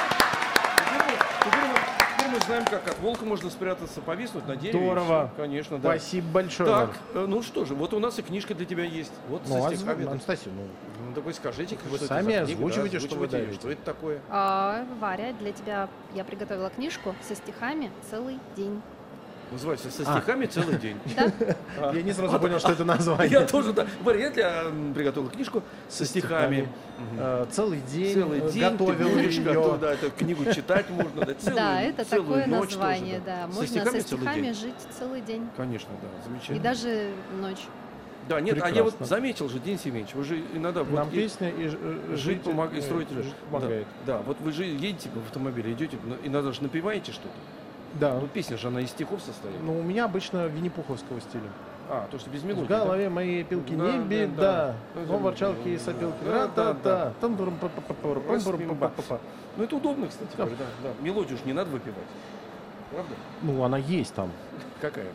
Теперь 0.93 1.19
теперь 1.45 1.69
мы- 1.71 2.02
теперь 2.23 2.35
мы 2.39 2.41
знаем, 2.45 2.65
как 2.65 2.89
от 2.89 2.99
волка 3.01 3.25
можно 3.25 3.51
спрятаться, 3.51 4.01
повиснуть 4.01 4.47
на 4.47 4.57
дереве. 4.57 4.85
Здорово. 4.85 5.31
Конечно, 5.37 5.79
да. 5.79 5.91
Спасибо 5.91 6.27
большое. 6.29 6.69
Так, 6.69 6.99
э, 7.15 7.27
ну 7.29 7.43
что 7.43 7.65
же, 7.65 7.75
вот 7.75 7.93
у 7.95 7.99
нас 7.99 8.19
и 8.19 8.23
книжка 8.23 8.55
для 8.55 8.67
тебя 8.67 8.85
есть. 8.85 9.13
Вот 9.29 9.43
Ну, 9.47 9.61
со 9.61 9.69
а 9.69 9.75
стихами. 9.75 10.05
зв- 10.05 10.11
Анастасия, 10.11 10.53
ну, 10.53 10.63
Ну, 11.09 11.15
такой 11.15 11.35
скажите, 11.35 11.77
Вы 11.85 11.97
что 11.97 12.05
это 12.05 12.07
сами 12.07 12.23
за 12.23 12.31
книга, 12.31 12.47
да, 12.47 12.53
озвучивайте, 12.53 13.01
что 13.01 13.17
вы 13.17 13.29
дарите. 13.29 13.55
Что 13.55 13.71
это 13.71 13.83
такое? 13.83 14.21
А, 14.31 14.85
Варя, 15.01 15.33
для 15.33 15.53
тебя 15.53 15.89
я 16.15 16.25
приготовила 16.25 16.71
книжку 16.71 17.15
со 17.27 17.35
стихами 17.35 17.91
целый 18.11 18.39
день. 18.57 18.81
Называется 19.53 19.91
«Со 19.91 20.03
А. 20.03 20.17
стихами 20.19 20.47
целый 20.47 20.79
день». 20.79 20.97
Да? 21.77 21.93
я 21.93 22.03
не 22.03 22.13
сразу 22.13 22.39
понял, 22.41 22.59
что 22.59 22.73
это 22.73 22.83
Я 22.83 22.87
название. 22.87 23.41
тоже, 23.47 23.73
да. 23.73 23.87
Варя, 24.03 24.31
я 24.35 24.65
приготовил 24.95 25.29
книжку 25.29 25.63
со 25.89 26.05
стихами. 26.05 26.69
Э, 27.19 27.47
Целый 27.51 27.81
день 27.81 28.15
Целый 28.15 28.41
э, 28.41 28.51
день 28.51 28.63
готовил 28.77 29.19
ее. 29.19 29.79
да, 29.79 29.93
эту 29.93 30.11
книгу 30.11 30.45
читать 30.53 30.89
можно, 30.91 31.25
да, 31.27 31.35
целую, 31.39 31.57
да, 31.57 31.81
это 31.83 32.05
целую 32.05 32.43
такое 32.43 32.47
название, 32.47 33.21
да. 33.25 33.47
Можно 33.49 33.85
со 33.85 34.01
стихами 34.01 34.43
день? 34.43 34.55
жить 34.55 34.75
целый 34.99 35.21
день. 35.21 35.49
Конечно, 35.57 35.91
да, 36.01 36.09
замечательно. 36.25 36.57
И 36.57 36.61
даже 36.61 37.11
ночь. 37.41 37.67
Да, 38.29 38.41
нет, 38.41 38.57
а 38.63 38.71
я 38.71 38.85
вот 38.85 38.93
Прекрасно. 38.93 39.07
заметил 39.17 39.49
же, 39.49 39.59
Денис 39.59 39.85
Евгеньевич, 39.85 40.15
вы 40.15 40.23
же 40.23 40.41
иногда... 40.55 40.85
вот 40.85 40.95
Нам 40.95 41.09
и- 41.09 41.11
песня 41.11 41.49
и 41.51 41.69
э, 41.75 42.17
Жить 42.17 42.43
помогает, 42.43 42.83
и 42.83 42.87
строить 42.87 43.11
жить 43.11 43.35
помогает. 43.51 43.87
Да, 44.07 44.19
да, 44.19 44.23
вот 44.23 44.41
вы 44.41 44.53
же 44.53 44.65
едете 44.65 45.11
в 45.13 45.19
автомобиле, 45.27 45.73
идете, 45.73 45.99
но 46.07 46.15
иногда 46.23 46.53
же 46.53 46.63
напеваете 46.63 47.11
что-то. 47.11 47.35
Да. 48.01 48.19
Ну, 48.21 48.27
песня 48.27 48.57
же, 48.57 48.69
она 48.69 48.81
из 48.81 48.91
стихов 48.91 49.21
состоит. 49.23 49.57
Ну, 49.63 49.79
у 49.79 49.83
меня 49.83 50.05
обычно 50.07 50.47
Винни-Пуховского 50.47 51.21
стиля. 51.21 51.45
А, 51.91 52.07
то, 52.11 52.19
что 52.19 52.31
без 52.31 52.43
В 52.43 52.47
мелодии, 52.47 52.67
голове 52.69 53.09
моей 53.11 53.45
пилки 53.45 53.75
Да, 53.75 53.85
не 53.93 53.99
да, 53.99 54.05
беда, 54.05 54.75
да. 54.95 55.01
но 55.09 55.19
ворчалки 55.19 55.69
и 55.69 55.79
сопилки. 55.79 56.17
Да, 56.25 56.49
да, 56.55 56.73
да. 56.75 57.13
Там-турум, 57.21 57.57
па-па-па-па, 57.61 58.21
пам-пурум, 58.21 58.69
па-па-па-па. 58.69 59.17
да? 59.17 59.21
Ну, 59.57 59.65
это 59.65 59.77
удобно, 59.77 60.07
кстати, 60.07 60.31
Да. 60.37 60.47
да, 60.47 60.51
да. 60.83 60.89
Мелодию 61.01 61.37
же 61.37 61.45
не 61.45 61.53
надо 61.53 61.71
выпивать. 61.71 61.99
Правда? 62.91 63.15
Ну, 63.43 63.63
она 63.63 63.77
есть 63.79 64.15
там. 64.15 64.31
Какая? 64.81 65.07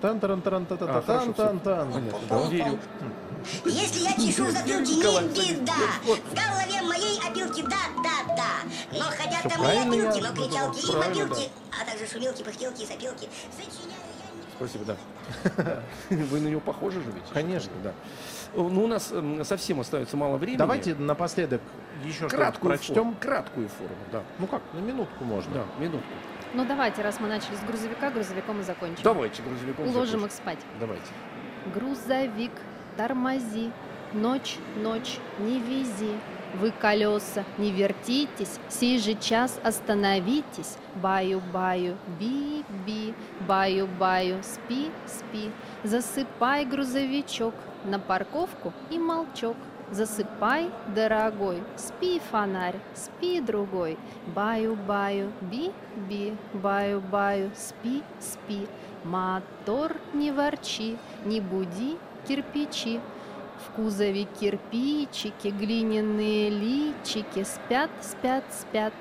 Тан 0.00 0.20
таран 0.20 0.42
таран 0.42 0.66
та 0.66 0.74
А, 0.74 1.02
тан 1.32 1.60
тан 1.60 1.88
верю. 2.50 2.78
Если 3.64 4.00
я 4.00 4.12
чешу 4.12 4.44
Николай, 4.44 5.24
не 5.24 5.54
беда. 5.54 5.72
В 6.02 6.34
голове 6.34 6.82
моей 6.82 7.18
опилки, 7.20 7.62
да, 7.62 7.76
да, 8.02 8.34
да. 8.36 8.98
Но 8.98 9.04
хотят 9.04 9.40
Всё 9.40 9.48
там 9.48 9.60
мои 9.60 9.76
правильно 9.76 10.08
опилки, 10.10 10.26
но 10.26 10.34
кричалки 10.34 10.80
и 10.80 10.96
мобилки, 10.96 11.50
а 11.70 11.88
также 11.88 12.06
шумелки, 12.06 12.42
пыхтелки 12.42 12.82
и 12.82 12.86
сопелки. 12.86 13.28
Сочиняю 13.56 14.00
я 14.18 14.34
не 14.34 14.56
Спасибо, 14.56 14.84
да. 14.84 15.82
Вы 16.10 16.40
на 16.40 16.48
него 16.48 16.60
похожи 16.60 17.00
же 17.00 17.10
ведь? 17.12 17.24
Конечно. 17.32 17.72
Да. 17.84 17.92
Ну, 18.54 18.84
у 18.84 18.86
нас 18.86 19.12
совсем 19.44 19.80
остается 19.80 20.16
мало 20.16 20.38
времени. 20.38 20.58
Давайте 20.58 20.94
напоследок 20.94 21.60
еще 22.04 22.28
краткую 22.28 22.70
прочтем. 22.70 22.94
форму. 22.94 23.16
Краткую 23.20 23.68
форму, 23.68 23.96
да. 24.12 24.22
Ну 24.38 24.46
как, 24.46 24.62
на 24.72 24.78
минутку 24.78 25.24
можно. 25.24 25.52
Да, 25.54 25.64
минутку. 25.78 26.08
Ну 26.56 26.64
давайте, 26.64 27.02
раз 27.02 27.20
мы 27.20 27.28
начали 27.28 27.54
с 27.54 27.60
грузовика, 27.60 28.10
грузовиком 28.10 28.60
и 28.60 28.62
закончим. 28.62 29.02
Давайте 29.04 29.42
грузовиком 29.42 29.88
Уложим 29.88 30.20
закончим. 30.20 30.26
их 30.26 30.32
спать. 30.32 30.58
Давайте. 30.80 31.04
Грузовик, 31.74 32.52
тормози, 32.96 33.70
ночь, 34.14 34.56
ночь, 34.82 35.18
не 35.38 35.60
вези. 35.60 36.12
Вы 36.54 36.70
колеса, 36.70 37.44
не 37.58 37.72
вертитесь, 37.72 38.58
сей 38.70 38.98
же 38.98 39.12
час 39.14 39.60
остановитесь. 39.62 40.78
Баю-баю, 40.94 41.98
би-би, 42.18 43.12
баю-баю, 43.46 44.42
спи-спи. 44.42 45.50
Засыпай, 45.84 46.64
грузовичок, 46.64 47.52
на 47.84 47.98
парковку 47.98 48.72
и 48.90 48.98
молчок. 48.98 49.56
Засыпай, 49.90 50.70
дорогой, 50.94 51.62
спи, 51.76 52.20
фонарь, 52.30 52.80
спи, 52.94 53.40
другой. 53.40 53.96
Баю-баю, 54.34 55.30
би-би, 55.40 56.36
баю-баю, 56.52 57.52
спи-спи. 57.54 58.66
Мотор 59.04 59.96
не 60.12 60.32
ворчи, 60.32 60.98
не 61.24 61.40
буди 61.40 61.98
кирпичи. 62.26 63.00
В 63.64 63.76
кузове 63.76 64.24
кирпичики, 64.24 65.48
глиняные 65.48 66.50
личики 66.50 67.44
Спят, 67.44 67.90
спят, 68.02 68.44
спят. 68.50 68.92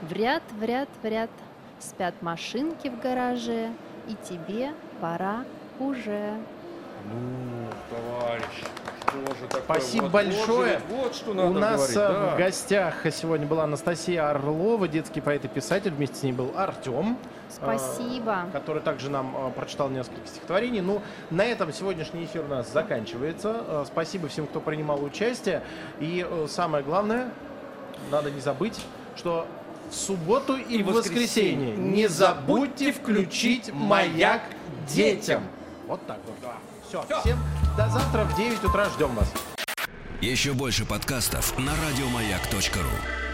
В 0.00 0.12
ряд, 0.12 0.42
в 0.52 0.64
ряд, 0.64 0.88
в 1.02 1.04
ряд 1.04 1.30
спят 1.78 2.14
машинки 2.22 2.88
в 2.88 2.98
гараже, 3.00 3.70
и 4.08 4.14
тебе 4.14 4.72
пора 5.00 5.44
уже. 5.78 6.36
Ну, 7.04 7.68
товарищ, 7.90 8.64
что 9.12 9.34
же 9.34 9.46
такое? 9.48 9.62
Спасибо 9.62 10.02
Вот, 10.04 10.12
большое. 10.12 10.80
Вот, 10.88 11.02
вот 11.02 11.14
что 11.14 11.34
надо 11.34 11.48
У 11.48 11.52
нас 11.52 11.76
говорить, 11.76 11.96
э, 11.96 12.08
да. 12.08 12.34
в 12.34 12.38
гостях 12.38 12.94
сегодня 13.12 13.46
была 13.46 13.64
Анастасия 13.64 14.28
Орлова, 14.30 14.88
детский 14.88 15.20
поэт 15.20 15.44
и 15.44 15.48
писатель. 15.48 15.92
Вместе 15.92 16.16
с 16.16 16.22
ней 16.22 16.32
был 16.32 16.52
Артем. 16.56 17.18
Спасибо. 17.54 18.48
который 18.52 18.82
также 18.82 19.10
нам 19.10 19.34
э, 19.36 19.50
прочитал 19.50 19.90
несколько 19.90 20.26
стихотворений. 20.26 20.80
Ну, 20.80 21.02
на 21.30 21.44
этом 21.44 21.72
сегодняшний 21.72 22.24
эфир 22.24 22.44
у 22.44 22.48
нас 22.48 22.72
заканчивается. 22.72 23.64
Э, 23.66 23.84
спасибо 23.86 24.28
всем, 24.28 24.46
кто 24.46 24.60
принимал 24.60 25.02
участие. 25.04 25.62
И 26.00 26.26
э, 26.28 26.46
самое 26.48 26.82
главное, 26.82 27.30
надо 28.10 28.30
не 28.30 28.40
забыть, 28.40 28.80
что 29.16 29.46
в 29.90 29.94
субботу 29.94 30.56
и, 30.56 30.78
И 30.78 30.82
в 30.82 30.86
воскресенье 30.86 31.76
не 31.76 32.08
забудьте 32.08 32.92
включить 32.92 33.72
маяк 33.72 34.40
детям. 34.88 35.42
Вот 35.86 36.04
так 36.06 36.18
вот. 36.26 36.71
Все, 36.92 37.20
всем 37.20 37.38
до 37.74 37.88
завтра 37.88 38.24
в 38.24 38.36
9 38.36 38.64
утра 38.64 38.90
ждем 38.90 39.14
вас. 39.14 39.32
Еще 40.20 40.52
больше 40.52 40.84
подкастов 40.84 41.58
на 41.58 41.72
радиомаяк.ру. 41.74 43.31